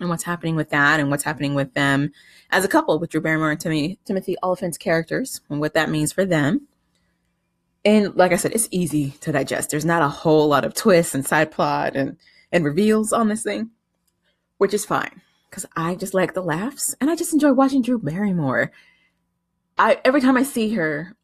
and 0.00 0.08
what's 0.08 0.24
happening 0.24 0.54
with 0.54 0.70
that 0.70 1.00
and 1.00 1.10
what's 1.10 1.24
happening 1.24 1.54
with 1.54 1.72
them 1.74 2.12
as 2.50 2.64
a 2.64 2.68
couple 2.68 2.98
with 2.98 3.10
Drew 3.10 3.20
Barrymore 3.20 3.50
and 3.50 3.60
Timmy, 3.60 3.98
Timothy 4.04 4.36
Olyphant's 4.42 4.78
characters 4.78 5.40
and 5.48 5.60
what 5.60 5.74
that 5.74 5.90
means 5.90 6.12
for 6.12 6.24
them. 6.24 6.68
And 7.84 8.14
like 8.16 8.32
I 8.32 8.36
said, 8.36 8.52
it's 8.52 8.68
easy 8.70 9.12
to 9.22 9.32
digest. 9.32 9.70
There's 9.70 9.84
not 9.84 10.02
a 10.02 10.08
whole 10.08 10.48
lot 10.48 10.64
of 10.64 10.74
twists 10.74 11.14
and 11.14 11.26
side 11.26 11.50
plot 11.50 11.96
and, 11.96 12.16
and 12.52 12.64
reveals 12.64 13.12
on 13.12 13.28
this 13.28 13.42
thing, 13.42 13.70
which 14.58 14.74
is 14.74 14.84
fine 14.84 15.22
because 15.48 15.64
I 15.74 15.94
just 15.94 16.12
like 16.12 16.34
the 16.34 16.42
laughs 16.42 16.94
and 17.00 17.10
I 17.10 17.16
just 17.16 17.32
enjoy 17.32 17.52
watching 17.52 17.82
Drew 17.82 17.98
Barrymore 17.98 18.72
I 19.78 20.00
every 20.04 20.20
time 20.20 20.36
I 20.36 20.42
see 20.42 20.74
her 20.74 21.14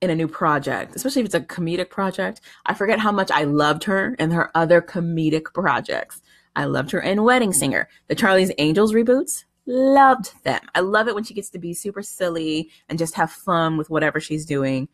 in 0.00 0.10
a 0.10 0.14
new 0.14 0.28
project, 0.28 0.96
especially 0.96 1.20
if 1.20 1.26
it's 1.26 1.34
a 1.34 1.40
comedic 1.40 1.90
project, 1.90 2.40
I 2.66 2.74
forget 2.74 2.98
how 2.98 3.12
much 3.12 3.30
I 3.30 3.44
loved 3.44 3.84
her 3.84 4.14
in 4.14 4.30
her 4.30 4.50
other 4.54 4.80
comedic 4.80 5.52
projects. 5.52 6.22
I 6.56 6.64
loved 6.64 6.90
her 6.90 7.00
in 7.00 7.22
Wedding 7.22 7.50
mm-hmm. 7.50 7.58
Singer, 7.58 7.88
the 8.08 8.14
Charlie's 8.14 8.52
Angels 8.58 8.92
reboots. 8.92 9.44
Loved 9.66 10.32
them. 10.42 10.60
I 10.74 10.80
love 10.80 11.06
it 11.06 11.14
when 11.14 11.22
she 11.22 11.34
gets 11.34 11.50
to 11.50 11.58
be 11.58 11.74
super 11.74 12.02
silly 12.02 12.70
and 12.88 12.98
just 12.98 13.14
have 13.14 13.30
fun 13.30 13.76
with 13.76 13.90
whatever 13.90 14.18
she's 14.18 14.46
doing. 14.46 14.88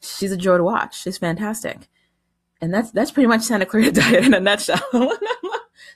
She's 0.00 0.32
a 0.32 0.36
joy 0.36 0.56
to 0.56 0.64
watch. 0.64 1.00
She's 1.00 1.18
fantastic. 1.18 1.88
And 2.60 2.72
that's 2.72 2.90
that's 2.90 3.10
pretty 3.10 3.28
much 3.28 3.42
Santa 3.42 3.66
Clarita 3.66 3.92
Diet 4.00 4.24
in 4.24 4.34
a 4.34 4.40
nutshell. 4.40 4.80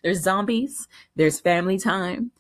there's 0.02 0.20
zombies. 0.20 0.86
There's 1.16 1.40
family 1.40 1.78
time. 1.78 2.30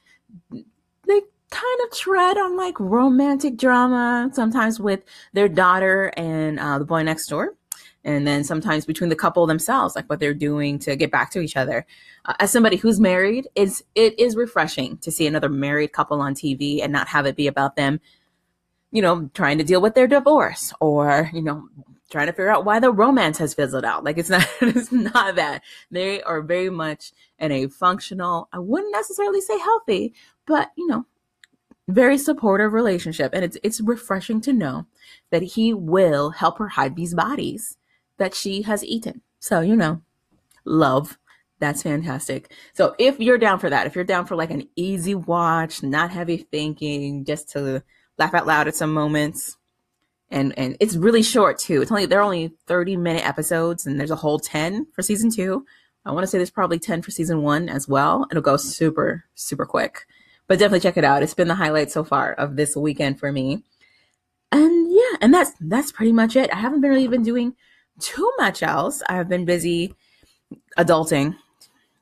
Kind 1.50 1.80
of 1.84 1.98
tread 1.98 2.38
on 2.38 2.56
like 2.56 2.78
romantic 2.78 3.56
drama, 3.56 4.30
sometimes 4.32 4.78
with 4.78 5.00
their 5.32 5.48
daughter 5.48 6.12
and 6.16 6.60
uh, 6.60 6.78
the 6.78 6.84
boy 6.84 7.02
next 7.02 7.26
door. 7.26 7.54
And 8.04 8.26
then 8.26 8.44
sometimes 8.44 8.86
between 8.86 9.10
the 9.10 9.16
couple 9.16 9.46
themselves, 9.46 9.94
like 9.94 10.08
what 10.08 10.20
they're 10.20 10.32
doing 10.32 10.78
to 10.80 10.96
get 10.96 11.10
back 11.10 11.30
to 11.32 11.40
each 11.40 11.56
other. 11.56 11.86
Uh, 12.24 12.34
as 12.38 12.50
somebody 12.50 12.76
who's 12.76 12.98
married, 12.98 13.48
it's 13.54 13.82
it 13.94 14.18
is 14.18 14.36
refreshing 14.36 14.96
to 14.98 15.10
see 15.10 15.26
another 15.26 15.48
married 15.48 15.92
couple 15.92 16.20
on 16.20 16.34
TV 16.34 16.82
and 16.82 16.92
not 16.92 17.08
have 17.08 17.26
it 17.26 17.36
be 17.36 17.46
about 17.46 17.76
them, 17.76 18.00
you 18.90 19.02
know, 19.02 19.28
trying 19.34 19.58
to 19.58 19.64
deal 19.64 19.82
with 19.82 19.94
their 19.94 20.06
divorce 20.06 20.72
or 20.80 21.30
you 21.34 21.42
know 21.42 21.68
trying 22.10 22.26
to 22.26 22.32
figure 22.32 22.50
out 22.50 22.64
why 22.64 22.80
the 22.80 22.92
romance 22.92 23.38
has 23.38 23.54
fizzled 23.54 23.84
out. 23.84 24.04
Like 24.04 24.18
it's 24.18 24.30
not 24.30 24.46
it's 24.60 24.92
not 24.92 25.36
that. 25.36 25.62
They 25.90 26.22
are 26.22 26.42
very 26.42 26.70
much 26.70 27.12
in 27.38 27.52
a 27.52 27.68
functional, 27.68 28.48
I 28.52 28.58
wouldn't 28.58 28.92
necessarily 28.92 29.40
say 29.40 29.58
healthy, 29.58 30.14
but 30.46 30.70
you 30.76 30.86
know, 30.86 31.06
very 31.90 32.18
supportive 32.18 32.72
relationship. 32.72 33.32
And 33.34 33.44
it's 33.44 33.58
it's 33.62 33.80
refreshing 33.80 34.40
to 34.42 34.52
know 34.52 34.86
that 35.30 35.42
he 35.42 35.74
will 35.74 36.30
help 36.30 36.58
her 36.58 36.68
hide 36.68 36.96
these 36.96 37.14
bodies 37.14 37.76
that 38.18 38.34
she 38.34 38.62
has 38.62 38.84
eaten. 38.84 39.22
So, 39.38 39.60
you 39.60 39.76
know, 39.76 40.02
love. 40.64 41.18
That's 41.58 41.82
fantastic. 41.82 42.52
So 42.72 42.94
if 42.98 43.20
you're 43.20 43.36
down 43.36 43.58
for 43.58 43.68
that, 43.68 43.86
if 43.86 43.94
you're 43.94 44.04
down 44.04 44.24
for 44.24 44.34
like 44.34 44.50
an 44.50 44.66
easy 44.76 45.14
watch, 45.14 45.82
not 45.82 46.10
heavy 46.10 46.38
thinking, 46.38 47.24
just 47.26 47.50
to 47.50 47.82
laugh 48.16 48.32
out 48.32 48.46
loud 48.46 48.66
at 48.66 48.74
some 48.74 48.94
moments, 48.94 49.58
and 50.30 50.56
and 50.58 50.76
it's 50.80 50.96
really 50.96 51.22
short 51.22 51.58
too. 51.58 51.82
It's 51.82 51.90
only 51.90 52.06
they're 52.06 52.22
only 52.22 52.52
30 52.66 52.96
minute 52.96 53.26
episodes 53.26 53.86
and 53.86 53.98
there's 53.98 54.10
a 54.10 54.16
whole 54.16 54.38
10 54.38 54.86
for 54.92 55.02
season 55.02 55.30
2. 55.30 55.64
I 56.06 56.12
want 56.12 56.22
to 56.22 56.26
say 56.28 56.38
there's 56.38 56.50
probably 56.50 56.78
10 56.78 57.02
for 57.02 57.10
season 57.10 57.42
1 57.42 57.68
as 57.68 57.86
well. 57.86 58.26
It'll 58.30 58.42
go 58.42 58.56
super 58.56 59.24
super 59.34 59.66
quick. 59.66 60.06
But 60.50 60.58
definitely 60.58 60.80
check 60.80 60.96
it 60.96 61.04
out. 61.04 61.22
It's 61.22 61.32
been 61.32 61.46
the 61.46 61.54
highlight 61.54 61.92
so 61.92 62.02
far 62.02 62.32
of 62.32 62.56
this 62.56 62.74
weekend 62.74 63.20
for 63.20 63.30
me. 63.30 63.62
And 64.50 64.90
yeah, 64.90 65.16
and 65.20 65.32
that's 65.32 65.52
that's 65.60 65.92
pretty 65.92 66.10
much 66.10 66.34
it. 66.34 66.52
I 66.52 66.56
haven't 66.56 66.80
really 66.80 67.06
been 67.06 67.22
doing 67.22 67.54
too 68.00 68.32
much 68.36 68.60
else. 68.60 69.00
I've 69.08 69.28
been 69.28 69.44
busy 69.44 69.94
adulting, 70.76 71.36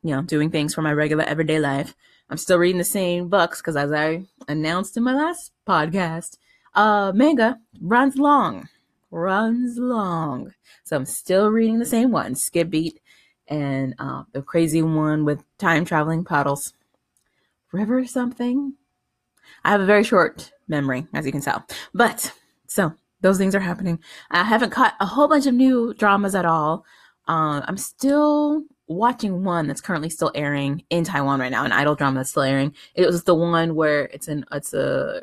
you 0.02 0.16
know, 0.16 0.22
doing 0.22 0.50
things 0.50 0.74
for 0.74 0.80
my 0.80 0.94
regular 0.94 1.24
everyday 1.24 1.61
life. 1.61 1.94
I'm 2.30 2.38
still 2.38 2.56
reading 2.56 2.78
the 2.78 2.84
same 2.84 3.28
books 3.28 3.61
because 3.61 3.76
as 3.76 3.92
I 3.92 4.24
announced 4.48 4.96
in 4.96 5.02
my 5.02 5.14
last 5.14 5.52
podcast, 5.68 6.38
uh, 6.72 7.12
manga 7.14 7.58
runs 7.82 8.16
long, 8.16 8.70
runs 9.11 9.76
long. 9.76 10.54
So 10.84 10.96
I'm 10.96 11.04
still 11.04 11.50
reading 11.50 11.80
the 11.80 11.84
same 11.84 12.12
one, 12.12 12.34
Skip 12.34 12.70
Beat, 12.70 12.98
and 13.46 13.94
uh, 13.98 14.22
the 14.32 14.40
crazy 14.40 14.80
one 14.80 15.26
with 15.26 15.44
time 15.58 15.84
traveling 15.84 16.24
puddles. 16.24 16.72
River 17.72 18.07
something. 18.07 18.74
I 19.64 19.70
have 19.70 19.81
a 19.81 19.87
very 19.87 20.04
short 20.04 20.52
memory, 20.68 21.07
as 21.14 21.26
you 21.26 21.33
can 21.33 21.40
tell. 21.40 21.66
But 21.94 22.33
so 22.66 22.92
those 23.20 23.38
things 23.38 23.54
are 23.54 23.61
happening. 23.61 23.98
I 24.31 24.44
haven't 24.44 24.70
caught 24.70 24.94
a 25.00 25.07
whole 25.07 25.28
bunch 25.28 25.46
of 25.46 25.54
new 25.54 25.94
dramas 25.94 26.35
at 26.35 26.46
all. 26.46 26.85
Uh, 27.26 27.62
I'm 27.66 27.76
still 27.76 28.62
watching 28.87 29.44
one 29.44 29.66
that's 29.66 29.81
currently 29.81 30.09
still 30.09 30.33
airing 30.35 30.83
in 30.88 31.04
Taiwan 31.04 31.40
right 31.40 31.52
now, 31.52 31.64
an 31.64 31.72
idol 31.72 31.94
drama 31.94 32.20
that's 32.20 32.31
still 32.31 32.42
airing. 32.42 32.74
It 32.94 33.07
was 33.07 33.24
the 33.24 33.35
one 33.35 33.74
where 33.74 34.04
it's 34.07 34.28
an 34.28 34.44
it's 34.52 34.72
a 34.72 35.22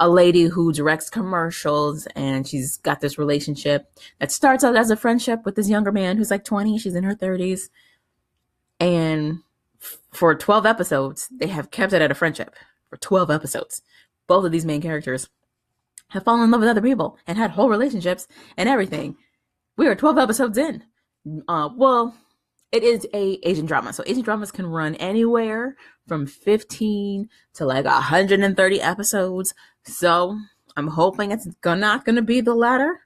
a 0.00 0.08
lady 0.08 0.44
who 0.44 0.72
directs 0.72 1.10
commercials 1.10 2.06
and 2.14 2.46
she's 2.46 2.76
got 2.78 3.00
this 3.00 3.18
relationship 3.18 3.90
that 4.20 4.30
starts 4.30 4.62
out 4.62 4.76
as 4.76 4.90
a 4.90 4.96
friendship 4.96 5.44
with 5.44 5.56
this 5.56 5.68
younger 5.68 5.90
man 5.90 6.16
who's 6.16 6.30
like 6.30 6.44
20 6.44 6.78
she's 6.78 6.94
in 6.94 7.02
her 7.02 7.16
30s 7.16 7.62
and 8.78 9.40
for 10.10 10.34
12 10.34 10.66
episodes 10.66 11.28
they 11.30 11.48
have 11.48 11.70
kept 11.70 11.92
it 11.92 12.02
at 12.02 12.10
a 12.10 12.14
friendship 12.14 12.54
for 12.88 12.96
12 12.96 13.30
episodes 13.30 13.82
both 14.26 14.44
of 14.44 14.52
these 14.52 14.64
main 14.64 14.80
characters 14.80 15.28
have 16.08 16.24
fallen 16.24 16.44
in 16.44 16.50
love 16.50 16.60
with 16.60 16.68
other 16.68 16.82
people 16.82 17.18
and 17.26 17.38
had 17.38 17.52
whole 17.52 17.68
relationships 17.68 18.26
and 18.56 18.68
everything 18.68 19.16
we 19.76 19.86
are 19.86 19.94
12 19.94 20.18
episodes 20.18 20.58
in 20.58 20.82
uh 21.48 21.68
well 21.76 22.14
it 22.70 22.82
is 22.82 23.06
a 23.14 23.38
Asian 23.42 23.66
drama. 23.66 23.92
So 23.92 24.02
Asian 24.06 24.22
dramas 24.22 24.52
can 24.52 24.66
run 24.66 24.94
anywhere 24.96 25.76
from 26.06 26.26
15 26.26 27.28
to 27.54 27.64
like 27.64 27.84
130 27.84 28.80
episodes. 28.80 29.54
So 29.84 30.38
I'm 30.76 30.88
hoping 30.88 31.32
it's 31.32 31.48
not 31.64 32.04
going 32.04 32.16
to 32.16 32.22
be 32.22 32.40
the 32.40 32.54
latter 32.54 33.00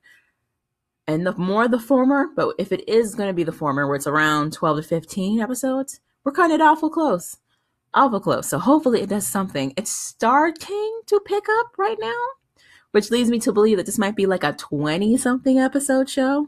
and 1.07 1.27
the 1.27 1.37
more 1.37 1.69
the 1.69 1.79
former. 1.79 2.27
But 2.35 2.57
if 2.59 2.73
it 2.73 2.89
is 2.89 3.15
going 3.15 3.29
to 3.29 3.35
be 3.35 3.45
the 3.45 3.53
former, 3.53 3.87
where 3.87 3.97
it's 3.97 4.07
around 4.07 4.53
12 4.53 4.79
to 4.79 4.83
15 4.83 5.41
episodes, 5.41 6.01
we're 6.25 6.33
kind 6.33 6.53
of 6.53 6.61
awful 6.61 6.91
close. 6.91 7.37
Awful 7.95 8.21
close. 8.21 8.49
So 8.49 8.59
hopefully 8.59 9.03
it 9.03 9.09
does 9.09 9.27
something. 9.27 9.73
It's 9.77 9.91
starting 9.91 11.01
to 11.07 11.21
pick 11.25 11.45
up 11.61 11.79
right 11.79 11.99
now, 12.01 12.25
which 12.93 13.11
leads 13.11 13.31
me 13.31 13.39
to 13.41 13.53
believe 13.53 13.77
that 13.77 13.87
this 13.87 13.99
might 13.99 14.17
be 14.17 14.27
like 14.27 14.45
a 14.45 14.53
20 14.53 15.17
something 15.17 15.59
episode 15.59 16.09
show. 16.09 16.47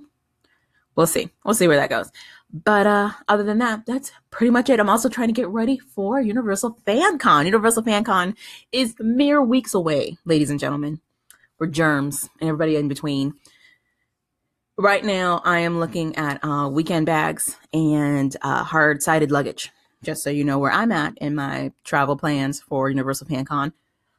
We'll 0.97 1.07
see. 1.07 1.31
We'll 1.45 1.55
see 1.55 1.69
where 1.69 1.77
that 1.77 1.91
goes. 1.91 2.11
But 2.53 2.87
uh, 2.87 3.11
other 3.27 3.43
than 3.43 3.59
that, 3.59 3.85
that's 3.85 4.13
pretty 4.31 4.51
much 4.51 4.71
it. 4.71 4.79
I'm 4.79 4.89
also 4.89 5.09
trying 5.09 5.27
to 5.27 5.35
get 5.35 5.49
ready 5.49 5.79
for 5.79 6.21
Universal 6.21 6.79
Fan 6.87 7.19
Con. 7.19 7.47
Universal 7.47 7.83
Fan 7.83 8.05
Con 8.05 8.37
is 8.71 8.95
mere 9.01 9.43
weeks 9.43 9.75
away, 9.75 10.17
ladies 10.25 10.51
and 10.51 10.61
gentlemen, 10.61 11.01
for 11.59 11.67
germs 11.67 12.31
and 12.41 12.49
everybody 12.49 12.77
in 12.77 12.87
between. 12.87 13.35
Right 14.77 15.05
now, 15.05 15.41
I 15.45 15.61
am 15.61 15.79
looking 15.79 16.17
at 16.17 16.45
uh, 16.45 16.69
weekend 16.69 17.07
bags 17.07 17.57
and 17.73 18.37
uh, 18.43 18.65
hard 18.65 19.05
sided 19.05 19.31
luggage, 19.31 19.71
just 20.03 20.25
so 20.25 20.31
you 20.31 20.43
know 20.43 20.59
where 20.59 20.73
I'm 20.73 20.91
at 20.91 21.17
in 21.19 21.37
my 21.37 21.71
travel 21.85 22.17
plans 22.17 22.61
for 22.61 22.91
Universal 22.91 23.29
FanCon. 23.29 23.73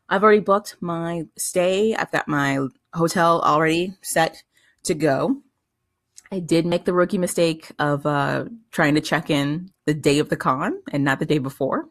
I've 0.07 0.23
already 0.23 0.39
booked 0.39 0.77
my 0.79 1.25
stay, 1.37 1.93
I've 1.93 2.11
got 2.11 2.29
my 2.29 2.67
hotel 2.93 3.41
already 3.41 3.95
set 4.01 4.43
to 4.83 4.93
go. 4.93 5.41
I 6.31 6.39
did 6.39 6.65
make 6.65 6.85
the 6.85 6.93
rookie 6.93 7.17
mistake 7.17 7.69
of 7.77 8.05
uh, 8.05 8.45
trying 8.71 8.95
to 8.95 9.01
check 9.01 9.29
in 9.29 9.71
the 9.85 9.93
day 9.93 10.19
of 10.19 10.29
the 10.29 10.37
con 10.37 10.81
and 10.93 11.03
not 11.03 11.19
the 11.19 11.25
day 11.25 11.37
before. 11.37 11.89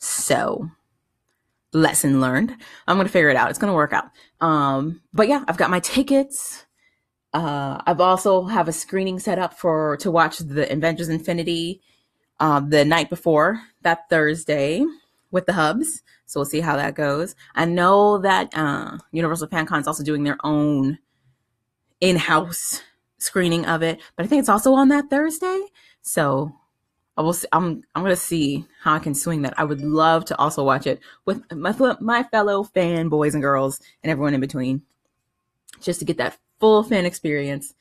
So, 0.00 0.68
lesson 1.72 2.20
learned. 2.20 2.56
I'm 2.88 2.96
going 2.96 3.06
to 3.06 3.12
figure 3.12 3.30
it 3.30 3.36
out. 3.36 3.50
It's 3.50 3.60
going 3.60 3.70
to 3.70 3.76
work 3.76 3.92
out. 3.92 4.06
Um, 4.40 5.02
but 5.12 5.28
yeah, 5.28 5.44
I've 5.46 5.56
got 5.56 5.70
my 5.70 5.78
tickets. 5.78 6.66
Uh, 7.32 7.80
I've 7.86 8.00
also 8.00 8.44
have 8.44 8.68
a 8.68 8.72
screening 8.72 9.18
set 9.18 9.38
up 9.38 9.54
for 9.54 9.96
to 9.98 10.10
watch 10.10 10.38
the 10.38 10.70
Avengers 10.70 11.08
Infinity 11.08 11.80
uh, 12.40 12.60
the 12.60 12.84
night 12.84 13.08
before 13.08 13.62
that 13.82 14.08
Thursday 14.10 14.84
with 15.30 15.46
the 15.46 15.54
hubs. 15.54 16.02
So 16.26 16.40
we'll 16.40 16.46
see 16.46 16.60
how 16.60 16.76
that 16.76 16.94
goes. 16.94 17.34
I 17.54 17.64
know 17.64 18.18
that 18.18 18.56
uh, 18.56 18.98
Universal 19.12 19.48
FanCon 19.48 19.80
is 19.80 19.86
also 19.86 20.02
doing 20.02 20.24
their 20.24 20.38
own 20.44 20.98
in-house 22.00 22.82
screening 23.18 23.64
of 23.66 23.82
it, 23.82 24.00
but 24.16 24.24
I 24.24 24.28
think 24.28 24.40
it's 24.40 24.48
also 24.48 24.74
on 24.74 24.88
that 24.88 25.08
Thursday. 25.08 25.60
So 26.02 26.52
I 27.16 27.22
will. 27.22 27.34
See, 27.34 27.48
I'm. 27.52 27.82
I'm 27.94 28.02
gonna 28.02 28.16
see 28.16 28.66
how 28.82 28.94
I 28.94 28.98
can 28.98 29.14
swing 29.14 29.42
that. 29.42 29.58
I 29.58 29.64
would 29.64 29.82
love 29.82 30.24
to 30.26 30.38
also 30.38 30.64
watch 30.64 30.86
it 30.86 31.00
with 31.26 31.42
my 31.52 31.74
my 32.00 32.22
fellow 32.24 32.64
fan 32.64 33.08
boys 33.08 33.34
and 33.34 33.42
girls 33.42 33.80
and 34.02 34.10
everyone 34.10 34.34
in 34.34 34.40
between, 34.40 34.82
just 35.80 35.98
to 36.00 36.06
get 36.06 36.16
that 36.16 36.38
full 36.62 36.84
fan 36.84 37.04
experience. 37.04 37.74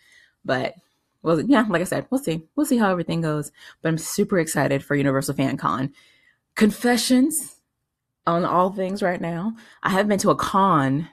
But 0.44 0.74
well, 1.22 1.40
yeah, 1.40 1.66
like 1.70 1.82
I 1.82 1.86
said, 1.86 2.08
we'll 2.10 2.20
see. 2.20 2.48
We'll 2.56 2.66
see 2.66 2.80
how 2.80 2.90
everything 2.90 3.22
goes. 3.22 3.52
But 3.82 3.90
I'm 3.90 4.00
super 4.00 4.40
excited 4.40 4.84
for 4.84 4.96
Universal 4.96 5.36
Fan 5.36 5.56
Con. 5.56 5.94
Confessions 6.56 7.58
on 8.26 8.44
all 8.44 8.72
things 8.72 9.04
right 9.04 9.22
now. 9.22 9.54
I 9.84 9.90
haven't 9.90 10.10
been 10.10 10.18
to 10.20 10.32
a 10.32 10.36
con 10.36 11.08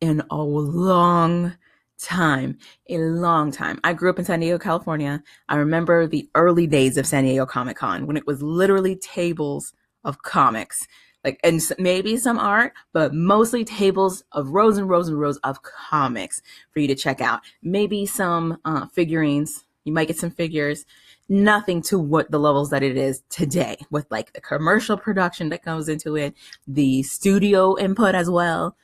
in 0.00 0.20
a 0.32 0.36
long 0.36 1.54
time, 2.00 2.58
a 2.88 2.98
long 2.98 3.52
time. 3.52 3.78
I 3.84 3.92
grew 3.92 4.10
up 4.10 4.18
in 4.18 4.24
San 4.24 4.40
Diego, 4.40 4.58
California. 4.58 5.22
I 5.48 5.54
remember 5.54 6.08
the 6.08 6.28
early 6.34 6.66
days 6.66 6.96
of 6.96 7.06
San 7.06 7.22
Diego 7.22 7.46
Comic 7.46 7.76
Con 7.76 8.08
when 8.08 8.16
it 8.16 8.26
was 8.26 8.42
literally 8.42 8.96
tables 8.96 9.72
of 10.02 10.22
comics. 10.22 10.88
Like, 11.24 11.38
and 11.44 11.60
maybe 11.78 12.16
some 12.16 12.38
art, 12.38 12.72
but 12.92 13.14
mostly 13.14 13.64
tables 13.64 14.24
of 14.32 14.48
rows 14.48 14.76
and 14.76 14.88
rows 14.88 15.08
and 15.08 15.20
rows 15.20 15.36
of 15.38 15.62
comics 15.62 16.42
for 16.72 16.80
you 16.80 16.88
to 16.88 16.96
check 16.96 17.20
out. 17.20 17.40
Maybe 17.62 18.06
some 18.06 18.58
uh, 18.64 18.86
figurines. 18.88 19.64
You 19.84 19.92
might 19.92 20.08
get 20.08 20.18
some 20.18 20.30
figures. 20.30 20.84
Nothing 21.28 21.80
to 21.82 21.98
what 21.98 22.30
the 22.30 22.38
levels 22.38 22.70
that 22.70 22.82
it 22.82 22.96
is 22.96 23.22
today 23.28 23.76
with 23.90 24.06
like 24.10 24.32
the 24.32 24.40
commercial 24.40 24.96
production 24.96 25.48
that 25.50 25.64
goes 25.64 25.88
into 25.88 26.16
it, 26.16 26.34
the 26.66 27.02
studio 27.04 27.78
input 27.78 28.14
as 28.14 28.28
well. 28.28 28.76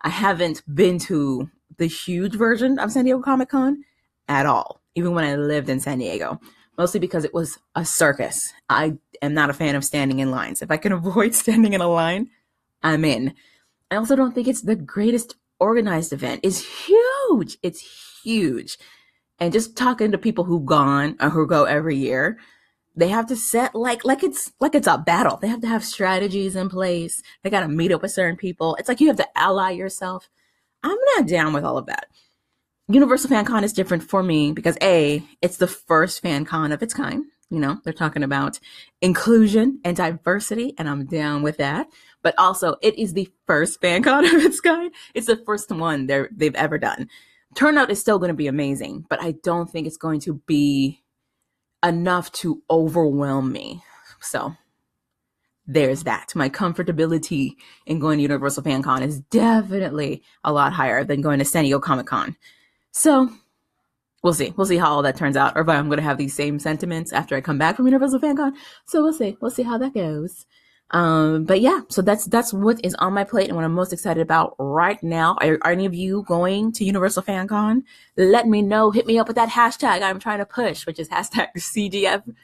I 0.00 0.08
haven't 0.08 0.62
been 0.74 0.98
to 1.00 1.50
the 1.76 1.86
huge 1.86 2.34
version 2.34 2.78
of 2.78 2.92
San 2.92 3.04
Diego 3.04 3.20
Comic 3.20 3.50
Con 3.50 3.84
at 4.28 4.46
all, 4.46 4.80
even 4.94 5.12
when 5.14 5.24
I 5.24 5.36
lived 5.36 5.68
in 5.68 5.80
San 5.80 5.98
Diego, 5.98 6.40
mostly 6.78 7.00
because 7.00 7.24
it 7.24 7.34
was 7.34 7.58
a 7.74 7.84
circus. 7.84 8.52
I 8.68 8.98
am 9.20 9.34
not 9.34 9.50
a 9.50 9.54
fan 9.54 9.74
of 9.74 9.84
standing 9.84 10.18
in 10.18 10.30
lines. 10.30 10.62
If 10.62 10.70
I 10.70 10.76
can 10.76 10.92
avoid 10.92 11.34
standing 11.34 11.72
in 11.72 11.80
a 11.80 11.88
line, 11.88 12.30
I'm 12.82 13.04
in. 13.04 13.34
I 13.90 13.96
also 13.96 14.16
don't 14.16 14.34
think 14.34 14.48
it's 14.48 14.62
the 14.62 14.76
greatest 14.76 15.36
organized 15.60 16.12
event. 16.12 16.40
It's 16.42 16.86
huge. 16.86 17.58
It's 17.62 18.20
huge. 18.22 18.78
And 19.38 19.52
just 19.52 19.76
talking 19.76 20.12
to 20.12 20.18
people 20.18 20.44
who've 20.44 20.64
gone 20.64 21.16
or 21.20 21.30
who 21.30 21.46
go 21.46 21.64
every 21.64 21.96
year, 21.96 22.38
they 22.94 23.08
have 23.08 23.26
to 23.26 23.36
set 23.36 23.74
like 23.74 24.04
like 24.04 24.22
it's 24.22 24.52
like 24.60 24.74
it's 24.74 24.86
a 24.86 24.98
battle. 24.98 25.38
They 25.38 25.48
have 25.48 25.62
to 25.62 25.68
have 25.68 25.84
strategies 25.84 26.56
in 26.56 26.68
place. 26.68 27.22
They 27.42 27.50
got 27.50 27.60
to 27.60 27.68
meet 27.68 27.92
up 27.92 28.02
with 28.02 28.12
certain 28.12 28.36
people. 28.36 28.76
It's 28.76 28.88
like 28.88 29.00
you 29.00 29.08
have 29.08 29.16
to 29.16 29.38
ally 29.38 29.70
yourself. 29.70 30.28
I'm 30.82 30.98
not 31.16 31.26
down 31.26 31.52
with 31.52 31.64
all 31.64 31.78
of 31.78 31.86
that. 31.86 32.06
Universal 32.88 33.30
Fan 33.30 33.44
Con 33.44 33.64
is 33.64 33.72
different 33.72 34.02
for 34.02 34.22
me 34.22 34.52
because 34.52 34.76
A, 34.82 35.22
it's 35.40 35.56
the 35.56 35.66
first 35.66 36.20
fan 36.20 36.44
con 36.44 36.72
of 36.72 36.82
its 36.82 36.94
kind. 36.94 37.24
You 37.48 37.60
know, 37.60 37.78
they're 37.84 37.92
talking 37.92 38.22
about 38.22 38.58
inclusion 39.00 39.80
and 39.84 39.96
diversity, 39.96 40.74
and 40.78 40.88
I'm 40.88 41.04
down 41.04 41.42
with 41.42 41.58
that. 41.58 41.86
But 42.22 42.34
also, 42.38 42.76
it 42.82 42.98
is 42.98 43.12
the 43.12 43.28
first 43.46 43.80
fan 43.80 44.02
con 44.02 44.24
of 44.34 44.42
its 44.42 44.60
kind. 44.60 44.90
It's 45.14 45.26
the 45.26 45.42
first 45.44 45.70
one 45.70 46.06
they've 46.06 46.54
ever 46.54 46.78
done. 46.78 47.08
Turnout 47.54 47.90
is 47.90 48.00
still 48.00 48.18
going 48.18 48.30
to 48.30 48.34
be 48.34 48.46
amazing, 48.46 49.04
but 49.08 49.22
I 49.22 49.32
don't 49.44 49.70
think 49.70 49.86
it's 49.86 49.98
going 49.98 50.20
to 50.20 50.40
be 50.46 51.02
enough 51.84 52.32
to 52.32 52.62
overwhelm 52.70 53.52
me. 53.52 53.82
So 54.20 54.56
there's 55.66 56.04
that. 56.04 56.34
My 56.34 56.48
comfortability 56.48 57.52
in 57.86 57.98
going 57.98 58.18
to 58.18 58.22
Universal 58.22 58.64
Fan 58.64 58.82
Con 58.82 59.02
is 59.02 59.20
definitely 59.20 60.22
a 60.42 60.52
lot 60.52 60.72
higher 60.72 61.04
than 61.04 61.20
going 61.20 61.38
to 61.38 61.44
San 61.44 61.64
Diego 61.64 61.78
Comic 61.78 62.06
Con. 62.06 62.36
So 62.92 63.30
we'll 64.22 64.34
see. 64.34 64.54
We'll 64.56 64.66
see 64.66 64.76
how 64.76 64.92
all 64.92 65.02
that 65.02 65.16
turns 65.16 65.36
out, 65.36 65.54
or 65.56 65.62
if 65.62 65.68
I'm 65.68 65.88
going 65.88 65.98
to 65.98 66.04
have 66.04 66.18
these 66.18 66.34
same 66.34 66.58
sentiments 66.58 67.12
after 67.12 67.34
I 67.34 67.40
come 67.40 67.58
back 67.58 67.76
from 67.76 67.86
Universal 67.86 68.20
Fan 68.20 68.36
Con. 68.36 68.54
So 68.86 69.02
we'll 69.02 69.12
see. 69.12 69.36
We'll 69.40 69.50
see 69.50 69.64
how 69.64 69.78
that 69.78 69.94
goes. 69.94 70.46
Um, 70.92 71.44
but 71.44 71.62
yeah, 71.62 71.80
so 71.88 72.02
that's 72.02 72.26
that's 72.26 72.52
what 72.52 72.84
is 72.84 72.94
on 72.96 73.14
my 73.14 73.24
plate 73.24 73.48
and 73.48 73.56
what 73.56 73.64
I'm 73.64 73.72
most 73.72 73.94
excited 73.94 74.20
about 74.20 74.54
right 74.58 75.02
now. 75.02 75.38
Are, 75.40 75.58
are 75.62 75.72
any 75.72 75.86
of 75.86 75.94
you 75.94 76.22
going 76.28 76.70
to 76.72 76.84
Universal 76.84 77.22
Fan 77.22 77.48
Con? 77.48 77.84
Let 78.16 78.46
me 78.46 78.60
know. 78.60 78.90
Hit 78.90 79.06
me 79.06 79.18
up 79.18 79.26
with 79.26 79.36
that 79.36 79.48
hashtag 79.48 80.02
I'm 80.02 80.20
trying 80.20 80.38
to 80.38 80.46
push, 80.46 80.86
which 80.86 80.98
is 80.98 81.08
hashtag 81.08 81.48
CGF 81.56 82.34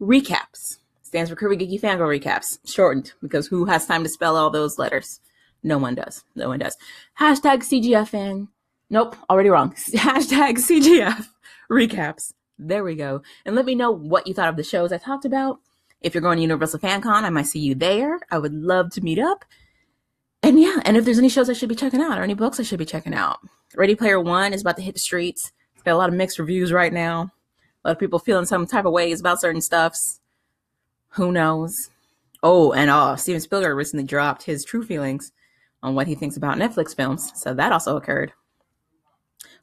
recaps. 0.00 0.78
Stands 1.02 1.30
for 1.30 1.36
Curvy 1.36 1.60
Geeky 1.60 1.80
Fangirl 1.80 2.20
Recaps, 2.20 2.58
shortened 2.64 3.12
because 3.22 3.48
who 3.48 3.64
has 3.64 3.86
time 3.86 4.02
to 4.04 4.08
spell 4.08 4.36
all 4.36 4.50
those 4.50 4.78
letters? 4.78 5.20
No 5.62 5.78
one 5.78 5.96
does. 5.96 6.24
No 6.36 6.48
one 6.48 6.60
does. 6.60 6.76
Hashtag 7.18 7.58
CGFN 7.58 8.48
Nope, 8.88 9.16
already 9.28 9.48
wrong. 9.48 9.72
Hashtag 9.92 10.58
CGF 10.58 11.26
recaps. 11.70 12.32
There 12.58 12.84
we 12.84 12.94
go. 12.94 13.22
And 13.44 13.54
let 13.54 13.66
me 13.66 13.74
know 13.74 13.90
what 13.90 14.26
you 14.26 14.34
thought 14.34 14.48
of 14.48 14.56
the 14.56 14.62
shows 14.62 14.92
I 14.92 14.98
talked 14.98 15.24
about. 15.24 15.60
If 16.00 16.14
you're 16.14 16.22
going 16.22 16.36
to 16.36 16.42
Universal 16.42 16.80
Fan 16.80 17.00
Con, 17.00 17.24
I 17.24 17.30
might 17.30 17.46
see 17.46 17.58
you 17.58 17.74
there. 17.74 18.20
I 18.30 18.38
would 18.38 18.54
love 18.54 18.90
to 18.92 19.00
meet 19.00 19.18
up. 19.18 19.44
And 20.42 20.60
yeah, 20.60 20.80
and 20.84 20.96
if 20.96 21.04
there's 21.04 21.18
any 21.18 21.28
shows 21.28 21.50
I 21.50 21.54
should 21.54 21.68
be 21.68 21.74
checking 21.74 22.00
out 22.00 22.18
or 22.18 22.22
any 22.22 22.34
books 22.34 22.60
I 22.60 22.62
should 22.62 22.78
be 22.78 22.84
checking 22.84 23.14
out. 23.14 23.40
Ready 23.74 23.96
Player 23.96 24.20
One 24.20 24.52
is 24.52 24.60
about 24.60 24.76
to 24.76 24.82
hit 24.82 24.94
the 24.94 25.00
streets. 25.00 25.52
It's 25.74 25.82
got 25.82 25.94
a 25.94 25.96
lot 25.96 26.08
of 26.08 26.14
mixed 26.14 26.38
reviews 26.38 26.72
right 26.72 26.92
now. 26.92 27.32
A 27.84 27.88
lot 27.88 27.96
of 27.96 27.98
people 27.98 28.18
feeling 28.18 28.46
some 28.46 28.66
type 28.66 28.84
of 28.84 28.92
ways 28.92 29.20
about 29.20 29.40
certain 29.40 29.60
stuffs. 29.60 30.20
Who 31.10 31.32
knows? 31.32 31.90
Oh, 32.42 32.72
and 32.72 32.90
uh, 32.90 33.16
Steven 33.16 33.40
Spielberg 33.40 33.76
recently 33.76 34.04
dropped 34.04 34.44
his 34.44 34.64
true 34.64 34.84
feelings 34.84 35.32
on 35.82 35.94
what 35.94 36.06
he 36.06 36.14
thinks 36.14 36.36
about 36.36 36.58
Netflix 36.58 36.94
films. 36.94 37.32
So 37.34 37.54
that 37.54 37.72
also 37.72 37.96
occurred. 37.96 38.32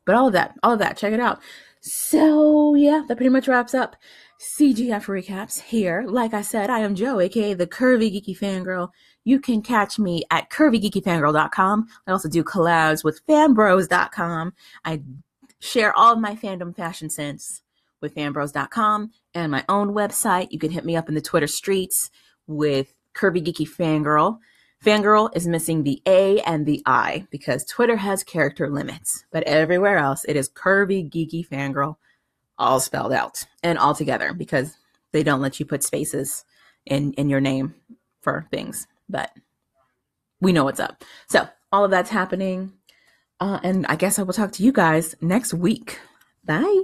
But 0.06 0.16
all 0.16 0.28
of 0.28 0.34
that, 0.34 0.56
all 0.64 0.74
of 0.74 0.80
that, 0.80 0.97
check 0.97 1.14
it 1.14 1.20
out. 1.20 1.39
So 1.82 2.76
yeah, 2.76 3.04
that 3.08 3.18
pretty 3.18 3.30
much 3.30 3.47
wraps 3.47 3.74
up 3.74 3.95
CGF 4.39 5.06
recaps 5.06 5.62
here. 5.62 6.04
Like 6.08 6.34
I 6.34 6.41
said, 6.41 6.70
I 6.70 6.80
am 6.80 6.95
Joe, 6.95 7.20
aka 7.20 7.54
the 7.54 7.68
Curvy 7.68 8.12
Geeky 8.12 8.38
Fangirl. 8.38 8.89
You 9.24 9.39
can 9.39 9.62
catch 9.62 9.97
me 9.97 10.24
at 10.32 10.49
curvygeekyfangirl.com. 10.49 11.88
I 12.08 12.12
also 12.12 12.30
do 12.30 12.43
collabs 12.43 13.04
with 13.04 13.26
fanbros.com. 13.26 14.54
I 14.84 15.01
share 15.60 15.97
all 15.97 16.14
of 16.14 16.20
my 16.20 16.36
fandom 16.36 16.76
fashion 16.76 17.10
sense 17.10 17.62
with 18.01 18.16
fanbros.com 18.16 19.12
and 19.34 19.51
my 19.51 19.64
own 19.70 19.93
website. 19.93 20.49
You 20.51 20.60
can 20.60 20.72
hit 20.72 20.84
me 20.84 20.97
up 20.97 21.08
in 21.08 21.16
the 21.16 21.22
Twitter 21.22 21.47
streets 21.47 22.12
with 22.47 22.93
Curvy 23.16 23.41
Geeky 23.41 23.68
Fangirl. 23.68 24.39
Fangirl 24.84 25.29
is 25.34 25.47
missing 25.47 25.84
the 25.84 26.01
A 26.05 26.41
and 26.41 26.65
the 26.65 26.84
I 26.86 27.25
because 27.31 27.63
Twitter 27.63 27.95
has 27.95 28.21
character 28.23 28.69
limits, 28.69 29.23
but 29.31 29.43
everywhere 29.43 29.97
else 29.97 30.25
it 30.27 30.36
is 30.36 30.49
curvy, 30.49 31.09
geeky 31.09 31.47
fangirl, 31.47 31.95
all 32.57 32.81
spelled 32.81 33.13
out 33.13 33.45
and 33.63 33.77
all 33.77 33.95
together 33.95 34.34
because 34.34 34.75
they 35.13 35.23
don't 35.23 35.41
let 35.41 35.57
you 35.57 35.65
put 35.65 35.84
spaces 35.84 36.43
in, 36.86 37.13
in 37.13 37.29
your 37.29 37.39
name 37.39 37.75
for 38.19 38.45
things. 38.51 38.86
But 39.07 39.31
we 40.41 40.51
know 40.51 40.65
what's 40.65 40.81
up. 40.81 41.05
So 41.29 41.47
all 41.71 41.86
of 41.86 41.91
that's 41.91 42.09
happening. 42.09 42.73
Uh, 43.39 43.59
and 43.63 43.86
I 43.88 43.95
guess 43.95 44.19
I 44.19 44.23
will 44.23 44.34
talk 44.34 44.51
to 44.53 44.63
you 44.63 44.73
guys 44.73 45.15
next 45.21 45.53
week. 45.53 45.99
Bye 46.43 46.84